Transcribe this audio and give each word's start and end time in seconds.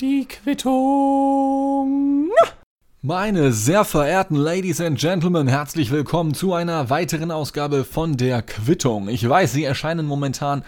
Die 0.00 0.26
Quittung. 0.26 2.30
Meine 3.02 3.52
sehr 3.52 3.84
verehrten 3.84 4.34
Ladies 4.34 4.80
and 4.80 4.98
Gentlemen, 4.98 5.46
herzlich 5.46 5.90
willkommen 5.90 6.32
zu 6.32 6.54
einer 6.54 6.88
weiteren 6.88 7.30
Ausgabe 7.30 7.84
von 7.84 8.16
der 8.16 8.40
Quittung. 8.40 9.10
Ich 9.10 9.28
weiß, 9.28 9.52
Sie 9.52 9.64
erscheinen 9.64 10.06
momentan 10.06 10.64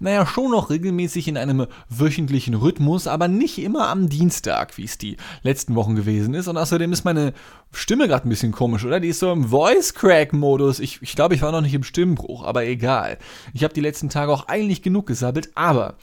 naja, 0.00 0.26
schon 0.26 0.50
noch 0.50 0.70
regelmäßig 0.70 1.28
in 1.28 1.36
einem 1.36 1.66
wöchentlichen 1.88 2.54
Rhythmus, 2.54 3.06
aber 3.06 3.28
nicht 3.28 3.58
immer 3.58 3.88
am 3.88 4.08
Dienstag, 4.08 4.76
wie 4.78 4.84
es 4.84 4.98
die 4.98 5.16
letzten 5.42 5.74
Wochen 5.74 5.94
gewesen 5.94 6.34
ist. 6.34 6.48
Und 6.48 6.56
außerdem 6.56 6.92
ist 6.92 7.04
meine 7.04 7.32
Stimme 7.72 8.08
gerade 8.08 8.28
ein 8.28 8.30
bisschen 8.30 8.52
komisch, 8.52 8.84
oder? 8.84 9.00
Die 9.00 9.08
ist 9.08 9.20
so 9.20 9.32
im 9.32 9.48
Voice 9.48 9.94
Crack 9.94 10.32
Modus. 10.32 10.80
Ich, 10.80 11.00
ich 11.02 11.14
glaube, 11.14 11.34
ich 11.34 11.42
war 11.42 11.52
noch 11.52 11.60
nicht 11.60 11.74
im 11.74 11.84
Stimmbruch, 11.84 12.44
aber 12.44 12.64
egal. 12.64 13.18
Ich 13.54 13.64
habe 13.64 13.74
die 13.74 13.80
letzten 13.80 14.08
Tage 14.08 14.32
auch 14.32 14.48
eigentlich 14.48 14.82
genug 14.82 15.06
gesabbelt, 15.06 15.50
aber 15.54 15.96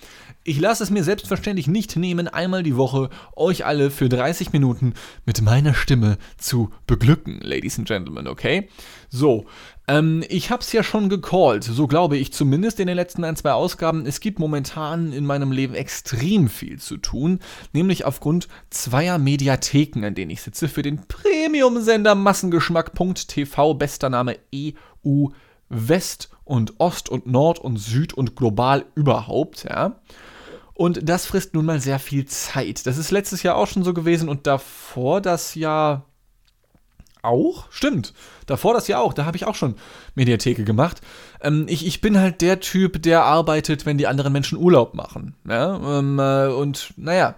ich 0.44 0.60
lasse 0.60 0.84
es 0.84 0.90
mir 0.90 1.04
selbstverständlich 1.04 1.68
nicht 1.68 1.96
nehmen, 1.96 2.28
einmal 2.28 2.64
die 2.64 2.78
Woche 2.78 3.10
euch 3.36 3.66
alle 3.66 3.92
für 3.92 4.10
30 4.10 4.52
Minuten 4.54 4.94
mit 5.26 5.42
meiner 5.42 5.74
Stimme 5.74 6.18
zu 6.38 6.72
beglücken, 6.88 7.40
Ladies 7.42 7.78
and 7.78 7.88
Gentlemen, 7.88 8.28
okay? 8.28 8.70
So, 9.10 9.46
ähm, 9.90 10.24
ich 10.30 10.52
hab's 10.52 10.72
ja 10.72 10.84
schon 10.84 11.10
gecallt, 11.10 11.64
so 11.64 11.88
glaube 11.88 12.16
ich 12.16 12.32
zumindest 12.32 12.80
in 12.80 12.86
den 12.86 12.96
letzten 12.96 13.24
ein, 13.24 13.36
zwei 13.36 13.54
Ausgaben. 13.54 14.06
Es 14.06 14.20
gibt 14.20 14.38
momentan 14.38 15.12
in 15.12 15.26
meinem 15.26 15.52
Leben 15.52 15.74
extrem 15.74 16.48
viel 16.48 16.78
zu 16.80 16.98
tun, 16.98 17.40
nämlich 17.74 18.06
aufgrund 18.06 18.48
zweier 18.70 19.18
Mediatheken, 19.18 20.06
an 20.06 20.14
denen 20.14 20.30
ich 20.30 20.44
sitze, 20.44 20.68
für 20.68 20.84
den 20.84 21.08
Premium-Sender 21.08 22.14
Massengeschmack.tv, 22.14 23.74
bester 23.74 24.10
Name 24.10 24.38
EU 24.56 25.30
West 25.70 26.30
und 26.44 26.80
Ost 26.80 27.10
und 27.10 27.26
Nord 27.26 27.58
und 27.58 27.78
Süd 27.78 28.14
und 28.14 28.36
global 28.36 28.86
überhaupt, 28.94 29.64
ja. 29.64 30.00
Und 30.76 31.10
das 31.10 31.26
frisst 31.26 31.56
nun 31.56 31.66
mal 31.66 31.82
sehr 31.82 32.00
viel 32.00 32.26
Zeit. 32.26 32.86
Das 32.86 32.98
ist 32.98 33.12
letztes 33.12 33.44
Jahr 33.44 33.56
auch 33.56 33.68
schon 33.68 33.84
so 33.84 33.94
gewesen 33.94 34.30
und 34.30 34.46
davor 34.46 35.20
das 35.20 35.56
Jahr 35.56 36.09
auch? 37.22 37.72
Stimmt. 37.72 38.14
Davor 38.46 38.74
das 38.74 38.88
Jahr 38.88 39.02
auch. 39.02 39.14
Da 39.14 39.26
habe 39.26 39.38
ich 39.38 39.46
auch 39.46 39.56
schon 39.56 39.76
Mediatheke 40.16 40.64
gemacht. 40.64 41.02
Ähm, 41.42 41.66
ich, 41.68 41.86
ich 41.86 42.02
bin 42.02 42.18
halt 42.18 42.42
der 42.42 42.60
Typ, 42.60 43.02
der 43.02 43.24
arbeitet, 43.24 43.86
wenn 43.86 43.98
die 43.98 44.08
anderen 44.08 44.34
Menschen 44.34 44.58
Urlaub 44.58 44.94
machen. 44.94 45.36
Ja? 45.48 46.00
Ähm, 46.00 46.20
äh, 46.20 46.48
und 46.48 46.94
naja, 46.98 47.36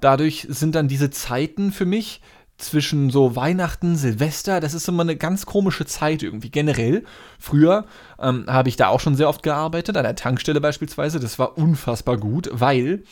dadurch 0.00 0.46
sind 0.48 0.74
dann 0.74 0.88
diese 0.88 1.10
Zeiten 1.10 1.72
für 1.72 1.86
mich 1.86 2.20
zwischen 2.58 3.10
so 3.10 3.34
Weihnachten, 3.34 3.96
Silvester, 3.96 4.60
das 4.60 4.74
ist 4.74 4.88
immer 4.88 5.02
eine 5.02 5.16
ganz 5.16 5.46
komische 5.46 5.84
Zeit 5.84 6.22
irgendwie. 6.22 6.50
Generell, 6.50 7.04
früher 7.38 7.86
ähm, 8.20 8.44
habe 8.46 8.68
ich 8.68 8.76
da 8.76 8.88
auch 8.88 9.00
schon 9.00 9.16
sehr 9.16 9.28
oft 9.28 9.42
gearbeitet, 9.42 9.96
an 9.96 10.04
der 10.04 10.14
Tankstelle 10.14 10.60
beispielsweise. 10.60 11.18
Das 11.18 11.38
war 11.38 11.58
unfassbar 11.58 12.18
gut, 12.18 12.48
weil 12.52 13.02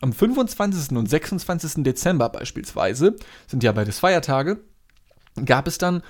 am 0.00 0.12
25. 0.12 0.96
und 0.96 1.08
26. 1.08 1.82
Dezember 1.82 2.28
beispielsweise, 2.28 3.16
sind 3.46 3.62
ja 3.62 3.72
beides 3.72 3.98
Feiertage, 3.98 4.60
gab 5.44 5.66
es 5.66 5.78
dann 5.78 6.02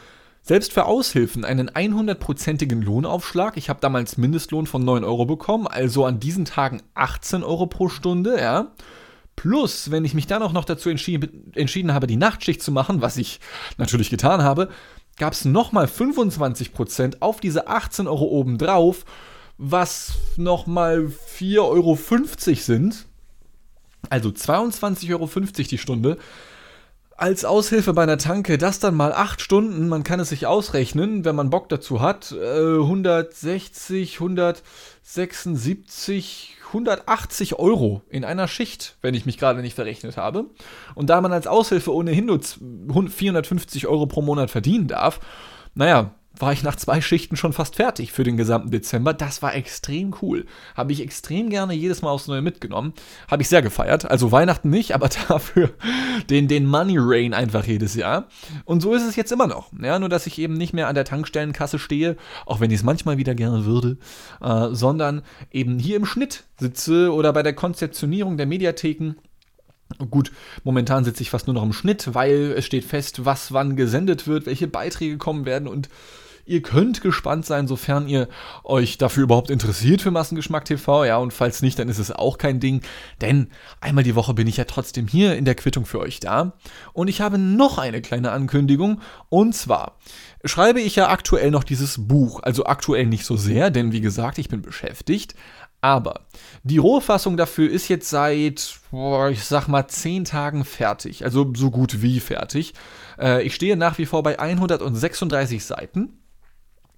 selbst 0.42 0.72
für 0.72 0.86
Aushilfen 0.86 1.44
einen 1.44 1.70
100%igen 1.70 2.82
Lohnaufschlag. 2.82 3.56
Ich 3.56 3.68
habe 3.68 3.80
damals 3.80 4.16
Mindestlohn 4.16 4.66
von 4.66 4.84
9 4.84 5.04
Euro 5.04 5.26
bekommen, 5.26 5.66
also 5.66 6.04
an 6.06 6.20
diesen 6.20 6.44
Tagen 6.44 6.82
18 6.94 7.42
Euro 7.42 7.66
pro 7.66 7.88
Stunde, 7.88 8.41
ja. 8.41 8.72
Plus, 9.36 9.91
wenn 9.91 10.04
ich 10.04 10.12
mich 10.14 10.26
dann 10.26 10.42
auch 10.42 10.52
noch 10.52 10.64
dazu 10.64 10.91
entschieden, 10.91 11.52
entschieden 11.54 11.94
habe, 11.94 12.06
die 12.06 12.16
Nachtschicht 12.16 12.62
zu 12.62 12.72
machen, 12.72 13.00
was 13.00 13.16
ich 13.16 13.41
natürlich 13.78 14.10
getan 14.10 14.42
habe, 14.42 14.68
gab 15.16 15.32
es 15.32 15.44
nochmal 15.44 15.86
25% 15.86 17.16
auf 17.20 17.41
diese 17.41 17.68
18 17.68 18.06
Euro 18.06 18.24
obendrauf, 18.24 19.04
was 19.56 20.14
nochmal 20.36 21.10
4,50 21.38 21.58
Euro 21.58 21.96
sind. 22.56 23.06
Also 24.08 24.30
22,50 24.30 25.12
Euro 25.12 25.28
die 25.70 25.78
Stunde 25.78 26.18
als 27.20 27.44
Aushilfe 27.44 27.92
bei 27.92 28.02
einer 28.02 28.16
Tanke, 28.16 28.56
das 28.56 28.78
dann 28.78 28.94
mal 28.94 29.12
acht 29.12 29.42
Stunden, 29.42 29.88
man 29.88 30.04
kann 30.04 30.20
es 30.20 30.30
sich 30.30 30.46
ausrechnen, 30.46 31.26
wenn 31.26 31.36
man 31.36 31.50
Bock 31.50 31.69
dazu 31.69 32.00
hat, 32.00 32.32
äh, 32.32 32.78
160, 32.78 34.20
176, 34.20 36.56
180 36.69 37.58
Euro 37.58 38.00
in 38.08 38.25
einer 38.25 38.48
Schicht, 38.48 38.97
wenn 39.03 39.12
ich 39.12 39.26
mich 39.26 39.36
gerade 39.36 39.60
nicht 39.60 39.75
verrechnet 39.75 40.16
habe. 40.16 40.47
Und 40.94 41.10
da 41.10 41.20
man 41.20 41.34
als 41.34 41.47
Aushilfe 41.47 41.94
ohnehin 41.94 42.25
nur 42.25 42.41
450 42.41 43.87
Euro 43.87 44.06
pro 44.06 44.22
Monat 44.22 44.50
verdienen 44.50 44.88
darf, 44.88 45.20
naja, 45.75 46.14
war 46.40 46.52
ich 46.52 46.62
nach 46.62 46.76
zwei 46.76 47.00
Schichten 47.00 47.36
schon 47.36 47.52
fast 47.52 47.76
fertig 47.76 48.12
für 48.12 48.24
den 48.24 48.36
gesamten 48.36 48.70
Dezember. 48.70 49.12
Das 49.12 49.42
war 49.42 49.54
extrem 49.54 50.14
cool. 50.22 50.46
Habe 50.74 50.92
ich 50.92 51.02
extrem 51.02 51.50
gerne 51.50 51.74
jedes 51.74 52.02
Mal 52.02 52.10
aufs 52.10 52.28
Neue 52.28 52.42
mitgenommen. 52.42 52.94
Habe 53.28 53.42
ich 53.42 53.48
sehr 53.48 53.62
gefeiert. 53.62 54.10
Also 54.10 54.32
Weihnachten 54.32 54.70
nicht, 54.70 54.94
aber 54.94 55.08
dafür 55.28 55.70
den, 56.28 56.48
den 56.48 56.66
Money 56.66 56.96
Rain 56.98 57.34
einfach 57.34 57.64
jedes 57.64 57.94
Jahr. 57.94 58.28
Und 58.64 58.80
so 58.80 58.94
ist 58.94 59.06
es 59.06 59.16
jetzt 59.16 59.32
immer 59.32 59.46
noch. 59.46 59.70
Ja, 59.80 59.98
nur 59.98 60.08
dass 60.08 60.26
ich 60.26 60.38
eben 60.38 60.54
nicht 60.54 60.72
mehr 60.72 60.88
an 60.88 60.94
der 60.94 61.04
Tankstellenkasse 61.04 61.78
stehe, 61.78 62.16
auch 62.46 62.60
wenn 62.60 62.70
ich 62.70 62.78
es 62.78 62.84
manchmal 62.84 63.18
wieder 63.18 63.34
gerne 63.34 63.64
würde, 63.64 63.98
äh, 64.40 64.68
sondern 64.72 65.22
eben 65.50 65.78
hier 65.78 65.96
im 65.96 66.06
Schnitt 66.06 66.44
sitze 66.58 67.12
oder 67.12 67.32
bei 67.32 67.42
der 67.42 67.54
Konzeptionierung 67.54 68.36
der 68.36 68.46
Mediatheken 68.46 69.14
Gut, 70.10 70.30
momentan 70.62 71.04
sitze 71.04 71.22
ich 71.22 71.30
fast 71.30 71.46
nur 71.46 71.54
noch 71.54 71.62
im 71.62 71.72
Schnitt, 71.72 72.14
weil 72.14 72.54
es 72.56 72.64
steht 72.64 72.84
fest, 72.84 73.24
was 73.24 73.52
wann 73.52 73.76
gesendet 73.76 74.26
wird, 74.26 74.46
welche 74.46 74.68
Beiträge 74.68 75.18
kommen 75.18 75.46
werden 75.46 75.68
und 75.68 75.88
Ihr 76.44 76.62
könnt 76.62 77.00
gespannt 77.00 77.46
sein, 77.46 77.66
sofern 77.68 78.08
ihr 78.08 78.28
euch 78.64 78.98
dafür 78.98 79.24
überhaupt 79.24 79.50
interessiert 79.50 80.02
für 80.02 80.10
Massengeschmack 80.10 80.64
TV. 80.64 81.04
Ja, 81.04 81.18
und 81.18 81.32
falls 81.32 81.62
nicht, 81.62 81.78
dann 81.78 81.88
ist 81.88 81.98
es 81.98 82.10
auch 82.10 82.38
kein 82.38 82.60
Ding, 82.60 82.82
denn 83.20 83.48
einmal 83.80 84.04
die 84.04 84.14
Woche 84.14 84.34
bin 84.34 84.46
ich 84.46 84.56
ja 84.56 84.64
trotzdem 84.64 85.06
hier 85.06 85.36
in 85.36 85.44
der 85.44 85.54
Quittung 85.54 85.86
für 85.86 86.00
euch 86.00 86.20
da. 86.20 86.54
Und 86.92 87.08
ich 87.08 87.20
habe 87.20 87.38
noch 87.38 87.78
eine 87.78 88.02
kleine 88.02 88.32
Ankündigung. 88.32 89.00
Und 89.28 89.54
zwar 89.54 89.98
schreibe 90.44 90.80
ich 90.80 90.96
ja 90.96 91.08
aktuell 91.08 91.50
noch 91.50 91.64
dieses 91.64 92.06
Buch. 92.08 92.40
Also 92.42 92.66
aktuell 92.66 93.06
nicht 93.06 93.24
so 93.24 93.36
sehr, 93.36 93.70
denn 93.70 93.92
wie 93.92 94.00
gesagt, 94.00 94.38
ich 94.38 94.48
bin 94.48 94.62
beschäftigt. 94.62 95.34
Aber 95.80 96.26
die 96.62 96.78
Rohfassung 96.78 97.36
dafür 97.36 97.70
ist 97.70 97.88
jetzt 97.88 98.10
seit, 98.10 98.80
ich 99.30 99.44
sag 99.44 99.66
mal, 99.68 99.88
zehn 99.88 100.24
Tagen 100.24 100.64
fertig. 100.64 101.24
Also 101.24 101.50
so 101.54 101.70
gut 101.70 102.02
wie 102.02 102.20
fertig. 102.20 102.74
Äh, 103.18 103.42
ich 103.44 103.54
stehe 103.54 103.76
nach 103.76 103.96
wie 103.98 104.06
vor 104.06 104.22
bei 104.22 104.38
136 104.38 105.64
Seiten. 105.64 106.19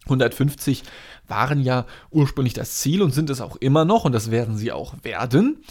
150 0.05 0.83
waren 1.29 1.61
ja 1.61 1.87
ursprünglich 2.11 2.55
das 2.55 2.79
Ziel 2.79 3.03
und 3.03 3.13
sind 3.13 3.31
es 3.31 3.41
auch 3.41 3.57
immer 3.57 3.85
noch 3.85 4.05
und 4.05 4.13
das 4.13 4.31
werden 4.31 4.57
sie 4.57 4.73
auch 4.73 4.95
werden. 5.03 5.63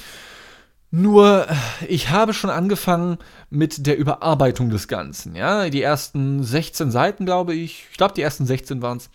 Nur, 0.94 1.48
ich 1.88 2.10
habe 2.10 2.34
schon 2.34 2.50
angefangen 2.50 3.18
mit 3.50 3.86
der 3.88 3.98
Überarbeitung 3.98 4.70
des 4.70 4.90
Ganzen. 4.90 5.36
Ja, 5.36 5.70
die 5.70 5.82
ersten 5.82 6.44
16 6.44 6.92
Seiten, 6.92 7.26
glaube 7.26 7.54
ich, 7.54 7.88
ich 7.92 7.98
glaube, 7.98 8.14
die 8.14 8.22
ersten 8.22 8.46
16 8.46 8.82
waren 8.82 8.98
es, 8.98 9.10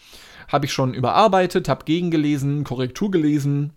habe 0.48 0.64
ich 0.64 0.72
schon 0.72 0.94
überarbeitet, 0.94 1.68
habe 1.68 1.84
gegengelesen, 1.84 2.64
Korrektur 2.64 3.10
gelesen, 3.10 3.74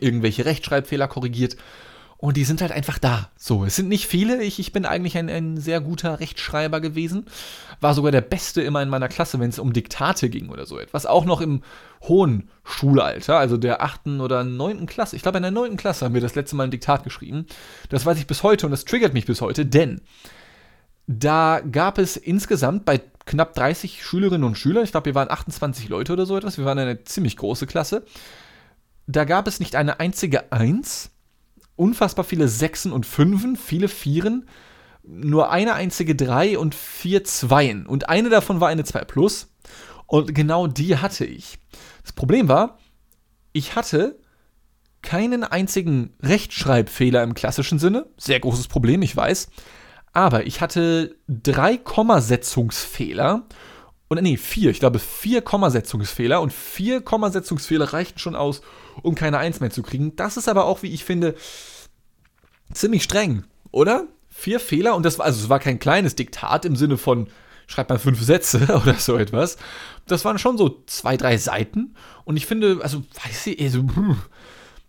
irgendwelche 0.00 0.46
Rechtschreibfehler 0.46 1.06
korrigiert 1.06 1.56
und 2.22 2.36
die 2.36 2.44
sind 2.44 2.60
halt 2.60 2.70
einfach 2.70 3.00
da. 3.00 3.30
So, 3.36 3.64
es 3.64 3.74
sind 3.74 3.88
nicht 3.88 4.06
viele. 4.06 4.44
Ich, 4.44 4.60
ich 4.60 4.72
bin 4.72 4.86
eigentlich 4.86 5.18
ein, 5.18 5.28
ein 5.28 5.56
sehr 5.56 5.80
guter 5.80 6.20
Rechtschreiber 6.20 6.80
gewesen. 6.80 7.26
War 7.80 7.94
sogar 7.94 8.12
der 8.12 8.20
Beste 8.20 8.62
immer 8.62 8.80
in 8.80 8.88
meiner 8.88 9.08
Klasse, 9.08 9.40
wenn 9.40 9.50
es 9.50 9.58
um 9.58 9.72
Diktate 9.72 10.30
ging 10.30 10.48
oder 10.48 10.64
so 10.64 10.78
etwas. 10.78 11.04
Auch 11.04 11.24
noch 11.24 11.40
im 11.40 11.64
hohen 12.02 12.48
Schulalter, 12.62 13.38
also 13.38 13.56
der 13.56 13.82
achten 13.82 14.20
oder 14.20 14.44
neunten 14.44 14.86
Klasse. 14.86 15.16
Ich 15.16 15.22
glaube, 15.22 15.38
in 15.38 15.42
der 15.42 15.50
neunten 15.50 15.76
Klasse 15.76 16.04
haben 16.04 16.14
wir 16.14 16.20
das 16.20 16.36
letzte 16.36 16.54
Mal 16.54 16.62
ein 16.62 16.70
Diktat 16.70 17.02
geschrieben. 17.02 17.44
Das 17.88 18.06
weiß 18.06 18.16
ich 18.18 18.28
bis 18.28 18.44
heute 18.44 18.66
und 18.66 18.70
das 18.70 18.84
triggert 18.84 19.14
mich 19.14 19.26
bis 19.26 19.40
heute, 19.40 19.66
denn 19.66 20.00
da 21.08 21.60
gab 21.72 21.98
es 21.98 22.16
insgesamt 22.16 22.84
bei 22.84 23.00
knapp 23.26 23.54
30 23.54 24.04
Schülerinnen 24.04 24.46
und 24.46 24.56
Schülern, 24.56 24.84
ich 24.84 24.92
glaube, 24.92 25.06
wir 25.06 25.16
waren 25.16 25.28
28 25.28 25.88
Leute 25.88 26.12
oder 26.12 26.26
so 26.26 26.36
etwas, 26.36 26.56
wir 26.56 26.66
waren 26.66 26.78
eine 26.78 27.02
ziemlich 27.02 27.36
große 27.36 27.66
Klasse, 27.66 28.04
da 29.08 29.24
gab 29.24 29.48
es 29.48 29.58
nicht 29.58 29.74
eine 29.74 29.98
einzige 29.98 30.52
Eins, 30.52 31.11
unfassbar 31.76 32.24
viele 32.24 32.48
Sechsen 32.48 32.92
und 32.92 33.06
Fünfen, 33.06 33.56
viele 33.56 33.88
Vieren, 33.88 34.46
nur 35.02 35.50
eine 35.50 35.74
einzige 35.74 36.14
Drei 36.14 36.58
und 36.58 36.74
vier 36.74 37.24
Zweien. 37.24 37.86
Und 37.86 38.08
eine 38.08 38.28
davon 38.28 38.60
war 38.60 38.68
eine 38.68 38.84
2 38.84 39.04
Plus. 39.04 39.48
Und 40.06 40.34
genau 40.34 40.66
die 40.66 40.98
hatte 40.98 41.24
ich. 41.24 41.58
Das 42.02 42.12
Problem 42.12 42.48
war, 42.48 42.78
ich 43.52 43.74
hatte 43.74 44.18
keinen 45.02 45.42
einzigen 45.42 46.14
Rechtschreibfehler 46.22 47.22
im 47.22 47.34
klassischen 47.34 47.78
Sinne. 47.78 48.06
Sehr 48.16 48.38
großes 48.38 48.68
Problem, 48.68 49.02
ich 49.02 49.16
weiß. 49.16 49.48
Aber 50.12 50.46
ich 50.46 50.60
hatte 50.60 51.16
drei 51.26 51.76
Kommasetzungsfehler. 51.76 53.46
Und 54.12 54.22
nee, 54.22 54.36
vier. 54.36 54.70
Ich 54.70 54.78
glaube, 54.78 54.98
vier 54.98 55.40
Kommasetzungsfehler. 55.40 56.42
Und 56.42 56.52
vier 56.52 57.00
Kommasetzungsfehler 57.00 57.94
reichten 57.94 58.18
schon 58.18 58.36
aus, 58.36 58.60
um 59.00 59.14
keine 59.14 59.38
Eins 59.38 59.60
mehr 59.60 59.70
zu 59.70 59.82
kriegen. 59.82 60.16
Das 60.16 60.36
ist 60.36 60.48
aber 60.48 60.66
auch, 60.66 60.82
wie 60.82 60.92
ich 60.92 61.02
finde, 61.02 61.34
ziemlich 62.74 63.04
streng, 63.04 63.44
oder? 63.70 64.06
Vier 64.28 64.60
Fehler 64.60 64.96
und 64.96 65.06
das 65.06 65.18
war, 65.18 65.24
also 65.24 65.42
es 65.42 65.48
war 65.48 65.60
kein 65.60 65.78
kleines 65.78 66.14
Diktat 66.14 66.66
im 66.66 66.76
Sinne 66.76 66.98
von, 66.98 67.28
schreibt 67.66 67.88
mal 67.88 67.98
fünf 67.98 68.22
Sätze 68.22 68.78
oder 68.82 68.96
so 68.96 69.16
etwas. 69.16 69.56
Das 70.06 70.26
waren 70.26 70.38
schon 70.38 70.58
so 70.58 70.82
zwei, 70.86 71.16
drei 71.16 71.38
Seiten 71.38 71.94
und 72.24 72.36
ich 72.36 72.44
finde, 72.44 72.80
also, 72.82 73.04
weiß 73.24 73.46
ich, 73.46 73.62
also, 73.62 73.86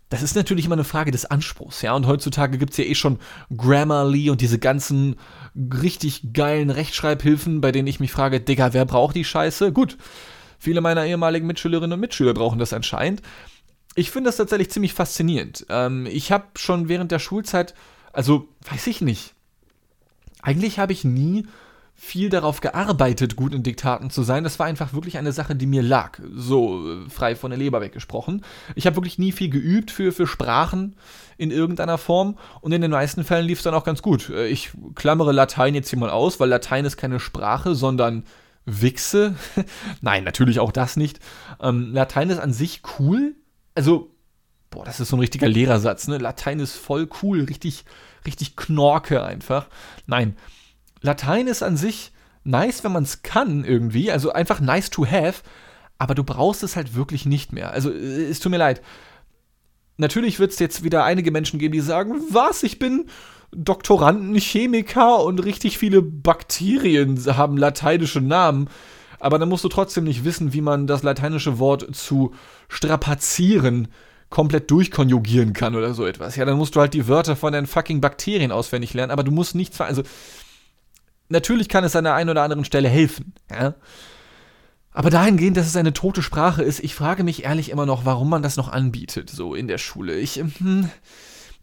das 0.08 0.22
ist 0.22 0.36
natürlich 0.36 0.66
immer 0.66 0.74
eine 0.74 0.84
Frage 0.84 1.10
des 1.10 1.24
Anspruchs, 1.24 1.82
ja. 1.82 1.94
Und 1.94 2.06
heutzutage 2.06 2.58
gibt 2.58 2.72
es 2.72 2.76
ja 2.76 2.84
eh 2.84 2.94
schon 2.94 3.18
Grammarly 3.56 4.30
und 4.30 4.40
diese 4.40 4.58
ganzen 4.58 5.16
richtig 5.56 6.32
geilen 6.32 6.70
Rechtschreibhilfen, 6.70 7.60
bei 7.60 7.72
denen 7.72 7.88
ich 7.88 8.00
mich 8.00 8.12
frage, 8.12 8.40
Digga, 8.40 8.72
wer 8.72 8.84
braucht 8.84 9.16
die 9.16 9.24
Scheiße? 9.24 9.72
Gut, 9.72 9.96
viele 10.58 10.80
meiner 10.80 11.04
ehemaligen 11.04 11.46
Mitschülerinnen 11.46 11.94
und 11.94 12.00
Mitschüler 12.00 12.34
brauchen 12.34 12.58
das 12.58 12.72
anscheinend. 12.72 13.22
Ich 13.94 14.10
finde 14.10 14.28
das 14.28 14.36
tatsächlich 14.36 14.70
ziemlich 14.70 14.92
faszinierend. 14.92 15.66
Ähm, 15.68 16.06
ich 16.06 16.32
habe 16.32 16.46
schon 16.56 16.88
während 16.88 17.12
der 17.12 17.18
Schulzeit, 17.18 17.74
also 18.12 18.48
weiß 18.70 18.86
ich 18.88 19.00
nicht, 19.00 19.34
eigentlich 20.42 20.78
habe 20.78 20.92
ich 20.92 21.04
nie 21.04 21.46
viel 21.96 22.28
darauf 22.28 22.60
gearbeitet, 22.60 23.36
gut 23.36 23.54
in 23.54 23.62
Diktaten 23.62 24.10
zu 24.10 24.22
sein. 24.22 24.44
Das 24.44 24.58
war 24.58 24.66
einfach 24.66 24.92
wirklich 24.92 25.16
eine 25.16 25.32
Sache, 25.32 25.54
die 25.54 25.66
mir 25.66 25.82
lag. 25.82 26.18
So 26.34 26.92
äh, 26.92 27.08
frei 27.08 27.36
von 27.36 27.50
der 27.50 27.58
Leber 27.58 27.80
weggesprochen. 27.80 28.44
Ich 28.74 28.86
habe 28.86 28.96
wirklich 28.96 29.18
nie 29.18 29.32
viel 29.32 29.48
geübt 29.48 29.90
für, 29.90 30.12
für 30.12 30.26
Sprachen 30.26 30.96
in 31.36 31.50
irgendeiner 31.50 31.98
Form 31.98 32.36
und 32.60 32.72
in 32.72 32.82
den 32.82 32.90
meisten 32.90 33.24
Fällen 33.24 33.46
lief 33.46 33.58
es 33.58 33.64
dann 33.64 33.74
auch 33.74 33.84
ganz 33.84 34.02
gut. 34.02 34.28
Äh, 34.28 34.48
ich 34.48 34.72
klammere 34.94 35.32
Latein 35.32 35.74
jetzt 35.74 35.88
hier 35.90 35.98
mal 35.98 36.10
aus, 36.10 36.40
weil 36.40 36.48
Latein 36.48 36.84
ist 36.84 36.96
keine 36.96 37.20
Sprache, 37.20 37.74
sondern 37.74 38.24
Wichse. 38.66 39.36
Nein, 40.00 40.24
natürlich 40.24 40.58
auch 40.58 40.72
das 40.72 40.96
nicht. 40.96 41.20
Ähm, 41.60 41.92
Latein 41.92 42.30
ist 42.30 42.38
an 42.38 42.52
sich 42.52 42.82
cool. 42.98 43.34
Also, 43.74 44.10
boah, 44.70 44.84
das 44.84 45.00
ist 45.00 45.08
so 45.08 45.16
ein 45.16 45.20
richtiger 45.20 45.48
Lehrersatz, 45.48 46.08
ne? 46.08 46.18
Latein 46.18 46.60
ist 46.60 46.74
voll 46.74 47.08
cool, 47.22 47.44
richtig, 47.44 47.84
richtig 48.26 48.56
Knorke 48.56 49.22
einfach. 49.22 49.66
Nein, 50.06 50.36
Latein 51.04 51.48
ist 51.48 51.62
an 51.62 51.76
sich 51.76 52.12
nice, 52.44 52.82
wenn 52.82 52.92
man 52.92 53.04
es 53.04 53.22
kann 53.22 53.64
irgendwie, 53.64 54.10
also 54.10 54.32
einfach 54.32 54.60
nice 54.60 54.88
to 54.88 55.06
have, 55.06 55.42
aber 55.98 56.14
du 56.14 56.24
brauchst 56.24 56.62
es 56.62 56.76
halt 56.76 56.94
wirklich 56.94 57.26
nicht 57.26 57.52
mehr. 57.52 57.72
Also 57.72 57.90
äh, 57.90 58.24
es 58.24 58.40
tut 58.40 58.50
mir 58.50 58.58
leid. 58.58 58.80
Natürlich 59.98 60.40
wird 60.40 60.52
es 60.52 60.58
jetzt 60.58 60.82
wieder 60.82 61.04
einige 61.04 61.30
Menschen 61.30 61.58
geben, 61.58 61.72
die 61.72 61.80
sagen, 61.80 62.20
was, 62.30 62.62
ich 62.62 62.78
bin 62.78 63.06
Doktorandenchemiker 63.52 65.22
und 65.22 65.44
richtig 65.44 65.78
viele 65.78 66.00
Bakterien 66.02 67.22
haben 67.36 67.58
lateinische 67.58 68.20
Namen. 68.22 68.68
Aber 69.20 69.38
dann 69.38 69.50
musst 69.50 69.64
du 69.64 69.68
trotzdem 69.68 70.04
nicht 70.04 70.24
wissen, 70.24 70.54
wie 70.54 70.62
man 70.62 70.86
das 70.86 71.02
lateinische 71.02 71.58
Wort 71.58 71.94
zu 71.94 72.32
strapazieren 72.68 73.88
komplett 74.30 74.70
durchkonjugieren 74.70 75.52
kann 75.52 75.76
oder 75.76 75.94
so 75.94 76.04
etwas. 76.06 76.34
Ja, 76.34 76.44
dann 76.44 76.58
musst 76.58 76.74
du 76.74 76.80
halt 76.80 76.92
die 76.92 77.06
Wörter 77.06 77.36
von 77.36 77.52
den 77.52 77.66
fucking 77.66 78.00
Bakterien 78.00 78.50
auswendig 78.50 78.92
lernen, 78.94 79.12
aber 79.12 79.22
du 79.22 79.30
musst 79.30 79.54
nichts, 79.54 79.80
also 79.80 80.02
natürlich 81.34 81.68
kann 81.68 81.84
es 81.84 81.94
an 81.94 82.04
der 82.04 82.14
einen 82.14 82.30
oder 82.30 82.42
anderen 82.42 82.64
Stelle 82.64 82.88
helfen. 82.88 83.34
Ja? 83.50 83.74
Aber 84.92 85.10
dahingehend, 85.10 85.56
dass 85.56 85.66
es 85.66 85.76
eine 85.76 85.92
tote 85.92 86.22
Sprache 86.22 86.62
ist, 86.62 86.82
ich 86.82 86.94
frage 86.94 87.24
mich 87.24 87.44
ehrlich 87.44 87.70
immer 87.70 87.84
noch, 87.84 88.06
warum 88.06 88.30
man 88.30 88.42
das 88.42 88.56
noch 88.56 88.68
anbietet, 88.68 89.28
so 89.28 89.54
in 89.54 89.68
der 89.68 89.78
Schule. 89.78 90.16
Ich, 90.16 90.36
hm, 90.36 90.88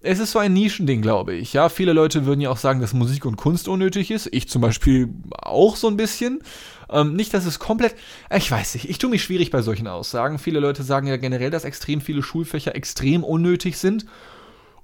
es 0.01 0.19
ist 0.19 0.31
so 0.31 0.39
ein 0.39 0.53
Nischending, 0.53 1.01
glaube 1.01 1.33
ich. 1.33 1.53
Ja, 1.53 1.69
viele 1.69 1.94
Leute 1.94 2.25
würden 2.25 2.41
ja 2.41 2.50
auch 2.50 2.57
sagen, 2.57 2.81
dass 2.81 2.94
Musik 2.94 3.25
und 3.25 3.38
Kunst 3.38 3.68
unnötig 3.68 4.12
ist. 4.12 4.27
Ich 4.31 4.50
zum 4.50 4.62
Beispiel 4.62 5.09
auch 5.31 5.75
so 5.75 5.88
ein 5.88 5.95
bisschen. 5.95 6.41
Ähm, 6.89 7.15
nicht, 7.15 7.33
dass 7.33 7.45
es 7.45 7.59
komplett. 7.59 7.95
Ich 8.35 8.51
weiß 8.51 8.73
nicht, 8.73 8.89
ich 8.89 8.97
tue 8.97 9.09
mich 9.09 9.23
schwierig 9.23 9.50
bei 9.50 9.62
solchen 9.62 9.88
Aussagen. 9.88 10.38
Viele 10.38 10.59
Leute 10.59 10.83
sagen 10.83 11.07
ja 11.07 11.18
generell, 11.18 11.51
dass 11.51 11.63
extrem 11.63 12.01
viele 12.01 12.23
Schulfächer 12.23 12.75
extrem 12.75 13.23
unnötig 13.23 13.77
sind. 13.77 14.06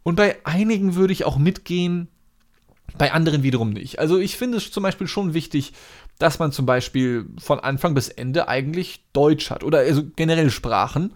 Und 0.04 0.16
bei 0.16 0.38
einigen 0.46 0.96
würde 0.96 1.12
ich 1.12 1.26
auch 1.26 1.38
mitgehen, 1.38 2.08
bei 2.98 3.12
anderen 3.12 3.44
wiederum 3.44 3.72
nicht. 3.72 4.00
Also 4.00 4.18
ich 4.18 4.38
finde 4.38 4.58
es 4.58 4.72
zum 4.72 4.84
Beispiel 4.84 5.08
schon 5.08 5.34
wichtig, 5.34 5.74
dass 6.20 6.40
man 6.40 6.52
zum 6.52 6.66
Beispiel 6.66 7.26
von 7.38 7.60
Anfang 7.60 7.94
bis 7.94 8.10
Ende 8.10 8.48
eigentlich 8.48 9.04
Deutsch 9.14 9.50
hat 9.50 9.64
oder 9.64 9.80
also 9.80 10.04
generell 10.16 10.50
Sprachen. 10.50 11.14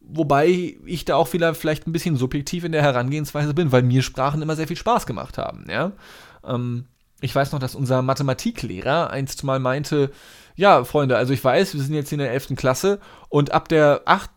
Wobei 0.00 0.76
ich 0.86 1.04
da 1.04 1.16
auch 1.16 1.28
vielleicht 1.28 1.86
ein 1.86 1.92
bisschen 1.92 2.16
subjektiv 2.16 2.64
in 2.64 2.72
der 2.72 2.82
Herangehensweise 2.82 3.52
bin, 3.52 3.72
weil 3.72 3.82
mir 3.82 4.02
Sprachen 4.02 4.40
immer 4.40 4.56
sehr 4.56 4.68
viel 4.68 4.76
Spaß 4.76 5.06
gemacht 5.06 5.36
haben. 5.36 5.66
Ja? 5.68 5.92
Ähm, 6.46 6.86
ich 7.20 7.34
weiß 7.34 7.52
noch, 7.52 7.58
dass 7.58 7.74
unser 7.74 8.00
Mathematiklehrer 8.02 9.10
einst 9.10 9.44
mal 9.44 9.58
meinte, 9.58 10.10
ja, 10.54 10.84
Freunde, 10.84 11.16
also 11.16 11.32
ich 11.32 11.42
weiß, 11.42 11.74
wir 11.74 11.82
sind 11.82 11.94
jetzt 11.94 12.12
in 12.12 12.18
der 12.18 12.32
11. 12.32 12.56
Klasse 12.56 13.00
und 13.28 13.52
ab 13.52 13.68
der 13.68 14.02
8. 14.06 14.30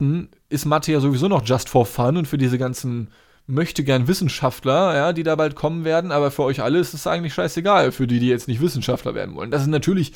ist 0.50 0.66
Mathe 0.66 0.92
ja 0.92 1.00
sowieso 1.00 1.28
noch 1.28 1.46
just 1.46 1.70
for 1.70 1.86
fun 1.86 2.18
und 2.18 2.28
für 2.28 2.38
diese 2.38 2.58
ganzen 2.58 3.10
möchte 3.48 3.84
gern 3.84 4.08
Wissenschaftler, 4.08 4.96
ja, 4.96 5.14
die 5.14 5.24
da 5.24 5.36
bald 5.36 5.56
kommen 5.56 5.84
werden, 5.84 6.12
aber 6.12 6.32
für 6.32 6.44
euch 6.44 6.62
alle 6.62 6.80
ist 6.80 6.94
es 6.94 7.08
eigentlich 7.08 7.34
scheißegal, 7.34 7.92
für 7.92 8.08
die, 8.08 8.20
die 8.20 8.28
jetzt 8.28 8.48
nicht 8.48 8.62
Wissenschaftler 8.62 9.16
werden 9.16 9.36
wollen. 9.36 9.52
Das 9.52 9.62
ist 9.62 9.68
natürlich, 9.68 10.14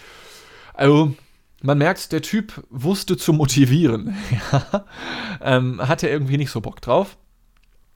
also, 0.74 1.14
man 1.62 1.78
merkt, 1.78 2.12
der 2.12 2.22
Typ 2.22 2.64
wusste 2.70 3.18
zu 3.18 3.34
motivieren. 3.34 4.16
ja, 4.52 4.86
ähm, 5.42 5.86
hatte 5.86 6.08
irgendwie 6.08 6.38
nicht 6.38 6.52
so 6.52 6.62
Bock 6.62 6.82
drauf. 6.82 7.18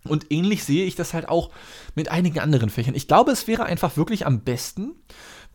Und 0.06 0.32
ähnlich 0.32 0.64
sehe 0.64 0.86
ich 0.86 0.96
das 0.96 1.14
halt 1.14 1.28
auch 1.28 1.52
mit 1.94 2.10
einigen 2.10 2.40
anderen 2.40 2.70
Fächern. 2.70 2.96
Ich 2.96 3.08
glaube, 3.08 3.32
es 3.32 3.48
wäre 3.48 3.66
einfach 3.66 3.98
wirklich 3.98 4.26
am 4.26 4.42
besten, 4.42 4.96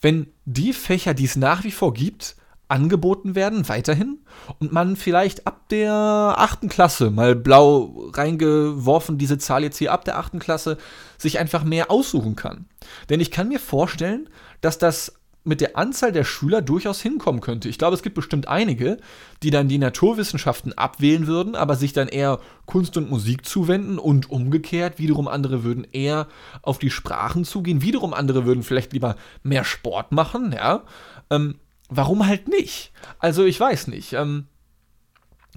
wenn 0.01 0.29
die 0.45 0.73
Fächer, 0.73 1.15
die 1.15 1.25
es 1.25 1.37
nach 1.37 1.65
wie 1.65 1.71
vor 1.71 1.95
gibt, 1.95 2.37
angeboten 2.75 3.37
werden, 3.37 3.69
weiterhin. 3.69 4.19
Und 4.59 4.73
man 4.73 4.97
vielleicht 4.97 5.47
ab 5.47 5.69
der 5.69 5.95
achten 5.95 6.69
Klasse, 6.69 7.11
mal 7.11 7.37
blau 7.37 8.11
reingeworfen, 8.13 9.17
diese 9.17 9.39
Zahl 9.39 9.63
jetzt 9.63 9.79
hier 9.79 9.93
ab 9.93 10.05
der 10.05 10.19
achten 10.19 10.41
Klasse, 10.41 10.77
sich 11.17 11.39
einfach 11.39 11.63
mehr 11.63 11.93
aussuchen 11.93 12.35
kann. 12.35 12.67
Denn 13.09 13.21
ich 13.21 13.31
kann 13.31 13.49
mir 13.49 13.61
vorstellen, 13.61 14.29
dass 14.61 14.77
das 14.77 15.13
mit 15.45 15.61
der 15.61 15.77
Anzahl 15.77 16.11
der 16.11 16.25
Schüler 16.25 16.63
durchaus 16.63 17.01
hinkommen 17.01 17.41
könnte. 17.41 17.69
Ich 17.69 17.79
glaube, 17.79 17.95
es 17.95 18.03
gibt 18.03 18.17
bestimmt 18.17 18.49
einige, 18.49 18.97
die 19.43 19.51
dann 19.51 19.69
die 19.69 19.79
Naturwissenschaften 19.79 20.73
abwählen 20.73 21.27
würden, 21.27 21.55
aber 21.55 21.77
sich 21.77 21.93
dann 21.93 22.09
eher 22.09 22.41
Kunst 22.65 22.97
und 22.97 23.11
Musik 23.11 23.47
zuwenden 23.47 23.99
und 23.99 24.31
umgekehrt. 24.31 24.99
Wiederum 24.99 25.29
andere 25.29 25.63
würden 25.63 25.87
eher 25.93 26.27
auf 26.63 26.79
die 26.79 26.91
Sprachen 26.91 27.45
zugehen. 27.45 27.83
Wiederum 27.83 28.15
andere 28.15 28.47
würden 28.47 28.63
vielleicht 28.63 28.95
lieber 28.95 29.17
mehr 29.43 29.65
Sport 29.65 30.13
machen, 30.13 30.53
ja. 30.53 30.83
Ähm, 31.31 31.57
warum 31.89 32.27
halt 32.27 32.49
nicht? 32.49 32.93
Also 33.19 33.45
ich 33.45 33.59
weiß 33.59 33.89
nicht. 33.89 34.13
Ähm, 34.15 34.47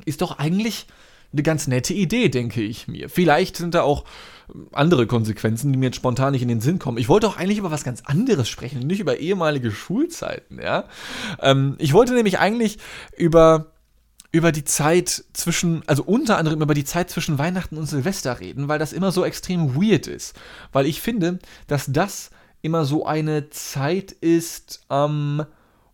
ist 0.05 0.21
doch 0.21 0.37
eigentlich 0.37 0.87
eine 1.33 1.43
ganz 1.43 1.67
nette 1.67 1.93
Idee, 1.93 2.29
denke 2.29 2.61
ich 2.61 2.87
mir. 2.87 3.09
Vielleicht 3.09 3.57
sind 3.57 3.73
da 3.73 3.81
auch 3.81 4.05
andere 4.71 5.07
Konsequenzen, 5.07 5.73
die 5.73 5.79
mir 5.79 5.87
jetzt 5.87 5.97
spontan 5.97 6.31
nicht 6.31 6.41
in 6.41 6.47
den 6.47 6.61
Sinn 6.61 6.79
kommen. 6.79 6.97
Ich 6.97 7.09
wollte 7.09 7.27
auch 7.27 7.37
eigentlich 7.37 7.57
über 7.57 7.71
was 7.71 7.83
ganz 7.83 8.01
anderes 8.05 8.47
sprechen, 8.47 8.79
nicht 8.79 9.01
über 9.01 9.17
ehemalige 9.17 9.71
Schulzeiten, 9.71 10.59
ja. 10.61 10.85
Ähm, 11.41 11.75
ich 11.79 11.93
wollte 11.93 12.13
nämlich 12.13 12.39
eigentlich 12.39 12.77
über 13.17 13.73
über 14.31 14.51
die 14.51 14.65
Zeit 14.65 15.23
zwischen, 15.33 15.83
also 15.87 16.03
unter 16.03 16.37
anderem 16.37 16.61
über 16.61 16.73
die 16.73 16.83
Zeit 16.83 17.09
zwischen 17.09 17.39
Weihnachten 17.39 17.77
und 17.77 17.85
Silvester 17.85 18.39
reden, 18.39 18.67
weil 18.67 18.77
das 18.77 18.91
immer 18.91 19.11
so 19.11 19.23
extrem 19.23 19.75
weird 19.75 20.05
ist. 20.05 20.35
Weil 20.73 20.85
ich 20.85 21.01
finde, 21.01 21.39
dass 21.67 21.85
das 21.87 22.29
immer 22.61 22.83
so 22.83 23.05
eine 23.05 23.49
Zeit 23.49 24.11
ist, 24.11 24.85
ähm, 24.89 25.45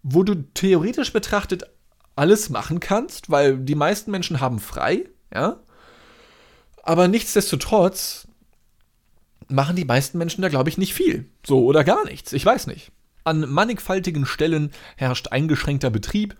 wo 0.03 0.24
du 0.24 0.36
theoretisch 0.53 1.13
betrachtet 1.13 1.63
alles 2.15 2.50
machen 2.50 2.79
kannst, 2.79 3.29
weil 3.29 3.57
die 3.57 3.75
meisten 3.75 4.12
Menschen 4.12 4.39
haben 4.39 4.60
frei, 4.60 5.05
ja. 5.33 5.60
Aber 6.83 7.07
nichtsdestotrotz 7.07 8.27
machen 9.48 9.75
die 9.75 9.86
meisten 9.86 10.17
Menschen 10.17 10.41
da, 10.41 10.50
glaube 10.50 10.69
ich, 10.69 10.77
nicht 10.77 10.93
viel. 10.93 11.29
So 11.45 11.63
oder 11.63 11.83
gar 11.83 12.05
nichts. 12.05 12.33
Ich 12.33 12.45
weiß 12.45 12.67
nicht. 12.67 12.91
An 13.24 13.50
mannigfaltigen 13.50 14.25
Stellen 14.25 14.72
herrscht 14.98 15.29
eingeschränkter 15.29 15.89
Betrieb. 15.89 16.36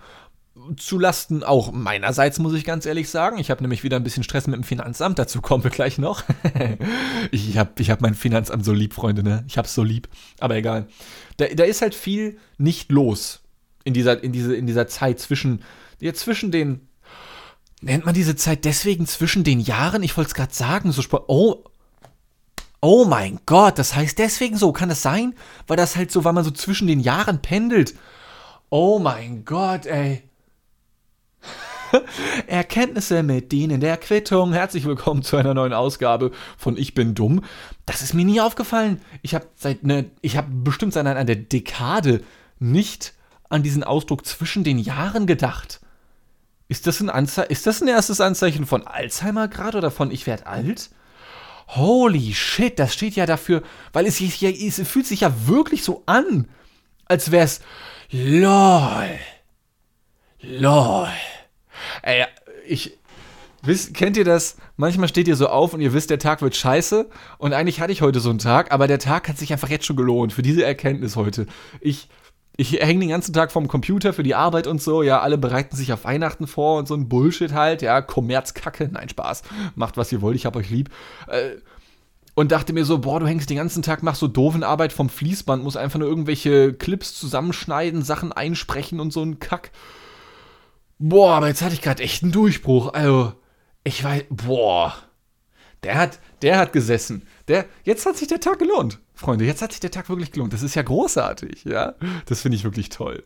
Zulasten 0.78 1.44
auch 1.44 1.72
meinerseits, 1.72 2.40
muss 2.40 2.54
ich 2.54 2.66
ganz 2.66 2.86
ehrlich 2.86 3.10
sagen. 3.10 3.40
Ich 3.40 3.50
habe 3.50 3.64
nämlich 3.64 3.84
wieder 3.84 3.96
ein 3.98 4.04
bisschen 4.04 4.24
Stress 4.24 4.48
mit 4.48 4.56
dem 4.56 4.64
Finanzamt, 4.64 5.18
dazu 5.18 5.42
kommen 5.42 5.64
wir 5.64 5.72
gleich 5.72 5.98
noch. 5.98 6.24
ich 7.32 7.58
habe 7.58 7.72
ich 7.80 7.90
hab 7.90 8.02
mein 8.02 8.14
Finanzamt 8.14 8.64
so 8.64 8.74
lieb, 8.74 8.94
Freunde, 8.94 9.24
ne? 9.24 9.46
Ich 9.48 9.58
hab's 9.58 9.74
so 9.74 9.84
lieb. 9.84 10.10
Aber 10.40 10.56
egal. 10.56 10.88
Da, 11.38 11.48
da 11.48 11.64
ist 11.64 11.82
halt 11.82 11.96
viel 11.96 12.38
nicht 12.58 12.92
los 12.92 13.43
in 13.84 13.94
dieser, 13.94 14.24
in 14.24 14.32
diese, 14.32 14.56
in 14.56 14.68
dieser 14.68 14.88
Zeit 14.88 15.20
zwischen, 15.20 15.64
ja, 16.00 16.14
zwischen 16.14 16.52
den, 16.52 16.88
nennt 17.82 18.06
man 18.06 18.14
diese 18.14 18.36
Zeit 18.36 18.66
deswegen 18.66 19.06
zwischen 19.08 19.44
den 19.44 19.60
Jahren? 19.60 20.04
Ich 20.04 20.16
wollte 20.18 20.30
es 20.30 20.36
gerade 20.36 20.54
sagen, 20.54 20.92
so 20.92 21.04
oh, 21.28 21.64
oh 22.82 23.06
mein 23.06 23.40
Gott, 23.46 23.80
das 23.80 23.96
heißt 23.96 24.20
deswegen 24.20 24.58
so, 24.58 24.72
kann 24.72 24.90
das 24.90 25.02
sein? 25.02 25.36
Weil 25.68 25.78
das 25.78 25.96
halt 25.96 26.12
so, 26.12 26.24
weil 26.24 26.34
man 26.34 26.44
so 26.44 26.52
zwischen 26.52 26.88
den 26.88 27.00
Jahren 27.00 27.42
pendelt. 27.42 27.94
Oh 28.70 29.00
mein 29.00 29.46
Gott, 29.46 29.86
ey. 29.86 30.24
Erkenntnisse 32.48 33.22
mit 33.22 33.54
Ihnen 33.54 33.80
der 33.80 33.98
Quittung. 33.98 34.52
Herzlich 34.52 34.86
willkommen 34.86 35.22
zu 35.22 35.38
einer 35.38 35.54
neuen 35.54 35.74
Ausgabe 35.74 36.32
von 36.58 36.76
Ich 36.76 36.96
bin 36.96 37.14
dumm. 37.14 37.44
Das 37.86 38.02
ist 38.02 38.14
mir 38.14 38.26
nie 38.26 38.42
aufgefallen. 38.42 39.00
Ich 39.22 39.36
habe 39.36 39.46
seit 39.56 39.84
ne, 39.84 40.10
ich 40.22 40.38
habe 40.38 40.48
bestimmt 40.52 40.94
seit 40.94 41.06
einer 41.06 41.24
Dekade 41.24 42.24
nicht 42.58 43.14
an 43.54 43.64
diesen 43.64 43.84
Ausdruck 43.84 44.26
zwischen 44.26 44.64
den 44.64 44.80
Jahren 44.80 45.28
gedacht. 45.28 45.80
Ist 46.68 46.88
das 46.88 47.00
ein, 47.02 47.10
Anze 47.10 47.44
ist 47.44 47.68
das 47.68 47.82
ein 47.82 47.88
erstes 47.88 48.20
Anzeichen 48.20 48.66
von 48.66 48.88
Alzheimer 48.88 49.48
gerade 49.48 49.78
oder 49.78 49.92
von 49.92 50.12
ich 50.12 50.28
werde 50.28 50.48
alt? 50.48 50.90
Holy 51.68 52.34
shit, 52.34 52.78
das 52.78 52.94
steht 52.94 53.16
ja 53.16 53.26
dafür, 53.26 53.64
weil 53.94 54.06
es, 54.06 54.20
ja, 54.20 54.50
es 54.50 54.82
fühlt 54.88 55.08
sich 55.08 55.22
ja 55.22 55.48
wirklich 55.48 55.84
so 55.84 56.04
an, 56.06 56.48
als 57.06 57.32
wäre 57.32 57.46
es 57.46 57.62
LOL. 58.12 59.20
LOL. 60.42 61.10
Ey, 62.02 62.26
ich, 62.68 62.98
Wisst, 63.66 63.94
kennt 63.94 64.18
ihr 64.18 64.26
das? 64.26 64.58
Manchmal 64.76 65.08
steht 65.08 65.30
ihr 65.30 65.38
so 65.38 65.48
auf 65.48 65.74
und 65.74 65.80
ihr 65.80 65.94
wisst, 65.94 66.10
der 66.10 66.20
Tag 66.20 66.42
wird 66.42 66.54
scheiße. 66.54 67.10
Und 67.38 67.54
eigentlich 67.54 67.80
hatte 67.80 67.94
ich 67.94 68.02
heute 68.02 68.20
so 68.20 68.30
einen 68.30 68.40
Tag, 68.40 68.74
aber 68.74 68.88
der 68.88 69.00
Tag 69.00 69.30
hat 69.30 69.38
sich 69.38 69.54
einfach 69.54 69.70
jetzt 69.70 69.86
schon 69.86 69.96
gelohnt 69.96 70.34
für 70.34 70.42
diese 70.42 70.66
Erkenntnis 70.66 71.16
heute. 71.16 71.46
Ich, 71.80 72.10
ich 72.56 72.74
hänge 72.74 73.00
den 73.00 73.10
ganzen 73.10 73.34
Tag 73.34 73.52
vorm 73.52 73.68
Computer 73.68 74.14
für 74.14 74.24
die 74.24 74.36
Arbeit 74.36 74.68
und 74.68 74.82
so. 74.82 75.02
Ja, 75.02 75.22
alle 75.22 75.38
bereiten 75.38 75.76
sich 75.76 75.92
auf 75.92 76.04
Weihnachten 76.04 76.46
vor 76.46 76.78
und 76.78 76.88
so 76.88 76.94
ein 76.94 77.10
Bullshit 77.10 77.54
halt. 77.54 77.82
Ja, 77.82 78.02
Kommerzkacke. 78.02 78.90
Nein, 78.92 79.10
Spaß. 79.10 79.42
Macht, 79.76 79.98
was 79.98 80.12
ihr 80.12 80.22
wollt. 80.22 80.36
Ich 80.36 80.46
hab 80.46 80.56
euch 80.56 80.70
lieb. 80.70 80.90
Äh, 81.28 81.56
und 82.36 82.52
dachte 82.52 82.74
mir 82.74 82.86
so, 82.86 83.00
boah, 83.00 83.20
du 83.20 83.28
hängst 83.28 83.50
den 83.50 83.58
ganzen 83.58 83.84
Tag, 83.84 84.02
machst 84.02 84.20
so 84.20 84.28
doofen 84.28 84.64
Arbeit 84.64 84.92
vom 84.94 85.10
Fließband, 85.10 85.64
musst 85.64 85.78
einfach 85.78 86.00
nur 86.00 86.08
irgendwelche 86.08 86.74
Clips 86.74 87.14
zusammenschneiden, 87.14 88.02
Sachen 88.02 88.32
einsprechen 88.32 89.00
und 89.00 89.14
so 89.14 89.22
ein 89.24 89.40
Kack. 89.40 89.72
Boah, 90.98 91.36
aber 91.36 91.48
jetzt 91.48 91.62
hatte 91.62 91.74
ich 91.74 91.82
gerade 91.82 92.02
echt 92.02 92.24
einen 92.24 92.32
Durchbruch. 92.32 92.94
Also, 92.94 93.34
ich 93.84 94.04
weiß, 94.04 94.26
boah. 94.30 94.96
Der 95.84 95.96
hat, 95.96 96.20
der 96.42 96.58
hat 96.58 96.74
gesessen. 96.74 97.28
Der, 97.48 97.66
jetzt 97.84 98.06
hat 98.06 98.18
sich 98.18 98.28
der 98.28 98.40
Tag 98.40 98.60
gelohnt, 98.60 99.00
Freunde. 99.14 99.46
Jetzt 99.46 99.62
hat 99.62 99.72
sich 99.72 99.82
der 99.82 99.92
Tag 99.92 100.10
wirklich 100.10 100.32
gelohnt. 100.32 100.54
Das 100.54 100.64
ist 100.64 100.76
ja 100.76 100.82
großartig, 100.82 101.66
ja. 101.66 101.96
Das 102.26 102.42
finde 102.42 102.58
ich 102.58 102.64
wirklich 102.64 102.90
toll. 102.90 103.24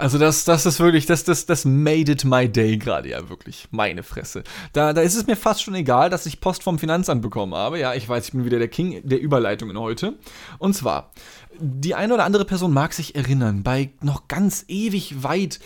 Also 0.00 0.16
das, 0.16 0.46
das 0.46 0.64
ist 0.64 0.80
wirklich, 0.80 1.04
das, 1.04 1.24
das, 1.24 1.44
das 1.44 1.66
made 1.66 2.10
it 2.10 2.24
my 2.24 2.48
day 2.48 2.78
gerade 2.78 3.10
ja 3.10 3.28
wirklich. 3.28 3.68
Meine 3.70 4.02
Fresse. 4.02 4.44
Da, 4.72 4.94
da 4.94 5.02
ist 5.02 5.14
es 5.14 5.26
mir 5.26 5.36
fast 5.36 5.62
schon 5.62 5.74
egal, 5.74 6.08
dass 6.08 6.24
ich 6.24 6.40
Post 6.40 6.62
vom 6.62 6.78
Finanzamt 6.78 7.20
bekommen 7.20 7.54
habe. 7.54 7.78
Ja, 7.78 7.92
ich 7.92 8.08
weiß, 8.08 8.24
ich 8.24 8.32
bin 8.32 8.46
wieder 8.46 8.58
der 8.58 8.68
King 8.68 9.02
der 9.04 9.20
Überleitungen 9.20 9.78
heute. 9.78 10.14
Und 10.58 10.74
zwar, 10.74 11.12
die 11.58 11.94
eine 11.94 12.14
oder 12.14 12.24
andere 12.24 12.46
Person 12.46 12.72
mag 12.72 12.94
sich 12.94 13.14
erinnern, 13.14 13.62
bei 13.62 13.90
noch 14.00 14.26
ganz 14.26 14.64
ewig 14.68 15.22
weit 15.22 15.60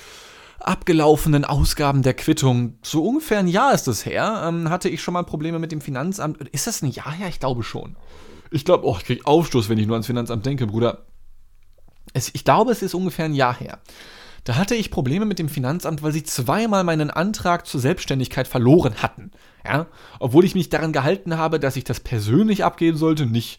abgelaufenen 0.65 1.45
Ausgaben 1.45 2.03
der 2.03 2.15
Quittung, 2.15 2.79
so 2.83 3.05
ungefähr 3.05 3.39
ein 3.39 3.49
Jahr 3.49 3.75
ist 3.75 3.87
es 3.87 4.07
her, 4.07 4.45
ähm, 4.47 4.71
hatte 4.71 4.89
ich 4.89 5.03
schon 5.03 5.15
mal 5.15 5.23
Probleme 5.23 5.59
mit 5.59 5.73
dem 5.73 5.81
Finanzamt. 5.81 6.49
Ist 6.49 6.67
das 6.67 6.83
ein 6.83 6.91
Jahr 6.91 7.13
her? 7.13 7.29
Ich 7.29 7.41
glaube 7.41 7.63
schon. 7.63 7.97
Ich 8.51 8.65
glaube, 8.65 8.87
oh, 8.87 8.97
ich 8.99 9.05
kriege 9.05 9.27
Aufstoß, 9.27 9.69
wenn 9.69 9.79
ich 9.79 9.87
nur 9.87 9.95
ans 9.95 10.07
Finanzamt 10.07 10.47
denke, 10.47 10.67
Bruder. 10.67 11.07
Es, 12.13 12.31
ich 12.35 12.45
glaube, 12.45 12.73
es 12.73 12.83
ist 12.83 12.95
ungefähr 12.95 13.25
ein 13.25 13.35
Jahr 13.35 13.59
her. 13.59 13.81
Da 14.45 14.57
hatte 14.57 14.75
ich 14.75 14.91
Probleme 14.91 15.25
mit 15.25 15.39
dem 15.39 15.49
Finanzamt, 15.49 16.03
weil 16.03 16.13
sie 16.13 16.23
zweimal 16.23 16.85
meinen 16.85 17.11
Antrag 17.11 17.67
zur 17.67 17.81
Selbstständigkeit 17.81 18.47
verloren 18.47 18.97
hatten. 18.97 19.31
Ja? 19.65 19.87
Obwohl 20.21 20.45
ich 20.45 20.55
mich 20.55 20.69
daran 20.69 20.93
gehalten 20.93 21.39
habe, 21.39 21.59
dass 21.59 21.77
ich 21.77 21.85
das 21.85 22.01
persönlich 22.01 22.63
abgeben 22.63 22.99
sollte, 22.99 23.25
nicht, 23.25 23.59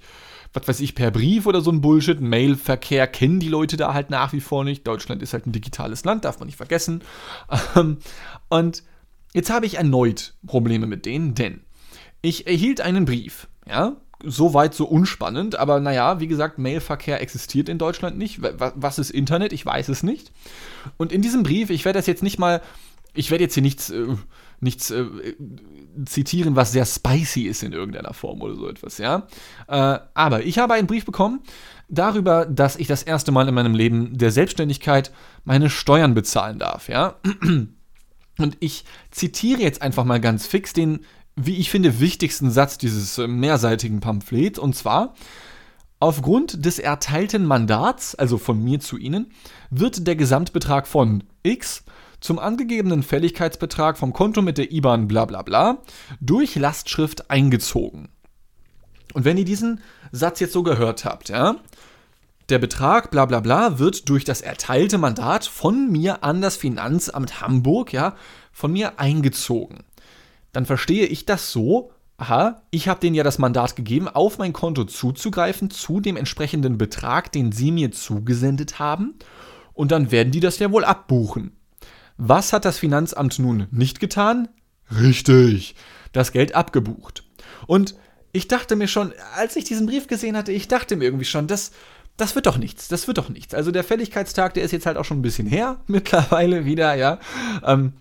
was 0.55 0.67
weiß 0.67 0.79
ich, 0.79 0.95
per 0.95 1.11
Brief 1.11 1.45
oder 1.45 1.61
so 1.61 1.71
ein 1.71 1.81
Bullshit. 1.81 2.19
Mailverkehr 2.21 3.07
kennen 3.07 3.39
die 3.39 3.49
Leute 3.49 3.77
da 3.77 3.93
halt 3.93 4.09
nach 4.09 4.33
wie 4.33 4.41
vor 4.41 4.63
nicht. 4.63 4.87
Deutschland 4.87 5.21
ist 5.21 5.33
halt 5.33 5.45
ein 5.45 5.51
digitales 5.51 6.05
Land, 6.05 6.25
darf 6.25 6.39
man 6.39 6.47
nicht 6.47 6.57
vergessen. 6.57 7.01
Ähm, 7.75 7.97
und 8.49 8.83
jetzt 9.33 9.49
habe 9.49 9.65
ich 9.65 9.75
erneut 9.75 10.33
Probleme 10.45 10.87
mit 10.87 11.05
denen, 11.05 11.35
denn 11.35 11.61
ich 12.21 12.47
erhielt 12.47 12.81
einen 12.81 13.05
Brief, 13.05 13.47
ja, 13.67 13.97
soweit 14.23 14.73
so 14.73 14.85
unspannend, 14.85 15.57
aber 15.57 15.79
naja, 15.79 16.19
wie 16.19 16.27
gesagt, 16.27 16.57
Mailverkehr 16.57 17.21
existiert 17.21 17.69
in 17.69 17.77
Deutschland 17.77 18.17
nicht. 18.17 18.39
Was 18.41 18.97
ist 18.97 19.11
Internet? 19.11 19.53
Ich 19.53 19.65
weiß 19.65 19.89
es 19.89 20.03
nicht. 20.03 20.31
Und 20.97 21.11
in 21.11 21.21
diesem 21.21 21.43
Brief, 21.43 21.69
ich 21.69 21.85
werde 21.85 21.99
das 21.99 22.07
jetzt 22.07 22.23
nicht 22.23 22.39
mal, 22.39 22.61
ich 23.15 23.31
werde 23.31 23.43
jetzt 23.43 23.53
hier 23.53 23.63
nichts, 23.63 23.89
äh, 23.89 24.07
nichts 24.59 24.91
äh, 24.91 25.05
zitieren, 26.05 26.55
was 26.55 26.71
sehr 26.71 26.85
spicy 26.85 27.43
ist 27.43 27.63
in 27.63 27.73
irgendeiner 27.73 28.13
Form 28.13 28.41
oder 28.41 28.55
so 28.55 28.67
etwas, 28.67 28.97
ja. 28.97 29.27
Äh, 29.67 29.99
aber 30.13 30.43
ich 30.43 30.57
habe 30.57 30.73
einen 30.73 30.87
Brief 30.87 31.05
bekommen 31.05 31.41
darüber, 31.87 32.45
dass 32.45 32.75
ich 32.75 32.87
das 32.87 33.03
erste 33.03 33.31
Mal 33.31 33.47
in 33.47 33.55
meinem 33.55 33.75
Leben 33.75 34.17
der 34.17 34.31
Selbstständigkeit 34.31 35.11
meine 35.43 35.69
Steuern 35.69 36.13
bezahlen 36.13 36.59
darf, 36.59 36.89
ja. 36.89 37.15
Und 38.37 38.57
ich 38.59 38.83
zitiere 39.11 39.61
jetzt 39.61 39.81
einfach 39.81 40.03
mal 40.03 40.19
ganz 40.19 40.45
fix 40.45 40.73
den 40.73 40.99
wie 41.35 41.57
ich 41.57 41.69
finde, 41.69 41.99
wichtigsten 41.99 42.49
Satz 42.49 42.77
dieses 42.77 43.17
äh, 43.17 43.27
mehrseitigen 43.27 43.99
Pamphlets. 43.99 44.57
Und 44.57 44.75
zwar, 44.75 45.13
aufgrund 45.99 46.65
des 46.65 46.79
erteilten 46.79 47.45
Mandats, 47.45 48.15
also 48.15 48.37
von 48.37 48.63
mir 48.63 48.79
zu 48.79 48.97
Ihnen, 48.97 49.31
wird 49.69 50.07
der 50.07 50.15
Gesamtbetrag 50.15 50.87
von 50.87 51.23
X 51.43 51.83
zum 52.19 52.39
angegebenen 52.39 53.03
Fälligkeitsbetrag 53.03 53.97
vom 53.97 54.13
Konto 54.13 54.41
mit 54.41 54.57
der 54.57 54.71
IBAN 54.71 55.07
bla 55.07 55.25
bla 55.25 55.41
bla 55.41 55.77
durch 56.19 56.55
Lastschrift 56.55 57.29
eingezogen. 57.29 58.09
Und 59.13 59.25
wenn 59.25 59.37
ihr 59.37 59.45
diesen 59.45 59.81
Satz 60.11 60.39
jetzt 60.39 60.53
so 60.53 60.63
gehört 60.63 61.05
habt, 61.05 61.29
ja, 61.29 61.55
der 62.49 62.59
Betrag 62.59 63.11
bla 63.11 63.25
bla 63.25 63.39
bla 63.39 63.79
wird 63.79 64.09
durch 64.09 64.23
das 64.23 64.41
erteilte 64.41 64.97
Mandat 64.97 65.45
von 65.45 65.91
mir 65.91 66.23
an 66.23 66.41
das 66.41 66.57
Finanzamt 66.57 67.41
Hamburg, 67.41 67.93
ja, 67.93 68.15
von 68.51 68.71
mir 68.71 68.99
eingezogen 68.99 69.83
dann 70.55 70.65
verstehe 70.65 71.05
ich 71.05 71.25
das 71.25 71.51
so, 71.51 71.91
aha, 72.17 72.61
ich 72.71 72.87
habe 72.87 73.01
denen 73.01 73.15
ja 73.15 73.23
das 73.23 73.39
Mandat 73.39 73.75
gegeben, 73.75 74.07
auf 74.07 74.37
mein 74.37 74.53
Konto 74.53 74.85
zuzugreifen 74.85 75.69
zu 75.69 75.99
dem 75.99 76.15
entsprechenden 76.15 76.77
Betrag, 76.77 77.31
den 77.33 77.51
sie 77.51 77.71
mir 77.71 77.91
zugesendet 77.91 78.79
haben, 78.79 79.15
und 79.73 79.91
dann 79.91 80.11
werden 80.11 80.31
die 80.31 80.39
das 80.39 80.57
ja 80.59 80.71
wohl 80.71 80.85
abbuchen. 80.85 81.54
Was 82.17 82.53
hat 82.53 82.65
das 82.65 82.79
Finanzamt 82.79 83.39
nun 83.39 83.67
nicht 83.71 83.99
getan? 83.99 84.47
Richtig, 84.99 85.75
das 86.11 86.31
Geld 86.31 86.55
abgebucht. 86.55 87.23
Und 87.67 87.95
ich 88.31 88.47
dachte 88.47 88.75
mir 88.75 88.87
schon, 88.87 89.13
als 89.35 89.55
ich 89.55 89.63
diesen 89.63 89.87
Brief 89.87 90.07
gesehen 90.07 90.37
hatte, 90.37 90.51
ich 90.51 90.67
dachte 90.67 90.95
mir 90.95 91.05
irgendwie 91.05 91.25
schon, 91.25 91.47
das, 91.47 91.71
das 92.17 92.35
wird 92.35 92.45
doch 92.45 92.57
nichts, 92.57 92.87
das 92.87 93.07
wird 93.07 93.17
doch 93.17 93.29
nichts. 93.29 93.53
Also 93.53 93.71
der 93.71 93.83
Fälligkeitstag, 93.83 94.53
der 94.53 94.63
ist 94.63 94.71
jetzt 94.71 94.85
halt 94.85 94.97
auch 94.97 95.05
schon 95.05 95.19
ein 95.19 95.23
bisschen 95.23 95.47
her, 95.47 95.79
mittlerweile 95.87 96.65
wieder, 96.65 96.95
ja. 96.95 97.19
Ähm, 97.63 97.93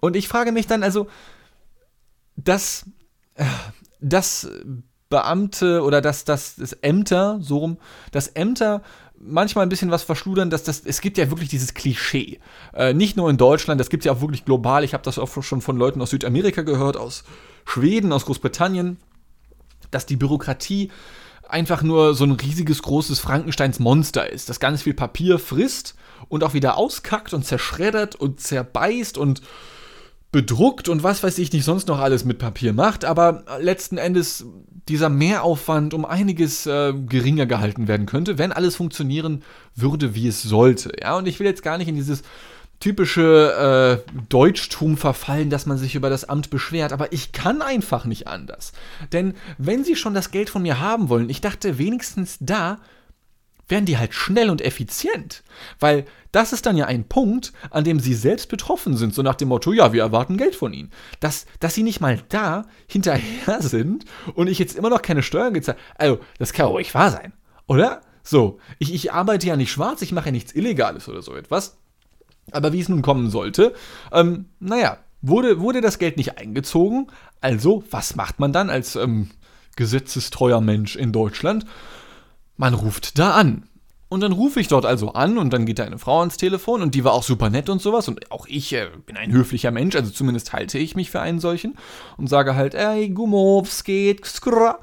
und 0.00 0.16
ich 0.16 0.28
frage 0.28 0.52
mich 0.52 0.66
dann, 0.66 0.82
also, 0.82 1.08
dass, 2.36 2.86
dass 4.00 4.48
Beamte 5.08 5.82
oder 5.82 6.00
dass, 6.00 6.24
dass 6.24 6.56
das 6.56 6.72
Ämter, 6.74 7.38
so 7.40 7.58
rum, 7.58 7.78
dass 8.12 8.28
Ämter 8.28 8.82
manchmal 9.20 9.66
ein 9.66 9.68
bisschen 9.68 9.90
was 9.90 10.02
verschludern, 10.02 10.50
dass 10.50 10.62
das, 10.62 10.82
es 10.84 11.00
gibt 11.00 11.18
ja 11.18 11.30
wirklich 11.30 11.48
dieses 11.48 11.74
Klischee. 11.74 12.38
Äh, 12.74 12.94
nicht 12.94 13.16
nur 13.16 13.30
in 13.30 13.36
Deutschland, 13.36 13.80
das 13.80 13.90
gibt 13.90 14.02
es 14.02 14.06
ja 14.06 14.12
auch 14.12 14.20
wirklich 14.20 14.44
global. 14.44 14.84
Ich 14.84 14.94
habe 14.94 15.04
das 15.04 15.18
auch 15.18 15.42
schon 15.42 15.60
von 15.60 15.76
Leuten 15.76 16.00
aus 16.00 16.10
Südamerika 16.10 16.62
gehört, 16.62 16.96
aus 16.96 17.24
Schweden, 17.64 18.12
aus 18.12 18.26
Großbritannien, 18.26 18.98
dass 19.90 20.06
die 20.06 20.16
Bürokratie 20.16 20.90
einfach 21.48 21.82
nur 21.82 22.14
so 22.14 22.24
ein 22.24 22.32
riesiges, 22.32 22.82
großes 22.82 23.20
Frankensteins 23.20 23.78
Monster 23.78 24.30
ist, 24.30 24.48
das 24.48 24.60
ganz 24.60 24.82
viel 24.82 24.94
Papier 24.94 25.38
frisst 25.38 25.94
und 26.28 26.44
auch 26.44 26.52
wieder 26.52 26.76
auskackt 26.76 27.32
und 27.32 27.44
zerschreddert 27.44 28.14
und 28.14 28.40
zerbeißt 28.40 29.16
und 29.16 29.40
bedruckt 30.30 30.90
und 30.90 31.02
was 31.02 31.22
weiß 31.22 31.38
ich 31.38 31.52
nicht 31.52 31.64
sonst 31.64 31.88
noch 31.88 31.98
alles 31.98 32.26
mit 32.26 32.38
Papier 32.38 32.74
macht, 32.74 33.06
aber 33.06 33.44
letzten 33.60 33.96
Endes 33.96 34.44
dieser 34.88 35.08
Mehraufwand 35.08 35.94
um 35.94 36.04
einiges 36.04 36.66
äh, 36.66 36.92
geringer 36.92 37.46
gehalten 37.46 37.88
werden 37.88 38.06
könnte, 38.06 38.38
wenn 38.38 38.52
alles 38.52 38.76
funktionieren 38.76 39.42
würde, 39.74 40.14
wie 40.14 40.28
es 40.28 40.42
sollte. 40.42 40.92
Ja, 41.00 41.16
und 41.16 41.26
ich 41.26 41.38
will 41.38 41.46
jetzt 41.46 41.62
gar 41.62 41.78
nicht 41.78 41.88
in 41.88 41.94
dieses 41.94 42.22
typische 42.80 44.04
äh, 44.06 44.12
Deutschtum 44.28 44.96
verfallen, 44.96 45.50
dass 45.50 45.66
man 45.66 45.78
sich 45.78 45.94
über 45.94 46.10
das 46.10 46.28
Amt 46.28 46.50
beschwert, 46.50 46.92
aber 46.92 47.12
ich 47.12 47.32
kann 47.32 47.60
einfach 47.60 48.04
nicht 48.04 48.28
anders. 48.28 48.72
Denn 49.12 49.34
wenn 49.58 49.84
sie 49.84 49.96
schon 49.96 50.14
das 50.14 50.30
Geld 50.30 50.48
von 50.48 50.62
mir 50.62 50.80
haben 50.80 51.08
wollen, 51.08 51.28
ich 51.28 51.40
dachte 51.40 51.78
wenigstens 51.78 52.38
da 52.40 52.78
werden 53.68 53.84
die 53.84 53.98
halt 53.98 54.14
schnell 54.14 54.50
und 54.50 54.60
effizient. 54.60 55.42
Weil 55.78 56.04
das 56.32 56.52
ist 56.52 56.66
dann 56.66 56.76
ja 56.76 56.86
ein 56.86 57.08
Punkt, 57.08 57.52
an 57.70 57.84
dem 57.84 58.00
sie 58.00 58.14
selbst 58.14 58.48
betroffen 58.48 58.96
sind, 58.96 59.14
so 59.14 59.22
nach 59.22 59.34
dem 59.34 59.48
Motto, 59.48 59.72
ja, 59.72 59.92
wir 59.92 60.02
erwarten 60.02 60.36
Geld 60.36 60.54
von 60.54 60.72
ihnen. 60.72 60.90
Dass, 61.20 61.46
dass 61.60 61.74
sie 61.74 61.82
nicht 61.82 62.00
mal 62.00 62.20
da 62.28 62.66
hinterher 62.86 63.60
sind 63.60 64.04
und 64.34 64.48
ich 64.48 64.58
jetzt 64.58 64.76
immer 64.76 64.90
noch 64.90 65.02
keine 65.02 65.22
Steuern 65.22 65.54
gezahlt 65.54 65.78
Also, 65.96 66.20
das 66.38 66.52
kann 66.52 66.66
ruhig 66.66 66.94
wahr 66.94 67.10
sein, 67.10 67.32
oder? 67.66 68.02
So, 68.22 68.58
ich, 68.78 68.92
ich 68.92 69.12
arbeite 69.12 69.46
ja 69.46 69.56
nicht 69.56 69.72
schwarz, 69.72 70.02
ich 70.02 70.12
mache 70.12 70.26
ja 70.26 70.32
nichts 70.32 70.54
Illegales 70.54 71.08
oder 71.08 71.22
so 71.22 71.34
etwas. 71.34 71.78
Aber 72.50 72.72
wie 72.72 72.80
es 72.80 72.88
nun 72.88 73.02
kommen 73.02 73.30
sollte, 73.30 73.74
ähm, 74.12 74.46
naja, 74.60 74.98
wurde, 75.22 75.60
wurde 75.60 75.80
das 75.80 75.98
Geld 75.98 76.16
nicht 76.16 76.38
eingezogen. 76.38 77.08
Also, 77.40 77.84
was 77.90 78.16
macht 78.16 78.38
man 78.38 78.52
dann 78.52 78.70
als 78.70 78.96
ähm, 78.96 79.30
gesetzestreuer 79.76 80.60
Mensch 80.60 80.96
in 80.96 81.12
Deutschland? 81.12 81.64
Man 82.58 82.74
ruft 82.74 83.18
da 83.18 83.32
an. 83.32 83.68
Und 84.10 84.20
dann 84.20 84.32
rufe 84.32 84.58
ich 84.58 84.68
dort 84.68 84.86
also 84.86 85.12
an 85.12 85.36
und 85.36 85.52
dann 85.52 85.66
geht 85.66 85.78
da 85.78 85.84
eine 85.84 85.98
Frau 85.98 86.20
ans 86.20 86.38
Telefon 86.38 86.80
und 86.80 86.94
die 86.94 87.04
war 87.04 87.12
auch 87.12 87.22
super 87.22 87.50
nett 87.50 87.68
und 87.68 87.82
sowas 87.82 88.08
und 88.08 88.32
auch 88.32 88.46
ich 88.46 88.72
äh, 88.72 88.88
bin 89.04 89.18
ein 89.18 89.32
höflicher 89.32 89.70
Mensch, 89.70 89.94
also 89.96 90.10
zumindest 90.10 90.54
halte 90.54 90.78
ich 90.78 90.96
mich 90.96 91.10
für 91.10 91.20
einen 91.20 91.40
solchen 91.40 91.76
und 92.16 92.26
sage 92.26 92.54
halt, 92.54 92.74
ey, 92.74 93.10
Gummo, 93.10 93.62
was 93.62 93.84
geht, 93.84 94.24
skra. 94.24 94.78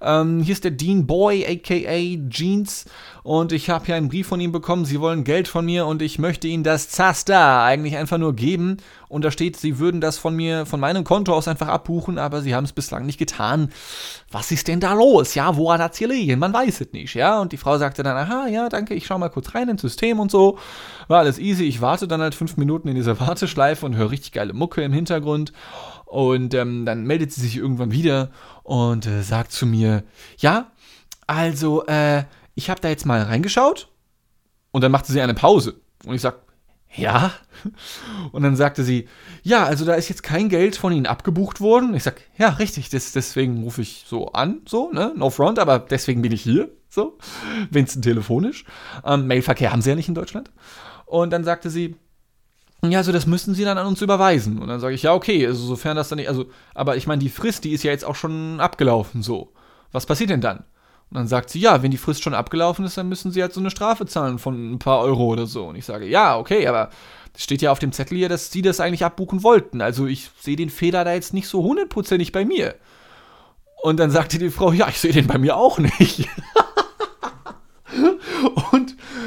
Ähm, 0.00 0.42
hier 0.42 0.52
ist 0.52 0.64
der 0.64 0.70
Dean 0.70 1.06
Boy, 1.06 1.44
aka 1.46 2.28
Jeans 2.28 2.86
und 3.22 3.52
ich 3.52 3.70
habe 3.70 3.86
hier 3.86 3.94
einen 3.96 4.08
Brief 4.08 4.26
von 4.26 4.40
ihm 4.40 4.52
bekommen, 4.52 4.84
sie 4.84 5.00
wollen 5.00 5.24
Geld 5.24 5.48
von 5.48 5.64
mir 5.64 5.86
und 5.86 6.02
ich 6.02 6.18
möchte 6.18 6.48
ihnen 6.48 6.64
das 6.64 6.88
Zaster 6.88 7.62
eigentlich 7.62 7.96
einfach 7.96 8.18
nur 8.18 8.34
geben 8.34 8.78
und 9.08 9.24
da 9.24 9.30
steht, 9.30 9.56
sie 9.56 9.78
würden 9.78 10.00
das 10.00 10.18
von 10.18 10.34
mir, 10.34 10.66
von 10.66 10.80
meinem 10.80 11.04
Konto 11.04 11.32
aus 11.32 11.46
einfach 11.48 11.68
abbuchen, 11.68 12.18
aber 12.18 12.42
sie 12.42 12.54
haben 12.54 12.64
es 12.64 12.72
bislang 12.72 13.06
nicht 13.06 13.18
getan. 13.18 13.70
was 14.30 14.50
ist 14.50 14.68
denn 14.68 14.80
da 14.80 14.94
los? 14.94 15.34
Ja, 15.34 15.56
wo 15.56 15.72
hat 15.72 15.80
das 15.80 15.96
hier 15.96 16.08
liegen? 16.08 16.40
Man 16.40 16.52
weiß 16.52 16.80
es 16.80 16.92
nicht, 16.92 17.14
ja. 17.14 17.40
Und 17.40 17.52
die 17.52 17.56
Frau 17.56 17.78
sagte 17.78 18.02
dann, 18.02 18.16
aha, 18.16 18.48
ja, 18.48 18.68
danke, 18.68 18.94
ich 18.94 19.06
schau 19.06 19.18
mal 19.18 19.28
kurz 19.28 19.54
rein 19.54 19.68
ins 19.68 19.82
System 19.82 20.18
und 20.18 20.30
so. 20.30 20.58
War 21.08 21.20
alles 21.20 21.38
easy. 21.38 21.64
Ich 21.64 21.80
warte 21.80 22.08
dann 22.08 22.20
halt 22.20 22.34
fünf 22.34 22.56
Minuten 22.56 22.88
in 22.88 22.96
dieser 22.96 23.20
Warteschleife 23.20 23.86
und 23.86 23.96
höre 23.96 24.10
richtig 24.10 24.32
geile 24.32 24.52
Mucke 24.52 24.82
im 24.82 24.92
Hintergrund. 24.92 25.52
Und 26.16 26.54
ähm, 26.54 26.86
dann 26.86 27.04
meldet 27.04 27.30
sie 27.30 27.42
sich 27.42 27.58
irgendwann 27.58 27.92
wieder 27.92 28.30
und 28.62 29.04
äh, 29.04 29.20
sagt 29.20 29.52
zu 29.52 29.66
mir, 29.66 30.02
ja, 30.38 30.70
also, 31.26 31.84
äh, 31.84 32.24
ich 32.54 32.70
habe 32.70 32.80
da 32.80 32.88
jetzt 32.88 33.04
mal 33.04 33.20
reingeschaut. 33.20 33.90
Und 34.70 34.80
dann 34.80 34.92
machte 34.92 35.12
sie 35.12 35.20
eine 35.20 35.34
Pause. 35.34 35.78
Und 36.06 36.14
ich 36.14 36.22
sag, 36.22 36.38
ja. 36.94 37.32
Und 38.32 38.44
dann 38.44 38.56
sagte 38.56 38.82
sie, 38.82 39.08
ja, 39.42 39.64
also 39.64 39.84
da 39.84 39.92
ist 39.92 40.08
jetzt 40.08 40.22
kein 40.22 40.48
Geld 40.48 40.76
von 40.76 40.90
Ihnen 40.90 41.04
abgebucht 41.04 41.60
worden. 41.60 41.92
Ich 41.94 42.04
sag, 42.04 42.22
ja, 42.38 42.48
richtig, 42.48 42.88
das, 42.88 43.12
deswegen 43.12 43.62
rufe 43.62 43.82
ich 43.82 44.06
so 44.08 44.28
an, 44.28 44.62
so, 44.66 44.90
ne, 44.90 45.12
no 45.16 45.28
front, 45.28 45.58
aber 45.58 45.78
deswegen 45.78 46.22
bin 46.22 46.32
ich 46.32 46.40
hier, 46.40 46.70
so, 46.88 47.18
wenigstens 47.70 48.04
telefonisch. 48.06 48.64
Ähm, 49.04 49.26
Mailverkehr 49.26 49.70
haben 49.70 49.82
Sie 49.82 49.90
ja 49.90 49.96
nicht 49.96 50.08
in 50.08 50.14
Deutschland. 50.14 50.50
Und 51.04 51.28
dann 51.30 51.44
sagte 51.44 51.68
sie, 51.68 51.96
ja, 52.82 52.98
also 52.98 53.12
das 53.12 53.26
müssten 53.26 53.54
Sie 53.54 53.64
dann 53.64 53.78
an 53.78 53.86
uns 53.86 54.02
überweisen. 54.02 54.58
Und 54.58 54.68
dann 54.68 54.80
sage 54.80 54.94
ich, 54.94 55.02
ja, 55.02 55.14
okay, 55.14 55.46
also 55.46 55.66
sofern 55.66 55.96
das 55.96 56.08
dann 56.08 56.18
nicht, 56.18 56.28
also, 56.28 56.46
aber 56.74 56.96
ich 56.96 57.06
meine, 57.06 57.20
die 57.20 57.30
Frist, 57.30 57.64
die 57.64 57.72
ist 57.72 57.82
ja 57.82 57.90
jetzt 57.90 58.04
auch 58.04 58.14
schon 58.14 58.60
abgelaufen, 58.60 59.22
so. 59.22 59.52
Was 59.92 60.06
passiert 60.06 60.30
denn 60.30 60.40
dann? 60.40 60.64
Und 61.10 61.18
dann 61.18 61.28
sagt 61.28 61.50
sie, 61.50 61.60
ja, 61.60 61.82
wenn 61.82 61.90
die 61.90 61.98
Frist 61.98 62.22
schon 62.22 62.34
abgelaufen 62.34 62.84
ist, 62.84 62.98
dann 62.98 63.08
müssen 63.08 63.30
sie 63.30 63.40
halt 63.40 63.54
so 63.54 63.60
eine 63.60 63.70
Strafe 63.70 64.06
zahlen 64.06 64.38
von 64.38 64.72
ein 64.72 64.78
paar 64.78 65.00
Euro 65.00 65.26
oder 65.26 65.46
so. 65.46 65.66
Und 65.66 65.76
ich 65.76 65.84
sage, 65.84 66.06
ja, 66.06 66.36
okay, 66.36 66.66
aber 66.66 66.90
es 67.34 67.44
steht 67.44 67.62
ja 67.62 67.70
auf 67.70 67.78
dem 67.78 67.92
Zettel 67.92 68.18
hier, 68.18 68.28
dass 68.28 68.50
sie 68.50 68.62
das 68.62 68.80
eigentlich 68.80 69.04
abbuchen 69.04 69.42
wollten. 69.42 69.80
Also 69.80 70.06
ich 70.06 70.30
sehe 70.40 70.56
den 70.56 70.70
Fehler 70.70 71.04
da 71.04 71.14
jetzt 71.14 71.32
nicht 71.32 71.48
so 71.48 71.62
hundertprozentig 71.62 72.32
bei 72.32 72.44
mir. 72.44 72.74
Und 73.82 74.00
dann 74.00 74.10
sagte 74.10 74.38
die 74.38 74.50
Frau, 74.50 74.72
ja, 74.72 74.88
ich 74.88 74.98
sehe 74.98 75.12
den 75.12 75.28
bei 75.28 75.38
mir 75.38 75.56
auch 75.56 75.78
nicht. 75.78 76.28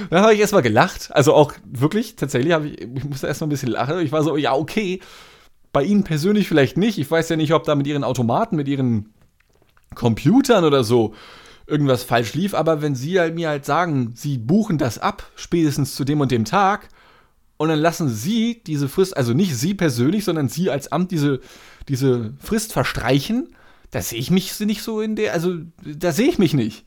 dann 0.20 0.22
habe 0.22 0.34
ich 0.34 0.40
erstmal 0.40 0.62
gelacht. 0.62 1.10
Also 1.12 1.34
auch 1.34 1.54
wirklich, 1.66 2.16
tatsächlich, 2.16 2.54
ich, 2.54 2.82
ich 2.82 3.04
musste 3.04 3.28
erstmal 3.28 3.48
ein 3.48 3.52
bisschen 3.52 3.72
lachen. 3.72 4.00
Ich 4.00 4.12
war 4.12 4.24
so, 4.24 4.38
ja, 4.38 4.54
okay, 4.54 5.00
bei 5.72 5.84
Ihnen 5.84 6.04
persönlich 6.04 6.48
vielleicht 6.48 6.78
nicht. 6.78 6.98
Ich 6.98 7.10
weiß 7.10 7.30
ja 7.30 7.36
nicht, 7.36 7.54
ob 7.54 7.64
da 7.64 7.76
mit 7.76 7.88
Ihren 7.88 8.04
Automaten, 8.04 8.56
mit 8.56 8.68
Ihren 8.68 9.14
Computern 9.96 10.64
oder 10.66 10.84
so 10.84 11.14
irgendwas 11.68 12.04
falsch 12.04 12.34
lief, 12.34 12.54
aber 12.54 12.82
wenn 12.82 12.96
sie 12.96 13.20
halt 13.20 13.36
mir 13.36 13.50
halt 13.50 13.64
sagen, 13.66 14.14
sie 14.16 14.38
buchen 14.38 14.78
das 14.78 14.98
ab, 14.98 15.30
spätestens 15.36 15.96
zu 15.96 16.04
dem 16.04 16.20
und 16.20 16.32
dem 16.32 16.46
Tag, 16.46 16.90
und 17.58 17.68
dann 17.68 17.80
lassen 17.80 18.10
sie 18.10 18.62
diese 18.66 18.88
Frist, 18.88 19.18
also 19.18 19.34
nicht 19.34 19.56
sie 19.56 19.74
persönlich, 19.74 20.24
sondern 20.24 20.48
sie 20.48 20.70
als 20.70 20.92
Amt 20.94 21.12
diese, 21.12 21.42
diese 21.90 22.34
Frist 22.40 22.72
verstreichen, 22.72 23.50
da 23.92 24.02
sehe 24.02 24.20
ich 24.20 24.32
mich 24.32 24.58
nicht 24.62 24.82
so 24.82 25.02
in 25.02 25.16
der, 25.16 25.34
also 25.34 25.58
da 25.84 26.12
sehe 26.12 26.30
ich 26.30 26.40
mich 26.40 26.54
nicht. 26.54 26.86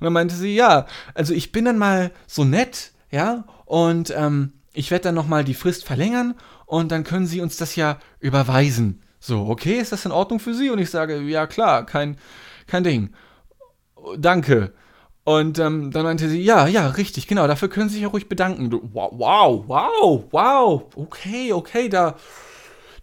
Und 0.00 0.04
dann 0.04 0.12
meinte 0.12 0.34
sie, 0.34 0.54
ja, 0.54 0.86
also 1.14 1.34
ich 1.34 1.52
bin 1.52 1.64
dann 1.64 1.78
mal 1.78 2.10
so 2.26 2.44
nett, 2.44 2.92
ja, 3.10 3.44
und 3.64 4.12
ähm, 4.16 4.52
ich 4.72 4.90
werde 4.90 5.04
dann 5.04 5.14
nochmal 5.14 5.44
die 5.44 5.54
Frist 5.54 5.84
verlängern 5.84 6.34
und 6.66 6.92
dann 6.92 7.04
können 7.04 7.26
Sie 7.26 7.40
uns 7.40 7.56
das 7.56 7.76
ja 7.76 7.98
überweisen. 8.20 9.02
So, 9.18 9.46
okay, 9.48 9.78
ist 9.78 9.92
das 9.92 10.04
in 10.04 10.12
Ordnung 10.12 10.38
für 10.38 10.54
Sie? 10.54 10.70
Und 10.70 10.78
ich 10.78 10.90
sage, 10.90 11.20
ja 11.20 11.46
klar, 11.46 11.84
kein, 11.84 12.16
kein 12.66 12.84
Ding 12.84 13.14
danke. 14.16 14.72
Und 15.24 15.58
ähm, 15.58 15.90
dann 15.90 16.04
meinte 16.04 16.28
sie, 16.28 16.40
ja, 16.40 16.66
ja, 16.66 16.88
richtig, 16.88 17.26
genau, 17.26 17.46
dafür 17.46 17.68
können 17.68 17.88
Sie 17.88 17.96
sich 17.96 18.02
ja 18.02 18.08
ruhig 18.08 18.28
bedanken. 18.28 18.72
Wow, 18.72 19.12
wow, 19.12 19.64
wow, 19.66 20.24
wow, 20.30 20.82
okay, 20.96 21.52
okay, 21.52 21.90
da, 21.90 22.16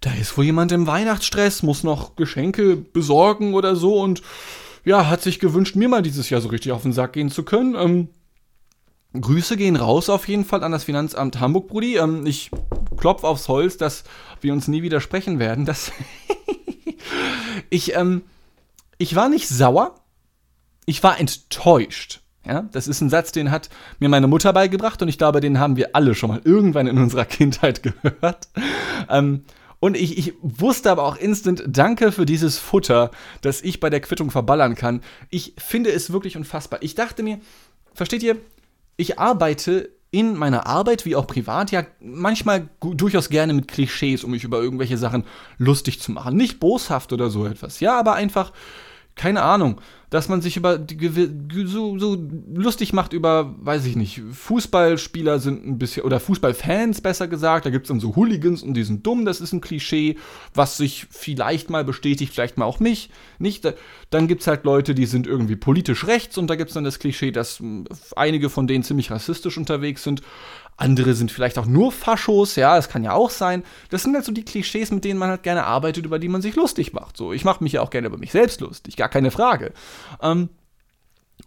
da 0.02 0.12
ist 0.20 0.36
wohl 0.36 0.46
jemand 0.46 0.72
im 0.72 0.88
Weihnachtsstress, 0.88 1.62
muss 1.62 1.84
noch 1.84 2.16
Geschenke 2.16 2.78
besorgen 2.78 3.54
oder 3.54 3.76
so 3.76 4.02
und 4.02 4.24
ja, 4.86 5.10
hat 5.10 5.22
sich 5.22 5.40
gewünscht, 5.40 5.76
mir 5.76 5.90
mal 5.90 6.02
dieses 6.02 6.30
Jahr 6.30 6.42
so 6.42 6.50
richtig 6.50 6.72
auf 6.72 6.84
den 6.84 6.94
Sack 6.94 7.14
gehen 7.14 7.32
zu 7.32 7.44
können. 7.44 7.76
Ähm, 7.76 8.10
Grüße 9.20 9.58
gehen 9.58 9.76
raus 9.76 10.10
auf 10.10 10.28
jeden 10.28 10.46
Fall 10.46 10.64
an 10.64 10.72
das 10.72 10.84
Finanzamt 10.84 11.40
Hamburg, 11.40 11.68
Brudi. 11.68 11.98
Ähm, 11.98 12.26
ich 12.26 12.52
klopfe 12.98 13.28
aufs 13.28 13.48
Holz, 13.48 13.78
dass 13.78 14.04
wir 14.42 14.54
uns 14.54 14.68
nie 14.68 14.84
widersprechen 14.84 15.40
werden. 15.40 15.66
Das 15.66 15.92
ich, 17.70 17.96
ähm, 17.96 18.22
ich 18.98 19.16
war 19.16 19.30
nicht 19.30 19.48
sauer, 19.48 19.96
ich 20.86 21.02
war 21.04 21.20
enttäuscht. 21.20 22.22
Ja, 22.46 22.62
das 22.72 22.88
ist 22.88 23.02
ein 23.02 23.10
Satz, 23.10 23.32
den 23.32 23.50
hat 23.50 23.70
mir 23.98 24.08
meine 24.08 24.28
Mutter 24.28 24.54
beigebracht 24.54 25.02
und 25.02 25.08
ich 25.08 25.18
glaube, 25.18 25.42
den 25.42 25.58
haben 25.58 25.78
wir 25.78 25.96
alle 25.96 26.14
schon 26.14 26.30
mal 26.30 26.42
irgendwann 26.44 26.86
in 26.86 27.00
unserer 27.00 27.26
Kindheit 27.26 27.82
gehört. 27.82 28.50
Ähm, 29.10 29.46
und 29.86 29.96
ich, 29.96 30.18
ich 30.18 30.34
wusste 30.42 30.90
aber 30.90 31.04
auch 31.04 31.16
instant, 31.16 31.64
danke 31.68 32.12
für 32.12 32.26
dieses 32.26 32.58
Futter, 32.58 33.12
das 33.42 33.62
ich 33.62 33.80
bei 33.80 33.92
der 33.92 34.00
Quittung 34.00 34.32
verballern 34.32 34.74
kann. 34.74 35.02
Ich 35.30 35.54
finde 35.60 35.92
es 35.92 36.12
wirklich 36.12 36.36
unfassbar. 36.38 36.82
Ich 36.82 36.96
dachte 36.96 37.22
mir, 37.22 37.40
versteht 37.94 38.24
ihr, 38.24 38.38
ich 38.98 39.20
arbeite 39.20 39.92
in 40.10 40.38
meiner 40.38 40.66
Arbeit 40.66 41.06
wie 41.06 41.16
auch 41.16 41.28
privat 41.28 41.70
ja 41.70 41.86
manchmal 42.00 42.68
durchaus 42.80 43.30
gerne 43.30 43.54
mit 43.54 43.68
Klischees, 43.68 44.24
um 44.24 44.32
mich 44.32 44.44
über 44.44 44.60
irgendwelche 44.60 44.98
Sachen 44.98 45.24
lustig 45.60 46.02
zu 46.02 46.12
machen. 46.12 46.36
Nicht 46.36 46.60
boshaft 46.60 47.14
oder 47.14 47.30
so 47.30 47.46
etwas, 47.46 47.80
ja, 47.80 48.00
aber 48.00 48.16
einfach 48.16 48.54
keine 49.14 49.44
Ahnung, 49.44 49.80
dass 50.16 50.30
man 50.30 50.42
sich 50.42 50.56
über 50.56 50.78
die, 50.78 51.66
so, 51.66 52.00
so 52.00 52.18
lustig 52.54 52.94
macht 52.94 53.12
über, 53.12 53.54
weiß 53.60 53.86
ich 53.86 53.98
nicht, 53.98 54.22
Fußballspieler 54.32 55.40
sind 55.40 55.68
ein 55.68 55.78
bisschen, 55.78 56.04
oder 56.04 56.22
Fußballfans 56.22 57.02
besser 57.02 57.28
gesagt, 57.28 57.66
da 57.66 57.70
gibt 57.70 57.84
es 57.84 57.90
dann 57.90 58.00
so 58.00 58.16
Hooligans 58.16 58.64
und 58.64 58.76
die 58.76 58.86
sind 58.86 59.06
dumm, 59.06 59.26
das 59.26 59.42
ist 59.42 59.52
ein 59.52 59.60
Klischee, 59.60 60.16
was 60.54 60.78
sich 60.78 61.08
vielleicht 61.10 61.70
mal 61.70 61.84
bestätigt, 61.84 62.34
vielleicht 62.34 62.58
mal 62.58 62.64
auch 62.64 62.80
mich, 62.80 63.10
nicht. 63.40 63.68
Dann 64.10 64.30
gibt 64.30 64.40
es 64.40 64.48
halt 64.48 64.64
Leute, 64.64 64.96
die 64.96 65.06
sind 65.06 65.28
irgendwie 65.28 65.58
politisch 65.58 66.08
rechts 66.08 66.38
und 66.38 66.48
da 66.48 66.56
gibt 66.56 66.70
es 66.70 66.76
dann 66.76 66.86
das 66.86 67.00
Klischee, 67.00 67.32
dass 67.32 67.62
einige 68.16 68.50
von 68.50 68.68
denen 68.68 68.86
ziemlich 68.86 69.12
rassistisch 69.12 69.58
unterwegs 69.58 70.04
sind. 70.04 70.22
Andere 70.78 71.14
sind 71.14 71.32
vielleicht 71.32 71.58
auch 71.58 71.66
nur 71.66 71.92
Faschos, 71.92 72.58
ja, 72.58 72.76
das 72.76 72.90
kann 72.90 73.04
ja 73.04 73.14
auch 73.14 73.30
sein. 73.30 73.64
Das 73.90 74.04
sind 74.04 74.14
halt 74.14 74.26
so 74.26 74.34
die 74.34 74.44
Klischees, 74.44 74.92
mit 74.92 75.06
denen 75.06 75.20
man 75.20 75.30
halt 75.30 75.44
gerne 75.44 75.66
arbeitet, 75.66 76.06
über 76.06 76.20
die 76.20 76.28
man 76.28 76.42
sich 76.42 76.56
lustig 76.56 76.92
macht. 76.92 77.16
So, 77.16 77.32
ich 77.32 77.46
mache 77.46 77.64
mich 77.64 77.74
ja 77.74 77.82
auch 77.82 77.90
gerne 77.90 78.08
über 78.08 78.18
mich 78.18 78.32
selbst 78.32 78.60
lustig, 78.60 78.98
gar 78.98 79.10
keine 79.10 79.32
Frage. 79.32 79.72
Ähm, 80.22 80.50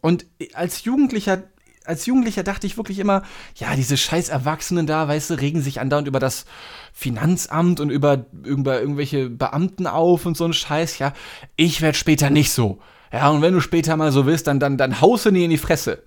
und 0.01 0.27
als 0.55 0.85
Jugendlicher 0.85 1.43
als 1.89 2.05
Jugendlicher 2.05 2.43
dachte 2.43 2.67
ich 2.67 2.77
wirklich 2.77 2.99
immer, 2.99 3.23
ja, 3.57 3.75
diese 3.75 3.97
scheiß 3.97 4.29
Erwachsenen 4.29 4.87
da, 4.87 5.09
weißt 5.09 5.31
du, 5.31 5.35
regen 5.41 5.63
sich 5.63 5.81
andauernd 5.81 6.07
über 6.07 6.21
das 6.21 6.45
Finanzamt 6.93 7.81
und 7.81 7.89
über, 7.89 8.27
über 8.45 8.79
irgendwelche 8.79 9.31
Beamten 9.31 9.87
auf 9.87 10.27
und 10.27 10.37
so 10.37 10.45
ein 10.45 10.53
Scheiß, 10.53 10.99
ja. 10.99 11.15
Ich 11.57 11.81
werde 11.81 11.97
später 11.97 12.29
nicht 12.29 12.53
so. 12.53 12.81
Ja, 13.11 13.31
und 13.31 13.41
wenn 13.41 13.55
du 13.55 13.61
später 13.61 13.97
mal 13.97 14.13
so 14.13 14.27
willst, 14.27 14.47
dann, 14.47 14.61
dann, 14.61 14.77
dann 14.77 15.01
haust 15.01 15.25
du 15.25 15.31
nie 15.31 15.45
in 15.45 15.51
die 15.51 15.57
Fresse. 15.57 16.03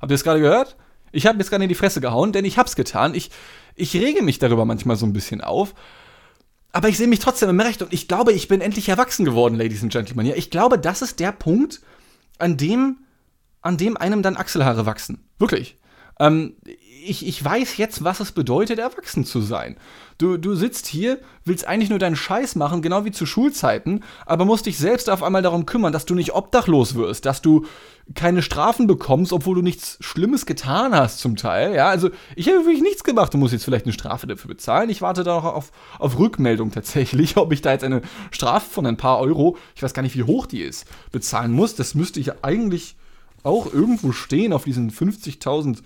Habt 0.00 0.10
ihr 0.10 0.14
es 0.14 0.24
gerade 0.24 0.40
gehört? 0.40 0.76
Ich 1.12 1.26
habe 1.26 1.38
jetzt 1.38 1.50
gerade 1.50 1.64
in 1.64 1.68
die 1.68 1.74
Fresse 1.74 2.00
gehauen, 2.00 2.32
denn 2.32 2.44
ich 2.44 2.58
hab's 2.58 2.74
getan. 2.74 3.14
Ich, 3.14 3.30
ich 3.74 3.94
rege 3.94 4.22
mich 4.22 4.38
darüber 4.38 4.64
manchmal 4.64 4.96
so 4.96 5.06
ein 5.06 5.12
bisschen 5.12 5.40
auf. 5.40 5.74
Aber 6.72 6.88
ich 6.88 6.96
sehe 6.96 7.06
mich 7.06 7.18
trotzdem 7.18 7.50
im 7.50 7.60
Recht 7.60 7.82
und 7.82 7.92
ich 7.92 8.08
glaube, 8.08 8.32
ich 8.32 8.48
bin 8.48 8.62
endlich 8.62 8.88
erwachsen 8.88 9.26
geworden, 9.26 9.56
Ladies 9.56 9.82
and 9.82 9.92
Gentlemen. 9.92 10.24
Ja, 10.24 10.34
ich 10.34 10.50
glaube, 10.50 10.78
das 10.78 11.02
ist 11.02 11.20
der 11.20 11.30
Punkt, 11.30 11.82
an 12.38 12.56
dem, 12.56 12.98
an 13.60 13.76
dem 13.76 13.98
einem 13.98 14.22
dann 14.22 14.36
Achselhaare 14.36 14.86
wachsen. 14.86 15.28
Wirklich. 15.38 15.76
Ähm, 16.20 16.56
ich, 17.04 17.26
ich 17.26 17.44
weiß 17.44 17.76
jetzt, 17.76 18.04
was 18.04 18.20
es 18.20 18.32
bedeutet, 18.32 18.78
erwachsen 18.78 19.24
zu 19.24 19.40
sein. 19.40 19.76
Du, 20.18 20.36
du 20.36 20.54
sitzt 20.54 20.86
hier, 20.86 21.18
willst 21.44 21.66
eigentlich 21.66 21.90
nur 21.90 21.98
deinen 21.98 22.16
Scheiß 22.16 22.54
machen, 22.54 22.82
genau 22.82 23.04
wie 23.04 23.10
zu 23.10 23.26
Schulzeiten, 23.26 24.04
aber 24.24 24.44
musst 24.44 24.66
dich 24.66 24.78
selbst 24.78 25.10
auf 25.10 25.22
einmal 25.22 25.42
darum 25.42 25.66
kümmern, 25.66 25.92
dass 25.92 26.04
du 26.04 26.14
nicht 26.14 26.34
obdachlos 26.34 26.94
wirst, 26.94 27.26
dass 27.26 27.42
du 27.42 27.66
keine 28.14 28.42
Strafen 28.42 28.86
bekommst, 28.86 29.32
obwohl 29.32 29.56
du 29.56 29.62
nichts 29.62 29.96
Schlimmes 30.00 30.46
getan 30.46 30.94
hast 30.94 31.18
zum 31.18 31.36
Teil. 31.36 31.74
Ja, 31.74 31.88
also 31.88 32.10
ich 32.36 32.48
habe 32.48 32.58
wirklich 32.58 32.82
nichts 32.82 33.04
gemacht. 33.04 33.32
Du 33.32 33.38
musst 33.38 33.52
jetzt 33.52 33.64
vielleicht 33.64 33.86
eine 33.86 33.92
Strafe 33.92 34.26
dafür 34.26 34.48
bezahlen. 34.48 34.90
Ich 34.90 35.02
warte 35.02 35.24
da 35.24 35.36
noch 35.36 35.44
auf, 35.44 35.72
auf 35.98 36.18
Rückmeldung 36.18 36.70
tatsächlich, 36.70 37.36
ob 37.36 37.52
ich 37.52 37.62
da 37.62 37.72
jetzt 37.72 37.84
eine 37.84 38.02
Strafe 38.30 38.68
von 38.68 38.86
ein 38.86 38.96
paar 38.96 39.18
Euro, 39.18 39.56
ich 39.74 39.82
weiß 39.82 39.94
gar 39.94 40.02
nicht, 40.02 40.16
wie 40.16 40.24
hoch 40.24 40.46
die 40.46 40.62
ist, 40.62 40.86
bezahlen 41.10 41.52
muss. 41.52 41.74
Das 41.74 41.94
müsste 41.94 42.20
ich 42.20 42.44
eigentlich 42.44 42.96
auch 43.42 43.72
irgendwo 43.72 44.12
stehen 44.12 44.52
auf 44.52 44.64
diesen 44.64 44.90
50.000 44.90 45.78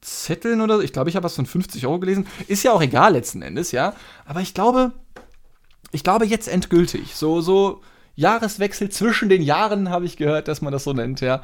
Zetteln 0.00 0.60
oder 0.60 0.76
so. 0.76 0.82
Ich 0.82 0.92
glaube, 0.92 1.10
ich 1.10 1.16
habe 1.16 1.24
was 1.24 1.36
von 1.36 1.46
50 1.46 1.86
Euro 1.86 2.00
gelesen. 2.00 2.26
Ist 2.48 2.64
ja 2.64 2.72
auch 2.72 2.82
egal 2.82 3.12
letzten 3.12 3.42
Endes, 3.42 3.72
ja. 3.72 3.94
Aber 4.26 4.40
ich 4.40 4.52
glaube, 4.52 4.92
ich 5.92 6.02
glaube 6.02 6.26
jetzt 6.26 6.48
endgültig, 6.48 7.14
so, 7.14 7.40
so 7.40 7.82
Jahreswechsel 8.14 8.90
zwischen 8.90 9.28
den 9.28 9.42
Jahren, 9.42 9.90
habe 9.90 10.04
ich 10.04 10.16
gehört, 10.16 10.48
dass 10.48 10.60
man 10.60 10.72
das 10.72 10.84
so 10.84 10.92
nennt, 10.92 11.20
ja, 11.20 11.42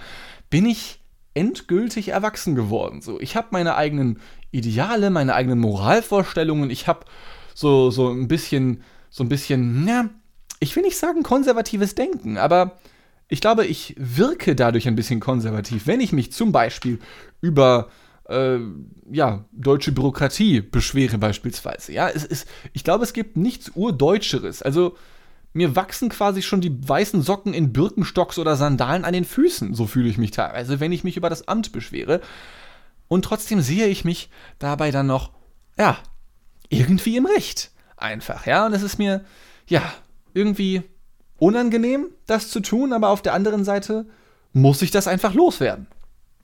bin 0.50 0.66
ich 0.66 1.00
endgültig 1.34 2.08
erwachsen 2.08 2.54
geworden. 2.54 3.00
So, 3.00 3.20
ich 3.20 3.36
habe 3.36 3.48
meine 3.50 3.76
eigenen 3.76 4.20
Ideale, 4.50 5.10
meine 5.10 5.34
eigenen 5.34 5.60
Moralvorstellungen. 5.60 6.70
Ich 6.70 6.88
habe 6.88 7.06
so, 7.54 7.90
so 7.90 8.08
ein 8.10 8.26
bisschen, 8.28 8.82
so 9.10 9.22
ein 9.22 9.28
bisschen, 9.28 9.86
ja, 9.86 10.08
ich 10.60 10.74
will 10.74 10.82
nicht 10.82 10.98
sagen 10.98 11.22
konservatives 11.22 11.94
Denken, 11.94 12.38
aber 12.38 12.78
ich 13.28 13.40
glaube, 13.40 13.66
ich 13.66 13.94
wirke 13.98 14.54
dadurch 14.54 14.88
ein 14.88 14.96
bisschen 14.96 15.20
konservativ, 15.20 15.86
wenn 15.86 16.00
ich 16.00 16.12
mich 16.12 16.32
zum 16.32 16.50
Beispiel 16.50 16.98
über 17.40 17.90
äh, 18.28 18.58
ja, 19.10 19.44
deutsche 19.52 19.92
Bürokratie 19.92 20.60
beschwere 20.60 21.18
beispielsweise. 21.18 21.92
Ja, 21.92 22.08
es 22.08 22.24
ist, 22.24 22.48
ich 22.72 22.84
glaube, 22.84 23.04
es 23.04 23.12
gibt 23.12 23.36
nichts 23.36 23.70
Urdeutscheres. 23.74 24.62
Also 24.62 24.96
mir 25.52 25.76
wachsen 25.76 26.08
quasi 26.08 26.42
schon 26.42 26.60
die 26.60 26.88
weißen 26.88 27.22
Socken 27.22 27.54
in 27.54 27.72
Birkenstocks 27.72 28.38
oder 28.38 28.56
Sandalen 28.56 29.04
an 29.04 29.12
den 29.12 29.24
Füßen. 29.24 29.74
So 29.74 29.86
fühle 29.86 30.08
ich 30.08 30.18
mich 30.18 30.30
teilweise, 30.30 30.80
wenn 30.80 30.92
ich 30.92 31.04
mich 31.04 31.16
über 31.16 31.30
das 31.30 31.48
Amt 31.48 31.72
beschwere. 31.72 32.20
Und 33.08 33.24
trotzdem 33.24 33.60
sehe 33.60 33.86
ich 33.86 34.04
mich 34.04 34.30
dabei 34.58 34.90
dann 34.90 35.06
noch, 35.06 35.32
ja, 35.78 35.98
irgendwie 36.68 37.16
im 37.16 37.26
Recht. 37.26 37.72
Einfach, 37.96 38.46
ja. 38.46 38.66
Und 38.66 38.74
es 38.74 38.82
ist 38.82 38.98
mir, 38.98 39.24
ja, 39.66 39.82
irgendwie 40.34 40.82
unangenehm, 41.38 42.06
das 42.26 42.50
zu 42.50 42.60
tun, 42.60 42.92
aber 42.92 43.08
auf 43.10 43.22
der 43.22 43.34
anderen 43.34 43.64
Seite 43.64 44.06
muss 44.52 44.82
ich 44.82 44.90
das 44.90 45.06
einfach 45.08 45.34
loswerden. 45.34 45.86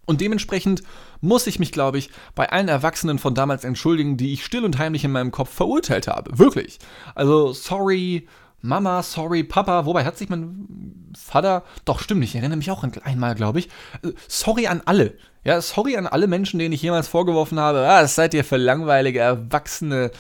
Und 0.06 0.20
dementsprechend 0.20 0.82
muss 1.20 1.46
ich 1.46 1.58
mich, 1.58 1.72
glaube 1.72 1.98
ich, 1.98 2.10
bei 2.34 2.50
allen 2.50 2.68
Erwachsenen 2.68 3.18
von 3.18 3.34
damals 3.34 3.64
entschuldigen, 3.64 4.16
die 4.16 4.34
ich 4.34 4.44
still 4.44 4.64
und 4.64 4.78
heimlich 4.78 5.04
in 5.04 5.12
meinem 5.12 5.30
Kopf 5.30 5.50
verurteilt 5.50 6.08
habe. 6.08 6.38
Wirklich. 6.38 6.78
Also, 7.14 7.52
sorry, 7.52 8.28
Mama, 8.60 9.02
sorry, 9.02 9.44
Papa. 9.44 9.86
Wobei 9.86 10.04
hat 10.04 10.16
sich 10.16 10.28
mein 10.28 11.10
Vater. 11.16 11.64
Doch, 11.84 12.00
stimmt, 12.00 12.24
ich 12.24 12.34
erinnere 12.34 12.56
mich 12.56 12.70
auch 12.70 12.84
einmal, 13.04 13.34
glaube 13.34 13.58
ich. 13.58 13.68
Äh, 14.02 14.12
sorry 14.28 14.66
an 14.66 14.82
alle. 14.84 15.14
Ja, 15.44 15.60
sorry 15.60 15.96
an 15.96 16.06
alle 16.06 16.26
Menschen, 16.26 16.58
denen 16.58 16.72
ich 16.72 16.82
jemals 16.82 17.08
vorgeworfen 17.08 17.58
habe. 17.60 17.86
Ah, 17.86 18.06
seid 18.06 18.34
ihr 18.34 18.44
für 18.44 18.56
langweilige 18.56 19.20
Erwachsene. 19.20 20.10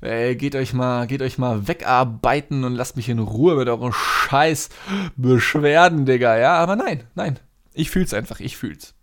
Ey, 0.00 0.36
geht 0.36 0.54
euch 0.54 0.72
mal, 0.72 1.06
geht 1.06 1.22
euch 1.22 1.38
mal 1.38 1.66
wegarbeiten 1.66 2.64
und 2.64 2.74
lasst 2.74 2.96
mich 2.96 3.08
in 3.08 3.18
Ruhe 3.18 3.56
mit 3.56 3.68
euren 3.68 3.92
scheiß 3.92 4.68
Beschwerden, 5.16 6.06
Digga. 6.06 6.38
Ja, 6.38 6.54
aber 6.58 6.76
nein, 6.76 7.04
nein. 7.14 7.38
Ich 7.74 7.90
fühl's 7.90 8.14
einfach, 8.14 8.40
ich 8.40 8.56
fühl's. 8.56 8.94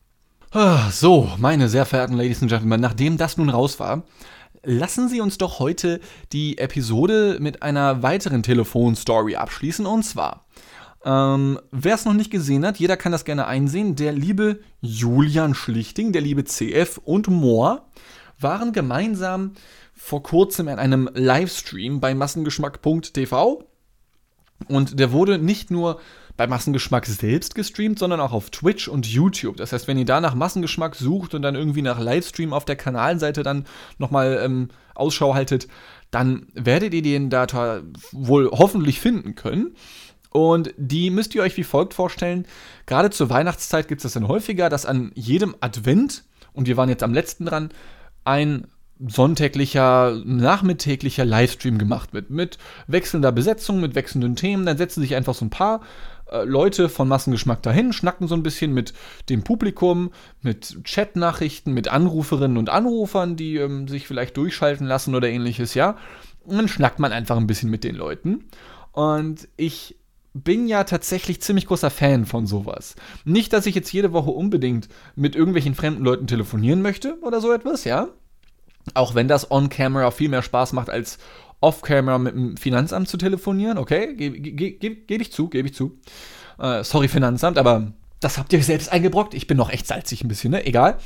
Ah, 0.51 0.89
so, 0.89 1.29
meine 1.37 1.67
sehr 1.67 1.85
verehrten 1.85 2.15
Ladies 2.15 2.41
and 2.41 2.49
Gentlemen, 2.49 2.79
nachdem 2.79 3.17
das 3.17 3.35
nun 3.35 3.49
raus 3.49 3.77
war, 3.79 4.03
lassen 4.63 5.09
Sie 5.09 5.19
uns 5.19 5.37
doch 5.37 5.59
heute 5.59 5.99
die 6.31 6.57
Episode 6.57 7.37
mit 7.41 7.61
einer 7.61 8.01
weiteren 8.01 8.41
Telefonstory 8.41 9.35
abschließen. 9.35 9.85
Und 9.85 10.03
zwar, 10.03 10.45
ähm, 11.03 11.59
wer 11.71 11.95
es 11.95 12.05
noch 12.05 12.13
nicht 12.13 12.31
gesehen 12.31 12.65
hat, 12.65 12.77
jeder 12.77 12.95
kann 12.95 13.11
das 13.11 13.25
gerne 13.25 13.47
einsehen. 13.47 13.97
Der 13.97 14.13
liebe 14.13 14.61
Julian 14.79 15.55
Schlichting, 15.55 16.13
der 16.13 16.21
liebe 16.21 16.45
CF 16.45 16.99
und 17.03 17.27
Moore 17.27 17.81
waren 18.39 18.71
gemeinsam 18.71 19.53
vor 20.05 20.21
kurzem 20.21 20.67
in 20.67 20.77
einem 20.77 21.09
Livestream 21.15 21.99
bei 21.99 22.13
massengeschmack.tv. 22.13 23.63
Und 24.67 24.99
der 24.99 25.11
wurde 25.11 25.39
nicht 25.39 25.71
nur 25.71 25.99
bei 26.37 26.45
Massengeschmack 26.45 27.07
selbst 27.07 27.55
gestreamt, 27.55 27.97
sondern 27.97 28.19
auch 28.19 28.31
auf 28.31 28.51
Twitch 28.51 28.87
und 28.87 29.07
YouTube. 29.07 29.57
Das 29.57 29.73
heißt, 29.73 29.87
wenn 29.87 29.97
ihr 29.97 30.05
da 30.05 30.21
nach 30.21 30.35
Massengeschmack 30.35 30.93
sucht 30.93 31.33
und 31.33 31.41
dann 31.41 31.55
irgendwie 31.55 31.81
nach 31.81 31.99
Livestream 31.99 32.53
auf 32.53 32.65
der 32.65 32.75
Kanalseite 32.75 33.41
dann 33.41 33.65
nochmal 33.97 34.39
ähm, 34.43 34.69
Ausschau 34.93 35.33
haltet, 35.33 35.67
dann 36.11 36.49
werdet 36.53 36.93
ihr 36.93 37.01
den 37.01 37.31
da 37.31 37.81
wohl 38.11 38.51
hoffentlich 38.51 38.99
finden 38.99 39.33
können. 39.33 39.75
Und 40.29 40.71
die 40.77 41.09
müsst 41.09 41.33
ihr 41.33 41.41
euch 41.41 41.57
wie 41.57 41.63
folgt 41.63 41.95
vorstellen. 41.95 42.45
Gerade 42.85 43.09
zur 43.09 43.31
Weihnachtszeit 43.31 43.87
gibt 43.87 44.01
es 44.01 44.03
das 44.03 44.13
dann 44.13 44.27
häufiger, 44.27 44.69
dass 44.69 44.85
an 44.85 45.11
jedem 45.15 45.55
Advent, 45.61 46.25
und 46.53 46.67
wir 46.67 46.77
waren 46.77 46.89
jetzt 46.89 47.01
am 47.01 47.13
letzten 47.15 47.47
dran, 47.47 47.69
ein 48.23 48.67
sonntäglicher, 48.99 50.21
nachmittäglicher 50.25 51.25
Livestream 51.25 51.77
gemacht 51.77 52.13
wird. 52.13 52.29
Mit 52.29 52.57
wechselnder 52.87 53.31
Besetzung, 53.31 53.81
mit 53.81 53.95
wechselnden 53.95 54.35
Themen. 54.35 54.65
Dann 54.65 54.77
setzen 54.77 55.01
sich 55.01 55.15
einfach 55.15 55.35
so 55.35 55.45
ein 55.45 55.49
paar 55.49 55.81
äh, 56.31 56.43
Leute 56.43 56.89
von 56.89 57.07
Massengeschmack 57.07 57.61
dahin, 57.61 57.93
schnacken 57.93 58.27
so 58.27 58.35
ein 58.35 58.43
bisschen 58.43 58.73
mit 58.73 58.93
dem 59.29 59.43
Publikum, 59.43 60.11
mit 60.41 60.77
Chatnachrichten, 60.83 61.73
mit 61.73 61.87
Anruferinnen 61.87 62.57
und 62.57 62.69
Anrufern, 62.69 63.35
die 63.35 63.57
ähm, 63.57 63.87
sich 63.87 64.07
vielleicht 64.07 64.37
durchschalten 64.37 64.87
lassen 64.87 65.13
oder 65.13 65.29
ähnliches, 65.29 65.73
ja. 65.73 65.97
Und 66.43 66.57
dann 66.57 66.67
schnackt 66.67 66.99
man 66.99 67.11
einfach 67.11 67.37
ein 67.37 67.47
bisschen 67.47 67.69
mit 67.69 67.83
den 67.83 67.95
Leuten. 67.95 68.45
Und 68.91 69.47
ich 69.57 69.97
bin 70.33 70.67
ja 70.67 70.83
tatsächlich 70.83 71.41
ziemlich 71.41 71.65
großer 71.65 71.89
Fan 71.89 72.25
von 72.25 72.45
sowas. 72.45 72.95
Nicht, 73.23 73.53
dass 73.53 73.65
ich 73.65 73.75
jetzt 73.75 73.91
jede 73.91 74.11
Woche 74.11 74.31
unbedingt 74.31 74.89
mit 75.15 75.35
irgendwelchen 75.35 75.75
fremden 75.75 76.03
Leuten 76.03 76.27
telefonieren 76.27 76.81
möchte 76.81 77.17
oder 77.21 77.39
so 77.39 77.51
etwas, 77.51 77.83
ja. 77.85 78.09
Auch 78.93 79.15
wenn 79.15 79.27
das 79.27 79.49
on-camera 79.49 80.11
viel 80.11 80.29
mehr 80.29 80.43
Spaß 80.43 80.73
macht, 80.73 80.89
als 80.89 81.17
off-camera 81.61 82.17
mit 82.17 82.35
dem 82.35 82.57
Finanzamt 82.57 83.07
zu 83.07 83.17
telefonieren, 83.17 83.77
okay, 83.77 84.13
gebe 84.15 84.39
ge 84.39 84.71
ge 84.71 84.95
ge 84.95 85.17
ich 85.17 85.31
zu, 85.31 85.49
gebe 85.49 85.67
ich 85.67 85.73
zu. 85.73 85.99
Äh, 86.59 86.83
sorry, 86.83 87.07
Finanzamt, 87.07 87.57
aber 87.57 87.91
das 88.19 88.37
habt 88.37 88.53
ihr 88.53 88.63
selbst 88.63 88.91
eingebrockt. 88.91 89.33
Ich 89.33 89.47
bin 89.47 89.57
noch 89.57 89.69
echt 89.69 89.87
salzig 89.87 90.23
ein 90.23 90.27
bisschen, 90.27 90.51
ne? 90.51 90.65
Egal. 90.65 90.97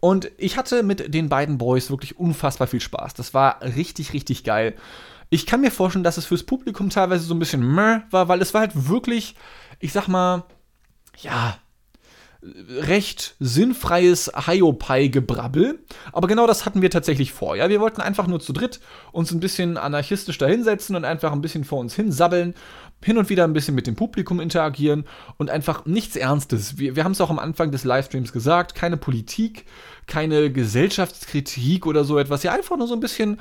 Und 0.00 0.30
ich 0.38 0.56
hatte 0.56 0.82
mit 0.82 1.12
den 1.12 1.28
beiden 1.28 1.58
Boys 1.58 1.90
wirklich 1.90 2.18
unfassbar 2.18 2.66
viel 2.66 2.80
Spaß. 2.80 3.14
Das 3.14 3.34
war 3.34 3.60
richtig, 3.62 4.12
richtig 4.14 4.44
geil. 4.44 4.74
Ich 5.28 5.46
kann 5.46 5.60
mir 5.60 5.70
vorstellen, 5.70 6.04
dass 6.04 6.16
es 6.16 6.26
fürs 6.26 6.42
Publikum 6.42 6.90
teilweise 6.90 7.24
so 7.24 7.34
ein 7.34 7.38
bisschen 7.38 7.62
meh 7.62 8.00
war, 8.10 8.28
weil 8.28 8.40
es 8.40 8.54
war 8.54 8.62
halt 8.62 8.88
wirklich, 8.88 9.36
ich 9.78 9.92
sag 9.92 10.08
mal, 10.08 10.44
ja, 11.18 11.58
recht 12.42 13.36
sinnfreies 13.38 14.32
Hiopai-Gebrabbel. 14.34 15.78
Aber 16.12 16.26
genau 16.26 16.46
das 16.46 16.64
hatten 16.64 16.80
wir 16.80 16.90
tatsächlich 16.90 17.32
vor. 17.32 17.56
Ja, 17.56 17.68
wir 17.68 17.80
wollten 17.80 18.00
einfach 18.00 18.26
nur 18.26 18.40
zu 18.40 18.52
dritt 18.52 18.80
uns 19.12 19.30
ein 19.30 19.40
bisschen 19.40 19.76
anarchistisch 19.76 20.38
da 20.38 20.46
hinsetzen 20.46 20.96
und 20.96 21.04
einfach 21.04 21.32
ein 21.32 21.42
bisschen 21.42 21.64
vor 21.64 21.80
uns 21.80 21.94
hinsabbeln, 21.94 22.54
hin 23.02 23.18
und 23.18 23.28
wieder 23.28 23.44
ein 23.44 23.52
bisschen 23.52 23.74
mit 23.74 23.86
dem 23.86 23.96
Publikum 23.96 24.40
interagieren 24.40 25.04
und 25.36 25.50
einfach 25.50 25.86
nichts 25.86 26.16
Ernstes. 26.16 26.78
Wir, 26.78 26.96
wir 26.96 27.04
haben 27.04 27.12
es 27.12 27.20
auch 27.20 27.30
am 27.30 27.38
Anfang 27.38 27.70
des 27.70 27.84
Livestreams 27.84 28.32
gesagt, 28.32 28.74
keine 28.74 28.96
Politik, 28.96 29.66
keine 30.06 30.50
Gesellschaftskritik 30.50 31.86
oder 31.86 32.04
so 32.04 32.18
etwas. 32.18 32.42
Ja, 32.42 32.52
einfach 32.52 32.76
nur 32.76 32.88
so 32.88 32.94
ein 32.94 33.00
bisschen 33.00 33.38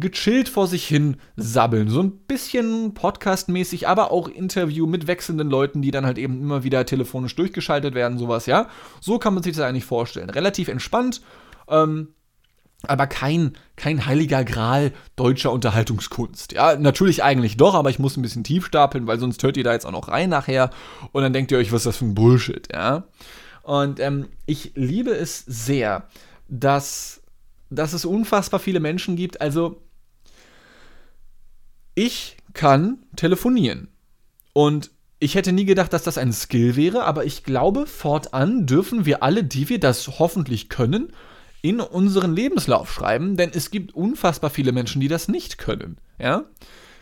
gechillt 0.00 0.48
vor 0.48 0.66
sich 0.66 0.86
hin 0.86 1.16
sabbeln. 1.36 1.88
So 1.88 2.00
ein 2.02 2.12
bisschen 2.12 2.94
podcastmäßig, 2.94 3.88
aber 3.88 4.10
auch 4.10 4.28
Interview 4.28 4.86
mit 4.86 5.06
wechselnden 5.06 5.50
Leuten, 5.50 5.82
die 5.82 5.90
dann 5.90 6.06
halt 6.06 6.18
eben 6.18 6.40
immer 6.40 6.64
wieder 6.64 6.84
telefonisch 6.86 7.34
durchgeschaltet 7.36 7.94
werden, 7.94 8.18
sowas, 8.18 8.46
ja. 8.46 8.68
So 9.00 9.18
kann 9.18 9.34
man 9.34 9.42
sich 9.42 9.56
das 9.56 9.64
eigentlich 9.64 9.84
vorstellen. 9.84 10.30
Relativ 10.30 10.68
entspannt, 10.68 11.22
ähm, 11.68 12.08
aber 12.82 13.08
kein, 13.08 13.54
kein 13.76 14.06
heiliger 14.06 14.44
Gral 14.44 14.92
deutscher 15.16 15.52
Unterhaltungskunst. 15.52 16.52
Ja, 16.52 16.76
natürlich 16.76 17.24
eigentlich 17.24 17.56
doch, 17.56 17.74
aber 17.74 17.90
ich 17.90 17.98
muss 17.98 18.16
ein 18.16 18.22
bisschen 18.22 18.44
tief 18.44 18.66
stapeln, 18.66 19.06
weil 19.06 19.18
sonst 19.18 19.42
hört 19.42 19.56
ihr 19.56 19.64
da 19.64 19.72
jetzt 19.72 19.84
auch 19.84 19.92
noch 19.92 20.08
rein 20.08 20.30
nachher 20.30 20.70
und 21.10 21.22
dann 21.22 21.32
denkt 21.32 21.50
ihr 21.50 21.58
euch, 21.58 21.72
was 21.72 21.80
ist 21.80 21.86
das 21.86 21.96
für 21.96 22.04
ein 22.04 22.14
Bullshit, 22.14 22.68
ja. 22.72 23.04
Und 23.62 24.00
ähm, 24.00 24.28
ich 24.46 24.72
liebe 24.76 25.10
es 25.10 25.44
sehr, 25.46 26.06
dass, 26.48 27.20
dass 27.68 27.92
es 27.92 28.04
unfassbar 28.04 28.60
viele 28.60 28.80
Menschen 28.80 29.16
gibt. 29.16 29.40
Also, 29.40 29.82
ich 31.98 32.36
kann 32.54 32.98
telefonieren. 33.16 33.88
Und 34.52 34.92
ich 35.18 35.34
hätte 35.34 35.50
nie 35.50 35.64
gedacht, 35.64 35.92
dass 35.92 36.04
das 36.04 36.16
ein 36.16 36.32
Skill 36.32 36.76
wäre, 36.76 37.02
aber 37.02 37.24
ich 37.24 37.42
glaube, 37.42 37.88
fortan 37.88 38.66
dürfen 38.66 39.04
wir 39.04 39.24
alle, 39.24 39.42
die 39.42 39.68
wir 39.68 39.80
das 39.80 40.20
hoffentlich 40.20 40.68
können, 40.68 41.12
in 41.60 41.80
unseren 41.80 42.36
Lebenslauf 42.36 42.92
schreiben, 42.92 43.36
denn 43.36 43.50
es 43.52 43.72
gibt 43.72 43.96
unfassbar 43.96 44.48
viele 44.48 44.70
Menschen, 44.70 45.00
die 45.00 45.08
das 45.08 45.26
nicht 45.26 45.58
können. 45.58 45.96
Ja? 46.20 46.44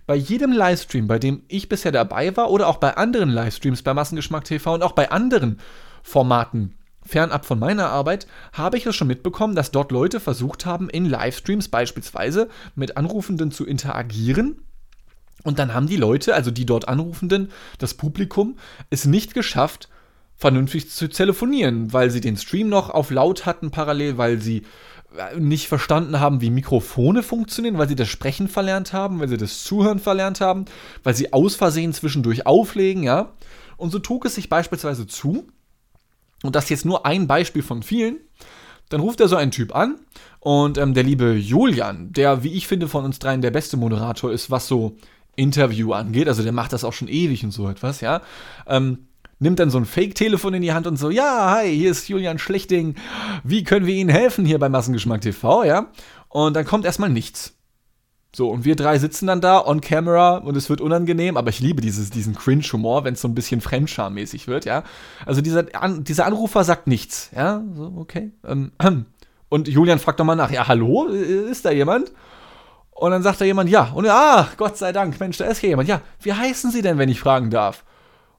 Bei 0.07 0.15
jedem 0.15 0.51
Livestream, 0.51 1.07
bei 1.09 1.19
dem 1.19 1.43
ich 1.49 1.69
bisher 1.69 1.93
dabei 1.93 2.35
war, 2.35 2.51
oder 2.51 2.67
auch 2.67 2.79
bei 2.79 2.97
anderen 2.97 3.29
Livestreams 3.29 3.83
bei 3.83 3.93
Massengeschmack 3.93 4.45
TV 4.45 4.73
und 4.73 4.83
auch 4.83 4.93
bei 4.93 5.11
anderen 5.11 5.61
Formaten, 6.03 6.75
fernab 7.05 7.45
von 7.45 7.59
meiner 7.59 7.91
Arbeit, 7.91 8.27
habe 8.55 8.79
ich 8.79 8.87
es 8.87 8.97
schon 8.97 9.09
mitbekommen, 9.09 9.55
dass 9.55 9.73
dort 9.73 9.93
Leute 9.93 10.21
versucht 10.21 10.65
haben, 10.65 10.89
in 10.89 11.05
Livestreams 11.05 11.69
beispielsweise 11.69 12.49
mit 12.75 12.97
Anrufenden 12.97 13.51
zu 13.51 13.67
interagieren 13.67 14.63
und 15.47 15.61
dann 15.61 15.73
haben 15.73 15.87
die 15.87 15.97
Leute, 15.97 16.35
also 16.35 16.51
die 16.51 16.67
dort 16.67 16.89
Anrufenden, 16.89 17.53
das 17.79 17.95
Publikum, 17.95 18.57
es 18.91 19.05
nicht 19.05 19.33
geschafft, 19.33 19.89
vernünftig 20.37 20.91
zu 20.91 21.09
telefonieren, 21.09 21.93
weil 21.93 22.11
sie 22.11 22.21
den 22.21 22.37
Stream 22.37 22.69
noch 22.69 22.91
auf 22.91 23.11
laut 23.11 23.47
hatten 23.47 23.71
parallel, 23.71 24.19
weil 24.19 24.43
sie 24.43 24.65
äh, 25.17 25.39
nicht 25.39 25.69
verstanden 25.69 26.19
haben, 26.19 26.41
wie 26.41 26.51
Mikrofone 26.51 27.23
funktionieren, 27.23 27.79
weil 27.79 27.89
sie 27.89 27.95
das 27.95 28.09
Sprechen 28.09 28.49
verlernt 28.49 28.93
haben, 28.93 29.21
weil 29.21 29.29
sie 29.29 29.37
das 29.37 29.63
Zuhören 29.63 30.01
verlernt 30.01 30.41
haben, 30.41 30.65
weil 31.05 31.15
sie 31.15 31.33
aus 31.33 31.55
Versehen 31.55 31.93
zwischendurch 31.93 32.45
auflegen, 32.45 33.05
ja. 33.05 33.33
Und 33.77 33.93
so 33.93 34.01
trug 34.01 34.25
es 34.25 34.35
sich 34.35 34.49
beispielsweise 34.49 35.07
zu, 35.07 35.47
und 36.43 36.57
das 36.57 36.65
ist 36.65 36.71
jetzt 36.71 36.85
nur 36.85 37.07
ein 37.07 37.29
Beispiel 37.29 37.63
von 37.63 37.85
vielen, 37.85 38.19
dann 38.89 39.01
ruft 39.01 39.21
er 39.21 39.29
so 39.29 39.37
einen 39.37 39.53
Typ 39.53 39.75
an 39.75 39.97
und 40.41 40.77
ähm, 40.77 40.95
der 40.95 41.03
liebe 41.03 41.35
Julian, 41.35 42.13
der, 42.13 42.43
wie 42.43 42.53
ich 42.53 42.67
finde, 42.67 42.89
von 42.89 43.05
uns 43.05 43.19
dreien 43.19 43.43
der 43.43 43.51
beste 43.51 43.77
Moderator 43.77 44.33
ist, 44.33 44.51
was 44.51 44.69
so 44.69 44.97
Interview 45.37 45.93
angeht, 45.93 46.29
also 46.29 46.43
der 46.43 46.53
macht 46.53 46.73
das 46.73 46.85
auch 46.85 46.93
schon 46.93 47.09
ewig 47.09 47.45
und 47.45 47.53
so 47.53 47.69
etwas, 47.69 48.01
ja, 48.01 48.23
ähm, 48.67 49.07
nimmt 49.39 49.59
dann 49.59 49.71
so 49.71 49.79
ein 49.79 49.85
Fake-Telefon 49.85 50.55
in 50.55 50.63
die 50.63 50.73
Hand 50.73 50.87
und 50.87 50.97
so, 50.97 51.11
ja, 51.11 51.51
hi, 51.51 51.75
hier 51.75 51.91
ist 51.91 52.09
Julian 52.09 52.39
Schlichting, 52.39 52.95
wie 53.45 53.65
können 53.65 53.87
wir 53.87 53.95
Ihnen 53.95 54.11
helfen 54.11 54.45
hier 54.45 54.59
bei 54.59 54.69
Massengeschmack 54.69 55.21
TV, 55.21 55.65
ja, 55.65 55.93
und 56.29 56.55
dann 56.55 56.65
kommt 56.65 56.85
erstmal 56.85 57.11
nichts. 57.11 57.57
So, 58.37 58.51
und 58.51 58.67
wir 58.67 58.77
drei 58.77 58.99
sitzen 58.99 59.29
dann 59.29 59.41
da 59.41 59.65
on 59.65 59.81
camera 59.81 60.37
und 60.37 60.59
es 60.59 60.69
wird 60.69 60.83
unangenehm, 60.83 61.39
aber 61.39 61.49
ich 61.49 61.61
liebe 61.61 61.81
dieses, 61.81 62.11
diesen 62.11 62.35
Cringe-Humor, 62.35 63.05
wenn 63.05 63.15
es 63.15 63.23
so 63.23 63.29
ein 63.29 63.35
bisschen 63.35 63.63
Fremdscham-mäßig 63.63 64.47
wird, 64.47 64.67
ja. 64.67 64.85
Also 65.25 65.41
dieser, 65.41 65.65
an, 65.73 66.05
dieser 66.05 66.27
Anrufer 66.27 66.63
sagt 66.63 66.87
nichts, 66.87 67.31
ja, 67.35 67.63
so, 67.75 67.95
okay. 67.97 68.33
Ähm, 68.45 68.73
und 69.49 69.69
Julian 69.69 69.99
fragt 69.99 70.19
nochmal 70.19 70.37
nach, 70.37 70.51
ja, 70.51 70.69
hallo, 70.69 71.07
ist 71.07 71.65
da 71.65 71.71
jemand? 71.71 72.13
Und 72.97 73.11
dann 73.11 73.23
sagt 73.23 73.43
da 73.43 73.45
jemand, 73.45 73.69
ja. 73.69 73.91
Und 73.95 74.09
ah, 74.09 74.49
Gott 74.57 74.79
sei 74.79 74.91
Dank, 74.91 75.21
Mensch, 75.21 75.37
da 75.37 75.45
ist 75.45 75.59
hier 75.59 75.69
jemand. 75.69 75.89
Ja, 75.89 76.01
wie 76.23 76.33
heißen 76.33 76.71
Sie 76.71 76.81
denn, 76.81 76.97
wenn 76.97 77.11
ich 77.11 77.21
fragen 77.21 77.51
darf? 77.51 77.85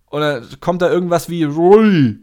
Und 0.07 0.21
dann 0.21 0.47
kommt 0.59 0.81
da 0.81 0.89
irgendwas 0.89 1.29
wie 1.29 1.43
Rui. 1.43 2.17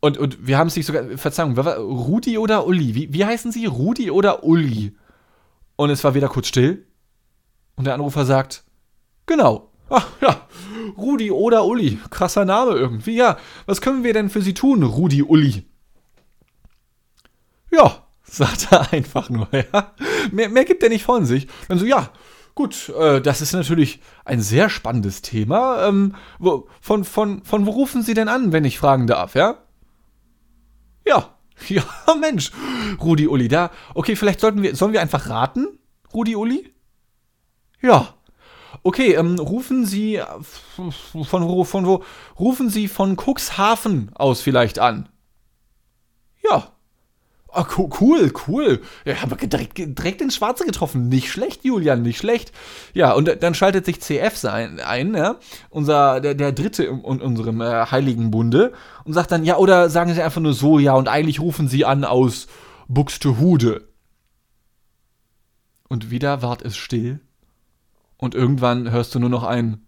Und, 0.00 0.18
und 0.18 0.46
wir 0.46 0.58
haben 0.58 0.66
es 0.66 0.76
nicht 0.76 0.84
sogar, 0.84 1.04
Verzeihung, 1.16 1.56
Rudi 1.58 2.36
oder 2.36 2.66
Uli? 2.66 2.94
Wie, 2.94 3.14
wie 3.14 3.24
heißen 3.24 3.52
Sie? 3.52 3.64
Rudi 3.64 4.10
oder 4.10 4.44
Uli? 4.44 4.94
Und 5.76 5.88
es 5.88 6.04
war 6.04 6.14
wieder 6.14 6.28
kurz 6.28 6.48
still. 6.48 6.86
Und 7.76 7.86
der 7.86 7.94
Anrufer 7.94 8.26
sagt, 8.26 8.64
genau. 9.24 9.70
Ach 9.88 10.06
ja, 10.20 10.46
Rudi 10.98 11.30
oder 11.30 11.64
Uli. 11.64 11.98
Krasser 12.10 12.44
Name 12.44 12.72
irgendwie. 12.72 13.16
Ja, 13.16 13.38
was 13.64 13.80
können 13.80 14.04
wir 14.04 14.12
denn 14.12 14.28
für 14.28 14.42
Sie 14.42 14.52
tun, 14.52 14.82
Rudi 14.82 15.22
Uli? 15.22 15.64
Ja, 17.72 18.04
sagt 18.24 18.72
er 18.72 18.92
einfach 18.92 19.30
nur, 19.30 19.48
ja. 19.52 19.94
Mehr, 20.32 20.48
mehr 20.48 20.64
gibt 20.64 20.82
er 20.82 20.88
nicht 20.88 21.04
von 21.04 21.24
sich. 21.24 21.48
Dann 21.68 21.78
so, 21.78 21.84
ja, 21.84 22.10
gut, 22.54 22.88
äh, 22.98 23.20
das 23.20 23.40
ist 23.40 23.52
natürlich 23.52 24.00
ein 24.24 24.40
sehr 24.40 24.68
spannendes 24.70 25.22
Thema. 25.22 25.86
Ähm, 25.88 26.14
wo, 26.38 26.68
von, 26.80 27.04
von, 27.04 27.44
von 27.44 27.66
wo 27.66 27.70
rufen 27.70 28.02
Sie 28.02 28.14
denn 28.14 28.28
an, 28.28 28.52
wenn 28.52 28.64
ich 28.64 28.78
fragen 28.78 29.06
darf, 29.06 29.34
ja? 29.34 29.58
Ja, 31.06 31.34
ja, 31.68 31.84
Mensch, 32.20 32.50
Rudi 33.00 33.28
Uli, 33.28 33.48
da. 33.48 33.70
Okay, 33.94 34.16
vielleicht 34.16 34.40
sollten 34.40 34.62
wir, 34.62 34.74
sollen 34.76 34.92
wir 34.92 35.00
einfach 35.00 35.28
raten, 35.28 35.78
Rudi 36.12 36.36
Uli? 36.36 36.72
Ja. 37.80 38.14
Okay, 38.82 39.14
ähm, 39.14 39.38
rufen 39.38 39.86
Sie 39.86 40.20
von 40.76 41.48
wo, 41.48 41.64
von 41.64 41.86
wo? 41.86 42.04
Rufen 42.38 42.68
Sie 42.68 42.88
von 42.88 43.16
Cuxhaven 43.16 44.10
aus 44.14 44.42
vielleicht 44.42 44.78
an? 44.78 45.08
Ja. 46.42 46.73
Ah, 47.56 47.68
cool, 47.78 48.32
cool. 48.48 48.80
Ja, 49.04 49.22
haben 49.22 49.30
wir 49.30 49.36
direkt, 49.48 49.78
direkt 49.78 50.20
ins 50.20 50.34
Schwarze 50.34 50.64
getroffen. 50.64 51.08
Nicht 51.08 51.30
schlecht, 51.30 51.64
Julian, 51.64 52.02
nicht 52.02 52.18
schlecht. 52.18 52.50
Ja, 52.94 53.12
und 53.12 53.30
dann 53.42 53.54
schaltet 53.54 53.84
sich 53.86 54.00
CF 54.00 54.44
ein, 54.44 54.80
ein 54.80 55.14
ja, 55.14 55.36
unser, 55.70 56.20
der, 56.20 56.34
der 56.34 56.50
Dritte 56.50 56.82
in, 56.82 56.98
in 57.04 57.20
unserem 57.20 57.60
äh, 57.60 57.86
Heiligen 57.86 58.32
Bunde, 58.32 58.72
und 59.04 59.12
sagt 59.12 59.30
dann, 59.30 59.44
ja, 59.44 59.56
oder 59.56 59.88
sagen 59.88 60.12
Sie 60.12 60.20
einfach 60.20 60.40
nur 60.40 60.52
so, 60.52 60.80
ja, 60.80 60.94
und 60.94 61.06
eigentlich 61.06 61.38
rufen 61.38 61.68
Sie 61.68 61.84
an 61.84 62.04
aus 62.04 62.48
Buxtehude. 62.88 63.88
Und 65.88 66.10
wieder 66.10 66.42
ward 66.42 66.62
es 66.62 66.76
still. 66.76 67.20
Und 68.16 68.34
irgendwann 68.34 68.90
hörst 68.90 69.14
du 69.14 69.20
nur 69.20 69.30
noch 69.30 69.44
ein 69.44 69.86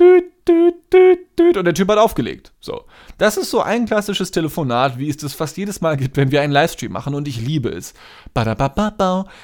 Düt, 0.00 0.24
düt, 0.48 0.74
düt, 0.92 1.38
düt, 1.38 1.56
und 1.58 1.64
der 1.66 1.74
Typ 1.74 1.88
hat 1.90 1.98
aufgelegt. 1.98 2.52
So. 2.58 2.86
Das 3.18 3.36
ist 3.36 3.50
so 3.50 3.60
ein 3.60 3.84
klassisches 3.84 4.30
Telefonat, 4.30 4.98
wie 4.98 5.10
es 5.10 5.18
das 5.18 5.34
fast 5.34 5.58
jedes 5.58 5.82
Mal 5.82 5.98
gibt, 5.98 6.16
wenn 6.16 6.30
wir 6.30 6.40
einen 6.40 6.54
Livestream 6.54 6.90
machen 6.90 7.14
und 7.14 7.28
ich 7.28 7.38
liebe 7.38 7.68
es. 7.68 7.92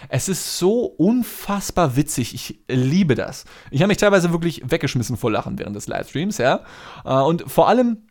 Es 0.09 0.29
ist 0.29 0.59
so 0.59 0.85
unfassbar 0.85 1.97
witzig. 1.97 2.35
Ich 2.35 2.59
liebe 2.69 3.15
das. 3.15 3.45
Ich 3.71 3.83
habe 3.83 3.89
mich 3.89 3.99
teilweise 3.99 4.33
wirklich 4.33 4.63
weggeschmissen 4.65 5.19
vor 5.19 5.31
Lachen 5.31 5.59
während 5.59 5.77
des 5.77 5.89
Livestreams, 5.89 6.39
ja. 6.39 6.61
Äh, 7.05 7.13
und 7.13 7.45
vor 7.47 7.69
allem 7.69 8.06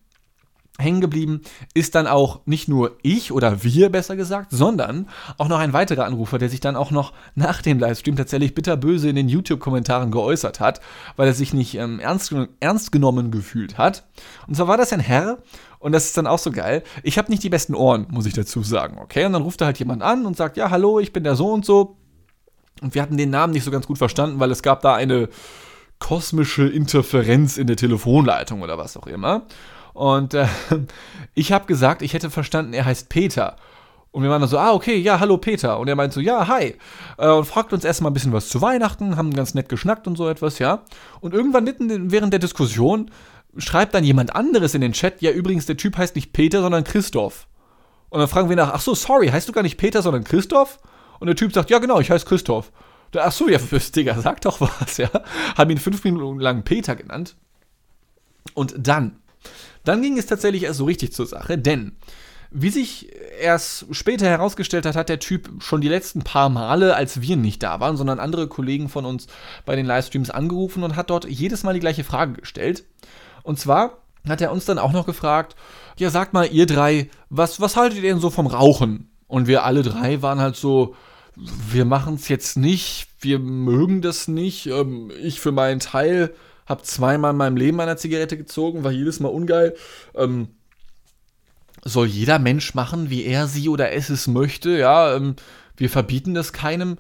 hängen 0.78 1.00
geblieben 1.02 1.42
ist 1.74 1.96
dann 1.96 2.06
auch 2.06 2.42
nicht 2.46 2.68
nur 2.68 2.98
ich 3.02 3.32
oder 3.32 3.64
wir 3.64 3.90
besser 3.90 4.16
gesagt, 4.16 4.52
sondern 4.52 5.08
auch 5.38 5.48
noch 5.48 5.60
ein 5.60 5.74
weiterer 5.74 6.06
Anrufer, 6.06 6.38
der 6.38 6.50
sich 6.50 6.60
dann 6.60 6.76
auch 6.76 6.92
noch 6.92 7.14
nach 7.34 7.62
dem 7.62 7.80
Livestream 7.80 8.16
tatsächlich 8.16 8.54
bitterböse 8.54 9.10
in 9.10 9.16
den 9.16 9.30
YouTube-Kommentaren 9.30 10.12
geäußert 10.12 10.60
hat, 10.60 10.82
weil 11.16 11.28
er 11.28 11.34
sich 11.34 11.54
nicht 11.54 11.76
ähm, 11.76 12.00
ernst, 12.00 12.36
ernst 12.60 12.92
genommen 12.92 13.32
gefühlt 13.32 13.78
hat. 13.78 14.06
Und 14.48 14.56
zwar 14.56 14.68
war 14.68 14.78
das 14.78 14.92
ein 14.92 15.00
Herr, 15.00 15.38
und 15.80 15.92
das 15.92 16.06
ist 16.06 16.18
dann 16.18 16.26
auch 16.26 16.40
so 16.40 16.52
geil. 16.52 16.84
Ich 17.04 17.18
habe 17.20 17.30
nicht 17.30 17.44
die 17.44 17.50
besten 17.50 17.76
Ohren, 17.76 18.08
muss 18.10 18.26
ich 18.26 18.34
dazu 18.34 18.64
sagen, 18.64 18.98
okay? 18.98 19.26
Und 19.26 19.34
dann 19.34 19.44
ruft 19.44 19.62
da 19.62 19.66
halt 19.66 19.78
jemand 19.78 20.02
an 20.02 20.26
und 20.26 20.36
sagt, 20.36 20.58
ja, 20.58 20.72
hallo, 20.72 21.00
ich 21.00 21.14
bin 21.14 21.24
der 21.24 21.36
so 21.36 21.52
und 21.52 21.64
so. 21.64 21.98
Und 22.82 22.96
wir 22.96 23.04
hatten 23.04 23.18
den 23.18 23.30
Namen 23.30 23.54
nicht 23.54 23.64
so 23.64 23.72
ganz 23.72 23.86
gut 23.86 24.00
verstanden, 24.00 24.40
weil 24.40 24.50
es 24.50 24.64
gab 24.64 24.82
da 24.82 24.96
eine 24.96 25.30
kosmische 26.00 26.68
Interferenz 26.68 27.58
in 27.58 27.68
der 27.68 27.76
Telefonleitung 27.76 28.62
oder 28.64 28.78
was 28.78 28.98
auch 28.98 29.08
immer. 29.08 29.44
Und 29.96 30.34
äh, 30.34 30.48
ich 31.34 31.52
habe 31.52 31.66
gesagt, 31.66 32.04
ich 32.04 32.14
hätte 32.14 32.30
verstanden, 32.30 32.74
er 32.74 32.86
heißt 32.86 33.10
Peter. 33.10 33.56
Und 34.12 34.24
wir 34.24 34.30
waren 34.30 34.42
dann 34.42 34.50
so, 34.50 34.60
ah, 34.60 34.72
okay, 34.72 34.98
ja, 34.98 35.20
hallo 35.20 35.38
Peter. 35.38 35.80
Und 35.80 35.88
er 35.88 35.96
meint 35.96 36.14
so, 36.14 36.20
ja, 36.20 36.48
hi. 36.48 36.76
Äh, 37.18 37.30
und 37.30 37.46
fragt 37.46 37.74
uns 37.74 37.84
erstmal 37.84 38.12
ein 38.12 38.14
bisschen 38.14 38.34
was 38.34 38.50
zu 38.50 38.62
Weihnachten, 38.62 39.18
haben 39.18 39.34
ganz 39.34 39.56
nett 39.56 39.70
geschnackt 39.70 40.06
und 40.06 40.18
so 40.18 40.30
etwas, 40.30 40.60
ja. 40.60 40.84
Und 41.22 41.34
irgendwann 41.34 41.64
mitten 41.64 42.12
während 42.12 42.32
der 42.34 42.40
Diskussion 42.40 43.10
schreibt 43.58 43.94
dann 43.94 44.04
jemand 44.04 44.36
anderes 44.36 44.76
in 44.76 44.82
den 44.82 44.92
Chat, 44.92 45.22
ja, 45.22 45.32
übrigens, 45.32 45.66
der 45.66 45.78
Typ 45.78 45.98
heißt 45.98 46.16
nicht 46.16 46.34
Peter, 46.34 46.62
sondern 46.62 46.84
Christoph. 46.84 47.48
Und 48.10 48.20
dann 48.20 48.28
fragen 48.28 48.50
wir 48.50 48.56
nach, 48.58 48.74
ach 48.74 48.82
so, 48.82 48.96
sorry, 48.96 49.30
heißt 49.30 49.48
du 49.48 49.54
gar 49.54 49.64
nicht 49.64 49.78
Peter, 49.78 50.02
sondern 50.02 50.24
Christoph? 50.24 50.80
Und 51.20 51.28
der 51.28 51.36
Typ 51.36 51.54
sagt, 51.54 51.70
ja, 51.70 51.80
genau, 51.80 52.00
ich 52.00 52.12
heiße 52.12 52.26
Christoph. 52.26 52.72
Ach 53.18 53.32
so, 53.32 53.48
ja, 53.48 53.60
Digga, 53.96 54.20
sag 54.22 54.42
doch 54.42 54.60
was, 54.60 54.98
ja. 54.98 55.10
Haben 55.58 55.72
ihn 55.72 55.78
fünf 55.78 56.04
Minuten 56.04 56.40
lang 56.40 56.64
Peter 56.64 56.96
genannt. 56.96 57.38
Und 58.54 58.76
dann 58.78 59.20
dann 59.88 60.02
ging 60.02 60.18
es 60.18 60.26
tatsächlich 60.26 60.64
erst 60.64 60.80
so 60.80 60.86
richtig 60.86 61.14
zur 61.14 61.26
Sache, 61.26 61.58
denn 61.58 61.94
wie 62.52 62.70
sich 62.70 63.10
erst 63.42 63.88
später 63.92 64.28
herausgestellt 64.28 64.86
hat, 64.86 64.96
hat 64.96 65.10
der 65.10 65.20
Typ 65.20 65.50
schon 65.60 65.82
die 65.82 65.90
letzten 65.90 66.22
paar 66.22 66.50
Male, 66.50 66.96
als 66.96 67.22
wir 67.22 67.36
nicht 67.36 67.62
da 67.64 67.80
waren, 67.80 67.98
sondern 67.98 68.20
andere 68.20 68.48
Kollegen 68.48 68.88
von 68.88 69.06
uns 69.06 69.28
bei 69.66 69.76
den 69.76 69.86
Livestreams 69.86 70.30
angerufen 70.30 70.84
und 70.84 70.96
hat 70.96 71.10
dort 71.10 71.26
jedes 71.26 71.64
Mal 71.64 71.74
die 71.74 71.82
gleiche 71.82 72.06
Frage 72.06 72.34
gestellt. 72.34 72.86
Und 73.44 73.60
zwar 73.60 73.98
hat 74.28 74.42
er 74.42 74.52
uns 74.52 74.66
dann 74.66 74.80
auch 74.80 74.94
noch 74.94 75.06
gefragt, 75.06 75.56
ja, 75.98 76.10
sagt 76.10 76.34
mal, 76.34 76.48
ihr 76.50 76.66
drei, 76.66 77.10
was, 77.30 77.60
was 77.60 77.76
haltet 77.76 77.98
ihr 77.98 78.10
denn 78.10 78.20
so 78.20 78.30
vom 78.30 78.48
Rauchen? 78.48 79.10
Und 79.28 79.48
wir 79.48 79.64
alle 79.66 79.82
drei 79.82 80.22
waren 80.22 80.40
halt 80.40 80.56
so, 80.56 80.96
wir 81.36 81.86
machen 81.86 82.16
es 82.16 82.28
jetzt 82.30 82.58
nicht, 82.58 83.10
wir 83.20 83.40
mögen 83.40 84.02
das 84.02 84.28
nicht. 84.28 84.68
Ähm, 84.68 85.12
ich 85.22 85.42
für 85.42 85.52
meinen 85.52 85.80
Teil 85.80 86.34
habe 86.66 86.84
zweimal 86.84 87.32
in 87.32 87.38
meinem 87.38 87.58
Leben 87.58 87.80
eine 87.80 87.98
Zigarette 87.98 88.38
gezogen, 88.38 88.84
war 88.84 88.92
jedes 88.92 89.20
Mal 89.20 89.30
ungeil. 89.30 89.76
Ähm, 90.16 90.50
soll 91.84 92.08
jeder 92.08 92.40
Mensch 92.40 92.74
machen, 92.74 93.10
wie 93.10 93.26
er 93.26 93.48
sie 93.48 93.70
oder 93.70 93.92
es 93.94 94.10
es 94.10 94.28
möchte, 94.28 94.78
ja. 94.78 95.16
Ähm, 95.16 95.36
wir 95.78 95.90
verbieten 95.90 96.34
das 96.34 96.54
keinem. 96.54 96.98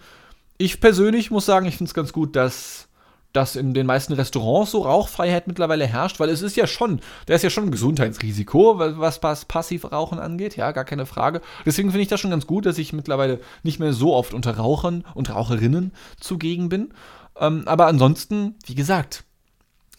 Ich 0.57 0.79
persönlich 0.79 1.31
muss 1.31 1.45
sagen, 1.45 1.65
ich 1.65 1.77
finde 1.77 1.89
es 1.89 1.93
ganz 1.93 2.13
gut, 2.13 2.35
dass 2.35 2.87
dass 3.35 3.55
in 3.55 3.73
den 3.73 3.85
meisten 3.85 4.13
Restaurants 4.13 4.71
so 4.71 4.83
Rauchfreiheit 4.83 5.47
mittlerweile 5.47 5.85
herrscht, 5.85 6.19
weil 6.19 6.29
es 6.29 6.41
ist 6.41 6.55
ja 6.55 6.67
schon, 6.67 7.01
da 7.25 7.35
ist 7.35 7.41
ja 7.41 7.49
schon 7.49 7.65
ein 7.65 7.71
Gesundheitsrisiko, 7.71 8.79
was, 8.79 9.21
was 9.21 9.45
Passivrauchen 9.45 10.19
angeht, 10.19 10.55
ja, 10.55 10.71
gar 10.71 10.85
keine 10.85 11.05
Frage. 11.05 11.41
Deswegen 11.65 11.89
finde 11.89 12.03
ich 12.03 12.07
das 12.07 12.21
schon 12.21 12.31
ganz 12.31 12.47
gut, 12.47 12.65
dass 12.65 12.77
ich 12.77 12.93
mittlerweile 12.93 13.41
nicht 13.63 13.79
mehr 13.79 13.93
so 13.93 14.13
oft 14.13 14.33
unter 14.33 14.55
Rauchern 14.55 15.03
und 15.13 15.29
Raucherinnen 15.29 15.91
zugegen 16.19 16.69
bin. 16.69 16.93
Ähm, 17.37 17.63
aber 17.65 17.87
ansonsten, 17.87 18.55
wie 18.65 18.75
gesagt, 18.75 19.25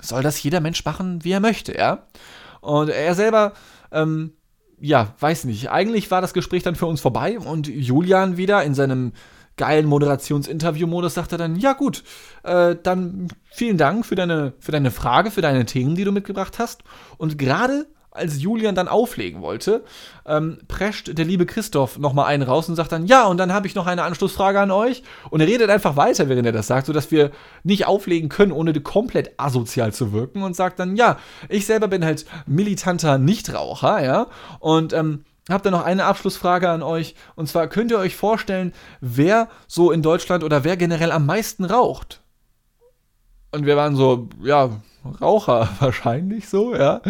soll 0.00 0.22
das 0.22 0.42
jeder 0.42 0.60
Mensch 0.60 0.84
machen, 0.84 1.24
wie 1.24 1.32
er 1.32 1.40
möchte, 1.40 1.76
ja. 1.76 2.06
Und 2.60 2.88
er 2.88 3.14
selber, 3.14 3.52
ähm, 3.92 4.32
ja, 4.80 5.14
weiß 5.20 5.44
nicht. 5.44 5.70
Eigentlich 5.70 6.10
war 6.10 6.20
das 6.20 6.34
Gespräch 6.34 6.62
dann 6.62 6.74
für 6.74 6.86
uns 6.86 7.00
vorbei 7.00 7.38
und 7.38 7.66
Julian 7.68 8.36
wieder 8.36 8.62
in 8.62 8.74
seinem 8.74 9.12
geilen 9.56 9.86
Moderationsinterview-Modus 9.86 11.14
sagte 11.14 11.36
dann, 11.36 11.56
ja 11.56 11.72
gut, 11.72 12.04
äh, 12.42 12.76
dann 12.82 13.28
vielen 13.50 13.78
Dank 13.78 14.04
für 14.04 14.14
deine, 14.14 14.52
für 14.58 14.72
deine 14.72 14.90
Frage, 14.90 15.30
für 15.30 15.40
deine 15.40 15.64
Themen, 15.64 15.94
die 15.94 16.04
du 16.04 16.12
mitgebracht 16.12 16.58
hast. 16.58 16.82
Und 17.16 17.38
gerade 17.38 17.86
als 18.16 18.40
Julian 18.40 18.74
dann 18.74 18.88
auflegen 18.88 19.42
wollte, 19.42 19.84
ähm, 20.26 20.58
prescht 20.68 21.16
der 21.16 21.24
liebe 21.24 21.46
Christoph 21.46 21.98
nochmal 21.98 22.26
einen 22.26 22.42
raus 22.42 22.68
und 22.68 22.76
sagt 22.76 22.92
dann, 22.92 23.06
ja, 23.06 23.26
und 23.26 23.38
dann 23.38 23.52
habe 23.52 23.66
ich 23.66 23.74
noch 23.74 23.86
eine 23.86 24.02
Anschlussfrage 24.02 24.60
an 24.60 24.70
euch. 24.70 25.02
Und 25.30 25.40
er 25.40 25.46
redet 25.46 25.70
einfach 25.70 25.96
weiter, 25.96 26.28
während 26.28 26.46
er 26.46 26.52
das 26.52 26.66
sagt, 26.66 26.86
sodass 26.86 27.10
wir 27.10 27.30
nicht 27.62 27.86
auflegen 27.86 28.28
können, 28.28 28.52
ohne 28.52 28.72
komplett 28.80 29.38
asozial 29.38 29.92
zu 29.92 30.12
wirken 30.12 30.42
und 30.42 30.56
sagt 30.56 30.78
dann, 30.78 30.96
ja, 30.96 31.18
ich 31.48 31.66
selber 31.66 31.88
bin 31.88 32.04
halt 32.04 32.24
militanter 32.46 33.18
Nichtraucher, 33.18 34.04
ja, 34.04 34.26
und 34.60 34.92
ähm, 34.92 35.24
habe 35.48 35.62
dann 35.62 35.72
noch 35.72 35.84
eine 35.84 36.04
Abschlussfrage 36.04 36.68
an 36.68 36.82
euch. 36.82 37.14
Und 37.34 37.48
zwar 37.48 37.68
könnt 37.68 37.90
ihr 37.90 37.98
euch 37.98 38.16
vorstellen, 38.16 38.72
wer 39.00 39.48
so 39.66 39.92
in 39.92 40.02
Deutschland 40.02 40.42
oder 40.42 40.64
wer 40.64 40.76
generell 40.76 41.12
am 41.12 41.26
meisten 41.26 41.64
raucht? 41.64 42.20
Und 43.52 43.64
wir 43.64 43.76
waren 43.76 43.96
so, 43.96 44.28
ja, 44.42 44.70
Raucher 45.20 45.68
wahrscheinlich 45.80 46.48
so, 46.48 46.74
ja. 46.74 47.00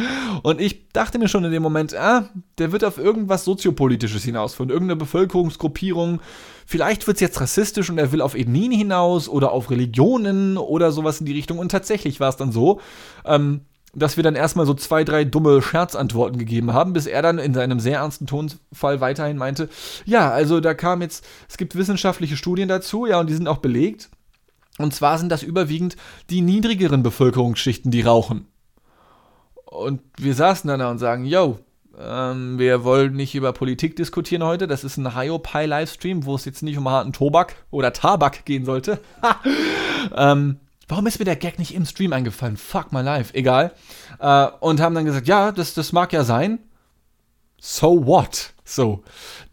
Und 0.43 0.61
ich 0.61 0.89
dachte 0.93 1.19
mir 1.19 1.29
schon 1.29 1.45
in 1.45 1.53
dem 1.53 1.63
Moment, 1.63 1.95
ah, 1.95 2.29
der 2.59 2.73
wird 2.73 2.85
auf 2.85 2.99
irgendwas 2.99 3.45
Soziopolitisches 3.45 4.25
hinaus, 4.25 4.55
von 4.55 4.71
irgendeiner 4.71 4.99
Bevölkerungsgruppierung. 4.99 6.21
Vielleicht 6.67 7.07
wird 7.07 7.17
es 7.17 7.21
jetzt 7.21 7.41
rassistisch 7.41 7.91
und 7.91 7.99
er 7.99 8.13
will 8.13 8.21
auf 8.21 8.35
Ethnien 8.35 8.73
hinaus 8.73 9.29
oder 9.29 9.53
auf 9.53 9.71
Religionen 9.71 10.59
oder 10.59 10.93
sowas 10.93 11.21
in 11.21 11.27
die 11.27 11.33
Richtung. 11.33 11.59
Und 11.59 11.71
tatsächlich 11.71 12.21
war 12.21 12.29
es 12.29 12.37
dann 12.37 12.53
so, 12.53 12.81
ähm, 13.25 13.61
dass 13.97 14.17
wir 14.17 14.23
dann 14.23 14.35
erstmal 14.35 14.67
so 14.67 14.75
zwei, 14.75 15.05
drei 15.05 15.25
dumme 15.25 15.63
Scherzantworten 15.63 16.39
gegeben 16.39 16.73
haben, 16.73 16.93
bis 16.93 17.07
er 17.07 17.23
dann 17.23 17.39
in 17.39 17.55
seinem 17.55 17.81
sehr 17.81 17.99
ernsten 17.99 18.27
Tonfall 18.27 19.01
weiterhin 19.01 19.39
meinte, 19.39 19.71
ja, 20.05 20.31
also 20.31 20.61
da 20.61 20.75
kam 20.75 21.01
jetzt, 21.01 21.27
es 21.49 21.57
gibt 21.57 21.75
wissenschaftliche 21.75 22.37
Studien 22.37 22.69
dazu, 22.69 23.07
ja, 23.07 23.19
und 23.19 23.31
die 23.31 23.35
sind 23.35 23.49
auch 23.49 23.59
belegt. 23.59 24.11
Und 24.79 24.95
zwar 24.95 25.19
sind 25.19 25.31
das 25.31 25.43
überwiegend 25.43 25.97
die 26.31 26.43
niedrigeren 26.43 27.03
Bevölkerungsschichten, 27.03 27.91
die 27.91 28.03
rauchen. 28.03 28.47
Und 29.65 30.01
wir 30.19 30.35
saßen 30.35 30.69
dann 30.69 30.81
da 30.81 30.91
und 30.91 30.99
sagen, 30.99 31.25
yo, 31.25 31.59
Ähm, 31.99 32.59
wir 32.59 32.85
wollen 32.85 33.15
nicht 33.15 33.35
über 33.35 33.55
Politik 33.55 33.97
diskutieren 33.97 34.45
heute. 34.45 34.67
Das 34.67 34.85
ist 34.85 34.99
ein 34.99 35.15
Hiopai-Livestream, 35.17 36.27
wo 36.27 36.35
es 36.35 36.45
jetzt 36.45 36.63
nicht 36.63 36.77
um 36.77 36.89
harten 36.91 37.15
Tobak 37.15 37.57
oder 37.71 37.93
Tabak 37.95 38.45
gehen 38.45 38.67
sollte. 38.67 39.01
ähm, 40.15 40.61
warum 40.89 41.07
ist 41.07 41.19
mir 41.19 41.25
der 41.25 41.37
Gag 41.37 41.59
nicht 41.59 41.75
im 41.75 41.87
Stream 41.87 42.13
eingefallen? 42.13 42.59
Fuck 42.59 42.93
my 42.93 43.01
life. 43.01 43.33
Egal. 43.35 43.73
Äh, 44.19 44.49
und 44.61 44.81
haben 44.81 44.95
dann 44.95 45.07
gesagt, 45.07 45.27
ja, 45.27 45.53
das, 45.53 45.73
das 45.73 45.93
mag 45.93 46.13
ja 46.13 46.23
sein. 46.23 46.59
So 47.59 48.07
what? 48.07 48.53
So. 48.63 49.03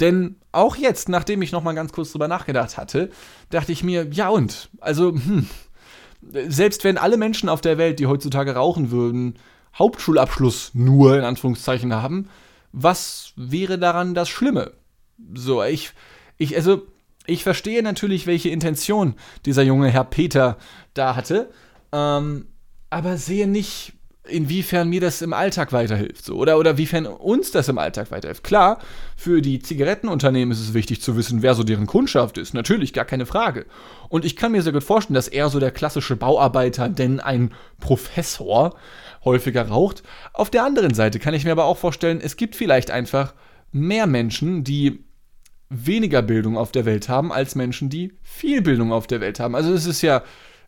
Denn 0.01 0.35
auch 0.53 0.75
jetzt, 0.75 1.09
nachdem 1.09 1.41
ich 1.41 1.51
nochmal 1.51 1.75
ganz 1.75 1.91
kurz 1.91 2.11
drüber 2.11 2.27
nachgedacht 2.27 2.77
hatte, 2.77 3.09
dachte 3.49 3.71
ich 3.71 3.83
mir, 3.83 4.07
ja 4.11 4.29
und? 4.29 4.69
Also, 4.79 5.11
hm, 5.11 5.49
selbst 6.47 6.83
wenn 6.83 6.97
alle 6.97 7.17
Menschen 7.17 7.49
auf 7.49 7.61
der 7.61 7.77
Welt, 7.77 7.99
die 7.99 8.07
heutzutage 8.07 8.55
rauchen 8.55 8.91
würden, 8.91 9.35
Hauptschulabschluss 9.77 10.71
nur 10.73 11.17
in 11.17 11.23
Anführungszeichen 11.23 11.93
haben, 11.93 12.29
was 12.71 13.33
wäre 13.35 13.77
daran 13.77 14.13
das 14.13 14.29
Schlimme? 14.29 14.73
So, 15.33 15.63
ich, 15.63 15.91
ich, 16.37 16.55
also, 16.55 16.83
ich 17.25 17.43
verstehe 17.43 17.81
natürlich, 17.81 18.27
welche 18.27 18.49
Intention 18.49 19.15
dieser 19.45 19.63
junge 19.63 19.89
Herr 19.89 20.03
Peter 20.03 20.57
da 20.93 21.15
hatte, 21.15 21.49
ähm, 21.91 22.47
aber 22.89 23.17
sehe 23.17 23.47
nicht, 23.47 23.93
inwiefern 24.27 24.87
mir 24.87 25.01
das 25.01 25.21
im 25.21 25.33
Alltag 25.33 25.73
weiterhilft, 25.73 26.25
so, 26.25 26.35
oder, 26.35 26.57
oder 26.57 26.77
wiefern 26.77 27.05
uns 27.05 27.51
das 27.51 27.67
im 27.67 27.77
Alltag 27.77 28.09
weiterhilft. 28.11 28.43
Klar, 28.43 28.79
für 29.17 29.41
die 29.41 29.59
Zigarettenunternehmen 29.59 30.51
ist 30.51 30.61
es 30.61 30.73
wichtig 30.73 31.01
zu 31.01 31.17
wissen, 31.17 31.41
wer 31.41 31.55
so 31.55 31.63
deren 31.63 31.87
Kundschaft 31.87 32.37
ist, 32.37 32.53
natürlich, 32.53 32.93
gar 32.93 33.05
keine 33.05 33.25
Frage. 33.25 33.65
Und 34.07 34.23
ich 34.23 34.35
kann 34.35 34.53
mir 34.53 34.61
sehr 34.61 34.71
gut 34.71 34.83
vorstellen, 34.83 35.15
dass 35.15 35.27
er 35.27 35.49
so 35.49 35.59
der 35.59 35.71
klassische 35.71 36.15
Bauarbeiter, 36.15 36.87
denn 36.87 37.19
ein 37.19 37.51
Professor, 37.79 38.75
häufiger 39.25 39.67
raucht. 39.67 40.03
Auf 40.33 40.49
der 40.49 40.65
anderen 40.65 40.93
Seite 40.93 41.19
kann 41.19 41.33
ich 41.33 41.45
mir 41.45 41.51
aber 41.51 41.65
auch 41.65 41.77
vorstellen, 41.77 42.21
es 42.21 42.35
gibt 42.35 42.55
vielleicht 42.55 42.91
einfach 42.91 43.33
mehr 43.71 44.07
Menschen, 44.07 44.63
die 44.63 45.05
weniger 45.69 46.21
Bildung 46.21 46.57
auf 46.57 46.71
der 46.71 46.85
Welt 46.85 47.09
haben, 47.09 47.31
als 47.31 47.55
Menschen, 47.55 47.89
die 47.89 48.13
viel 48.21 48.61
Bildung 48.61 48.91
auf 48.91 49.07
der 49.07 49.21
Welt 49.21 49.39
haben. 49.39 49.55
Also 49.55 49.73
es 49.73 49.85
ist 49.85 50.01
ja, 50.01 50.23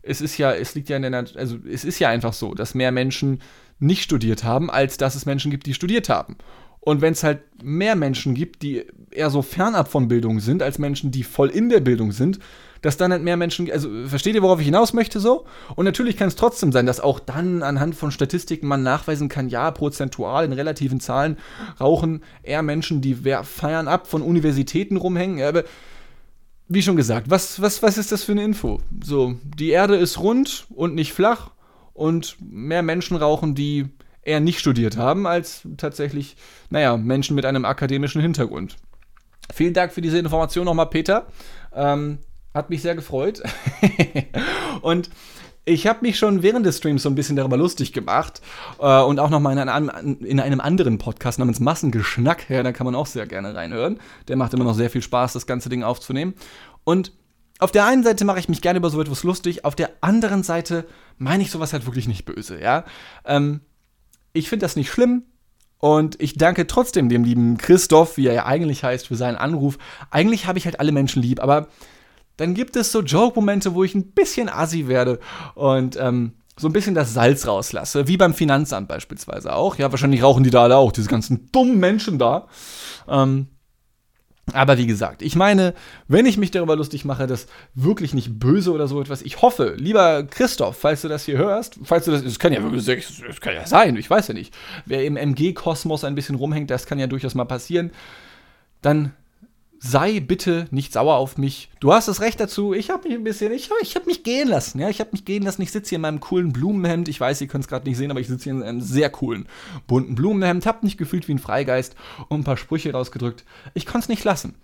es 0.06 0.20
ist 0.20 0.38
ja, 0.38 0.52
es 0.52 0.74
liegt 0.74 0.88
ja 0.88 0.96
in 0.96 1.02
der, 1.02 1.26
also 1.34 1.58
es 1.70 1.84
ist 1.84 1.98
ja 1.98 2.08
einfach 2.08 2.32
so, 2.32 2.54
dass 2.54 2.74
mehr 2.74 2.92
Menschen 2.92 3.40
nicht 3.78 4.02
studiert 4.02 4.44
haben, 4.44 4.70
als 4.70 4.96
dass 4.96 5.14
es 5.14 5.26
Menschen 5.26 5.50
gibt, 5.50 5.66
die 5.66 5.74
studiert 5.74 6.08
haben. 6.08 6.36
Und 6.80 7.00
wenn 7.00 7.12
es 7.12 7.24
halt 7.24 7.40
mehr 7.62 7.96
Menschen 7.96 8.34
gibt, 8.34 8.62
die 8.62 8.84
eher 9.10 9.30
so 9.30 9.42
fernab 9.42 9.88
von 9.88 10.06
Bildung 10.06 10.38
sind, 10.38 10.62
als 10.62 10.78
Menschen, 10.78 11.10
die 11.10 11.24
voll 11.24 11.48
in 11.48 11.68
der 11.68 11.80
Bildung 11.80 12.12
sind, 12.12 12.38
dass 12.80 12.96
dann 12.96 13.10
halt 13.10 13.24
mehr 13.24 13.36
Menschen, 13.36 13.68
also 13.72 13.90
versteht 14.06 14.36
ihr, 14.36 14.42
worauf 14.42 14.60
ich 14.60 14.66
hinaus 14.66 14.92
möchte 14.92 15.18
so? 15.18 15.46
Und 15.74 15.84
natürlich 15.84 16.16
kann 16.16 16.28
es 16.28 16.36
trotzdem 16.36 16.70
sein, 16.70 16.86
dass 16.86 17.00
auch 17.00 17.18
dann 17.18 17.64
anhand 17.64 17.96
von 17.96 18.12
Statistiken 18.12 18.68
man 18.68 18.84
nachweisen 18.84 19.28
kann, 19.28 19.48
ja, 19.48 19.72
prozentual 19.72 20.44
in 20.44 20.52
relativen 20.52 21.00
Zahlen 21.00 21.38
rauchen 21.80 22.22
eher 22.44 22.62
Menschen, 22.62 23.00
die 23.00 23.16
feiern 23.42 23.88
ab 23.88 24.06
von 24.06 24.22
Universitäten 24.22 24.96
rumhängen. 24.96 25.42
Aber 25.42 25.64
wie 26.68 26.82
schon 26.82 26.96
gesagt, 26.96 27.30
was, 27.30 27.60
was, 27.60 27.82
was 27.82 27.98
ist 27.98 28.12
das 28.12 28.24
für 28.24 28.32
eine 28.32 28.44
Info? 28.44 28.80
So, 29.04 29.36
die 29.42 29.70
Erde 29.70 29.96
ist 29.96 30.18
rund 30.18 30.66
und 30.70 30.94
nicht 30.94 31.12
flach 31.12 31.50
und 31.94 32.36
mehr 32.40 32.82
Menschen 32.82 33.16
rauchen, 33.16 33.54
die 33.54 33.86
eher 34.22 34.40
nicht 34.40 34.58
studiert 34.58 34.96
haben, 34.96 35.26
als 35.26 35.62
tatsächlich, 35.76 36.36
naja, 36.68 36.96
Menschen 36.96 37.36
mit 37.36 37.46
einem 37.46 37.64
akademischen 37.64 38.20
Hintergrund. 38.20 38.76
Vielen 39.54 39.74
Dank 39.74 39.92
für 39.92 40.00
diese 40.00 40.18
Information 40.18 40.64
nochmal, 40.64 40.86
Peter. 40.86 41.26
Ähm, 41.72 42.18
hat 42.52 42.70
mich 42.70 42.82
sehr 42.82 42.96
gefreut. 42.96 43.42
und 44.82 45.10
ich 45.68 45.86
habe 45.88 45.98
mich 46.02 46.16
schon 46.16 46.42
während 46.42 46.64
des 46.64 46.78
Streams 46.78 47.02
so 47.02 47.10
ein 47.10 47.16
bisschen 47.16 47.34
darüber 47.34 47.56
lustig 47.56 47.92
gemacht 47.92 48.40
äh, 48.78 49.02
und 49.02 49.18
auch 49.18 49.30
nochmal 49.30 49.58
in, 49.58 49.68
einem, 49.68 49.90
in 50.20 50.38
einem 50.38 50.60
anderen 50.60 50.98
Podcast 50.98 51.40
namens 51.40 51.58
Massengeschnack, 51.58 52.48
ja, 52.48 52.62
da 52.62 52.70
kann 52.72 52.86
man 52.86 52.94
auch 52.94 53.06
sehr 53.06 53.26
gerne 53.26 53.54
reinhören. 53.54 53.98
Der 54.28 54.36
macht 54.36 54.54
immer 54.54 54.64
noch 54.64 54.74
sehr 54.74 54.90
viel 54.90 55.02
Spaß, 55.02 55.32
das 55.32 55.46
ganze 55.46 55.68
Ding 55.68 55.82
aufzunehmen. 55.82 56.34
Und 56.84 57.12
auf 57.58 57.72
der 57.72 57.84
einen 57.84 58.04
Seite 58.04 58.24
mache 58.24 58.38
ich 58.38 58.48
mich 58.48 58.62
gerne 58.62 58.78
über 58.78 58.90
so 58.90 59.00
etwas 59.00 59.24
lustig, 59.24 59.64
auf 59.64 59.74
der 59.74 59.90
anderen 60.02 60.44
Seite 60.44 60.86
meine 61.18 61.42
ich 61.42 61.50
sowas 61.50 61.72
halt 61.72 61.84
wirklich 61.84 62.06
nicht 62.06 62.24
böse, 62.24 62.60
ja. 62.60 62.84
Ähm, 63.24 63.60
ich 64.32 64.48
finde 64.48 64.64
das 64.64 64.76
nicht 64.76 64.90
schlimm. 64.90 65.24
Und 65.78 66.20
ich 66.22 66.38
danke 66.38 66.66
trotzdem 66.66 67.10
dem 67.10 67.24
lieben 67.24 67.58
Christoph, 67.58 68.16
wie 68.16 68.26
er 68.26 68.32
ja 68.32 68.46
eigentlich 68.46 68.82
heißt, 68.82 69.08
für 69.08 69.16
seinen 69.16 69.36
Anruf. 69.36 69.76
Eigentlich 70.10 70.46
habe 70.46 70.58
ich 70.58 70.64
halt 70.64 70.80
alle 70.80 70.90
Menschen 70.90 71.20
lieb, 71.20 71.42
aber 71.42 71.68
dann 72.36 72.54
gibt 72.54 72.76
es 72.76 72.92
so 72.92 73.02
Joke-Momente, 73.02 73.74
wo 73.74 73.84
ich 73.84 73.94
ein 73.94 74.12
bisschen 74.12 74.48
assi 74.48 74.88
werde 74.88 75.18
und 75.54 75.96
ähm, 75.96 76.32
so 76.58 76.68
ein 76.68 76.72
bisschen 76.72 76.94
das 76.94 77.12
Salz 77.12 77.46
rauslasse, 77.46 78.08
wie 78.08 78.16
beim 78.16 78.34
Finanzamt 78.34 78.88
beispielsweise 78.88 79.54
auch. 79.54 79.76
Ja, 79.76 79.90
wahrscheinlich 79.90 80.22
rauchen 80.22 80.44
die 80.44 80.50
da 80.50 80.62
alle 80.62 80.76
auch, 80.76 80.92
diese 80.92 81.08
ganzen 81.08 81.50
dummen 81.52 81.78
Menschen 81.78 82.18
da. 82.18 82.48
Ähm, 83.08 83.48
aber 84.52 84.78
wie 84.78 84.86
gesagt, 84.86 85.22
ich 85.22 85.34
meine, 85.34 85.74
wenn 86.06 86.24
ich 86.24 86.38
mich 86.38 86.52
darüber 86.52 86.76
lustig 86.76 87.04
mache, 87.04 87.26
das 87.26 87.46
wirklich 87.74 88.14
nicht 88.14 88.38
böse 88.38 88.72
oder 88.72 88.86
so 88.86 89.00
etwas. 89.00 89.22
Ich 89.22 89.42
hoffe, 89.42 89.74
lieber 89.76 90.22
Christoph, 90.22 90.78
falls 90.78 91.02
du 91.02 91.08
das 91.08 91.24
hier 91.24 91.36
hörst, 91.36 91.80
falls 91.82 92.04
du 92.04 92.12
das, 92.12 92.22
es 92.22 92.38
kann 92.38 92.52
ja 92.52 92.62
wirklich, 92.62 92.84
das 93.26 93.40
kann 93.40 93.54
ja 93.54 93.66
sein, 93.66 93.96
ich 93.96 94.08
weiß 94.08 94.28
ja 94.28 94.34
nicht. 94.34 94.54
Wer 94.84 95.04
im 95.04 95.16
MG-Kosmos 95.16 96.04
ein 96.04 96.14
bisschen 96.14 96.36
rumhängt, 96.36 96.70
das 96.70 96.86
kann 96.86 97.00
ja 97.00 97.08
durchaus 97.08 97.34
mal 97.34 97.44
passieren. 97.44 97.90
Dann 98.82 99.12
sei 99.90 100.20
bitte 100.20 100.66
nicht 100.70 100.92
sauer 100.92 101.16
auf 101.16 101.38
mich. 101.38 101.70
Du 101.80 101.92
hast 101.92 102.08
das 102.08 102.20
Recht 102.20 102.40
dazu. 102.40 102.72
Ich 102.72 102.90
habe 102.90 103.08
mich 103.08 103.16
ein 103.16 103.24
bisschen, 103.24 103.52
ich, 103.52 103.70
ich 103.80 103.94
habe 103.94 104.06
mich 104.06 104.24
gehen 104.24 104.48
lassen. 104.48 104.78
Ja, 104.80 104.88
ich 104.88 105.00
habe 105.00 105.10
mich 105.12 105.24
gehen 105.24 105.42
lassen. 105.42 105.62
Ich 105.62 105.72
sitze 105.72 105.90
hier 105.90 105.96
in 105.96 106.02
meinem 106.02 106.20
coolen 106.20 106.52
Blumenhemd. 106.52 107.08
Ich 107.08 107.20
weiß, 107.20 107.40
ihr 107.40 107.46
könnt 107.46 107.64
es 107.64 107.68
gerade 107.68 107.88
nicht 107.88 107.96
sehen, 107.96 108.10
aber 108.10 108.20
ich 108.20 108.28
sitze 108.28 108.44
hier 108.44 108.52
in 108.52 108.62
einem 108.62 108.80
sehr 108.80 109.10
coolen 109.10 109.46
bunten 109.86 110.14
Blumenhemd. 110.14 110.66
Hab 110.66 110.82
mich 110.82 110.96
gefühlt 110.96 111.28
wie 111.28 111.34
ein 111.34 111.38
Freigeist 111.38 111.94
und 112.28 112.40
ein 112.40 112.44
paar 112.44 112.56
Sprüche 112.56 112.92
rausgedrückt. 112.92 113.44
Ich 113.74 113.86
konnte 113.86 114.04
es 114.04 114.08
nicht 114.08 114.24
lassen. 114.24 114.54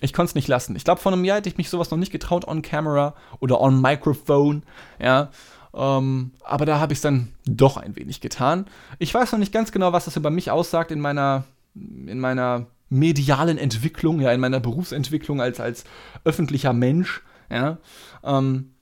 Ich 0.00 0.12
konnte 0.12 0.30
es 0.30 0.34
nicht 0.34 0.48
lassen. 0.48 0.74
Ich 0.74 0.84
glaube, 0.84 1.00
vor 1.00 1.12
einem 1.12 1.24
Jahr 1.24 1.36
hätte 1.38 1.48
ich 1.48 1.58
mich 1.58 1.70
sowas 1.70 1.90
noch 1.90 1.98
nicht 1.98 2.12
getraut 2.12 2.46
on 2.46 2.62
camera 2.62 3.14
oder 3.40 3.60
on 3.60 3.80
microphone. 3.80 4.64
Ja. 5.00 5.30
Ähm, 5.74 6.32
aber 6.44 6.66
da 6.66 6.80
habe 6.80 6.92
ich 6.92 6.98
es 6.98 7.02
dann 7.02 7.28
doch 7.46 7.76
ein 7.76 7.96
wenig 7.96 8.20
getan. 8.20 8.66
Ich 8.98 9.14
weiß 9.14 9.32
noch 9.32 9.38
nicht 9.38 9.52
ganz 9.52 9.72
genau, 9.72 9.92
was 9.92 10.04
das 10.04 10.16
über 10.16 10.30
mich 10.30 10.50
aussagt 10.50 10.90
in 10.90 11.00
meiner, 11.00 11.44
in 11.74 12.18
meiner 12.18 12.66
medialen 12.92 13.58
Entwicklung, 13.58 14.20
ja, 14.20 14.32
in 14.32 14.40
meiner 14.40 14.60
Berufsentwicklung 14.60 15.40
als, 15.40 15.60
als 15.60 15.84
öffentlicher 16.24 16.72
Mensch, 16.72 17.22
ja, 17.50 17.78
ähm, 18.22 18.72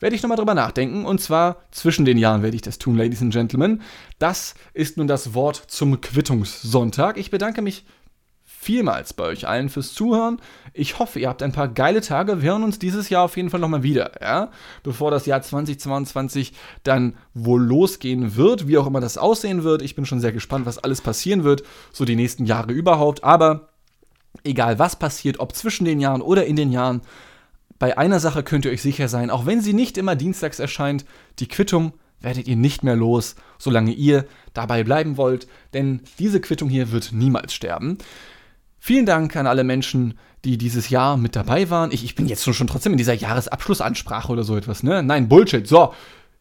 werde 0.00 0.16
ich 0.16 0.22
nochmal 0.22 0.36
drüber 0.36 0.54
nachdenken. 0.54 1.04
Und 1.04 1.20
zwar 1.20 1.62
zwischen 1.70 2.04
den 2.04 2.18
Jahren 2.18 2.42
werde 2.42 2.56
ich 2.56 2.62
das 2.62 2.78
tun, 2.78 2.96
Ladies 2.96 3.22
and 3.22 3.32
Gentlemen. 3.32 3.82
Das 4.18 4.54
ist 4.72 4.96
nun 4.96 5.06
das 5.06 5.34
Wort 5.34 5.56
zum 5.68 6.00
Quittungssonntag. 6.00 7.16
Ich 7.16 7.30
bedanke 7.30 7.62
mich 7.62 7.84
vielmals 8.64 9.12
bei 9.12 9.24
euch 9.24 9.46
allen 9.46 9.68
fürs 9.68 9.92
Zuhören. 9.92 10.40
Ich 10.72 10.98
hoffe, 10.98 11.20
ihr 11.20 11.28
habt 11.28 11.42
ein 11.42 11.52
paar 11.52 11.68
geile 11.68 12.00
Tage. 12.00 12.42
Wir 12.42 12.50
hören 12.52 12.64
uns 12.64 12.78
dieses 12.78 13.10
Jahr 13.10 13.24
auf 13.24 13.36
jeden 13.36 13.50
Fall 13.50 13.60
nochmal 13.60 13.82
wieder, 13.82 14.12
ja? 14.20 14.50
Bevor 14.82 15.10
das 15.10 15.26
Jahr 15.26 15.42
2022 15.42 16.52
dann 16.82 17.14
wohl 17.34 17.62
losgehen 17.62 18.36
wird, 18.36 18.66
wie 18.66 18.78
auch 18.78 18.86
immer 18.86 19.00
das 19.00 19.18
aussehen 19.18 19.62
wird. 19.62 19.82
Ich 19.82 19.94
bin 19.94 20.06
schon 20.06 20.20
sehr 20.20 20.32
gespannt, 20.32 20.66
was 20.66 20.78
alles 20.78 21.00
passieren 21.00 21.44
wird, 21.44 21.62
so 21.92 22.04
die 22.04 22.16
nächsten 22.16 22.46
Jahre 22.46 22.72
überhaupt. 22.72 23.22
Aber 23.22 23.68
egal 24.42 24.78
was 24.78 24.96
passiert, 24.96 25.38
ob 25.38 25.54
zwischen 25.54 25.84
den 25.84 26.00
Jahren 26.00 26.22
oder 26.22 26.46
in 26.46 26.56
den 26.56 26.72
Jahren, 26.72 27.02
bei 27.78 27.98
einer 27.98 28.20
Sache 28.20 28.42
könnt 28.42 28.64
ihr 28.64 28.70
euch 28.70 28.82
sicher 28.82 29.08
sein, 29.08 29.30
auch 29.30 29.46
wenn 29.46 29.60
sie 29.60 29.74
nicht 29.74 29.98
immer 29.98 30.16
dienstags 30.16 30.58
erscheint, 30.58 31.04
die 31.38 31.48
Quittung 31.48 31.92
werdet 32.20 32.48
ihr 32.48 32.56
nicht 32.56 32.82
mehr 32.82 32.96
los, 32.96 33.36
solange 33.58 33.92
ihr 33.92 34.24
dabei 34.54 34.82
bleiben 34.82 35.16
wollt, 35.16 35.46
denn 35.74 36.00
diese 36.18 36.40
Quittung 36.40 36.68
hier 36.68 36.90
wird 36.90 37.12
niemals 37.12 37.52
sterben. 37.52 37.98
Vielen 38.86 39.06
Dank 39.06 39.34
an 39.34 39.46
alle 39.46 39.64
Menschen, 39.64 40.12
die 40.44 40.58
dieses 40.58 40.90
Jahr 40.90 41.16
mit 41.16 41.36
dabei 41.36 41.70
waren. 41.70 41.90
Ich, 41.90 42.04
ich 42.04 42.14
bin 42.14 42.26
jetzt 42.26 42.44
schon, 42.44 42.66
trotzdem 42.66 42.92
in 42.92 42.98
dieser 42.98 43.14
Jahresabschlussansprache 43.14 44.30
oder 44.30 44.44
so 44.44 44.58
etwas, 44.58 44.82
ne? 44.82 45.02
Nein, 45.02 45.26
Bullshit. 45.26 45.66
So, 45.66 45.94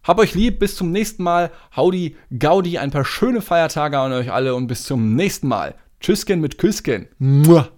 hab 0.04 0.20
euch 0.20 0.36
lieb, 0.36 0.60
bis 0.60 0.76
zum 0.76 0.92
nächsten 0.92 1.24
Mal. 1.24 1.52
Howdy, 1.78 2.18
Gaudi, 2.38 2.80
ein 2.80 2.92
paar 2.92 3.06
schöne 3.06 3.42
Feiertage 3.42 3.98
an 3.98 4.12
euch 4.12 4.30
alle 4.30 4.56
und 4.56 4.68
bis 4.68 4.84
zum 4.84 5.16
nächsten 5.16 5.48
Mal. 5.48 5.76
Tschüssken 6.02 6.42
mit 6.42 6.58
Küsschen. 6.58 7.08
Muah. 7.18 7.70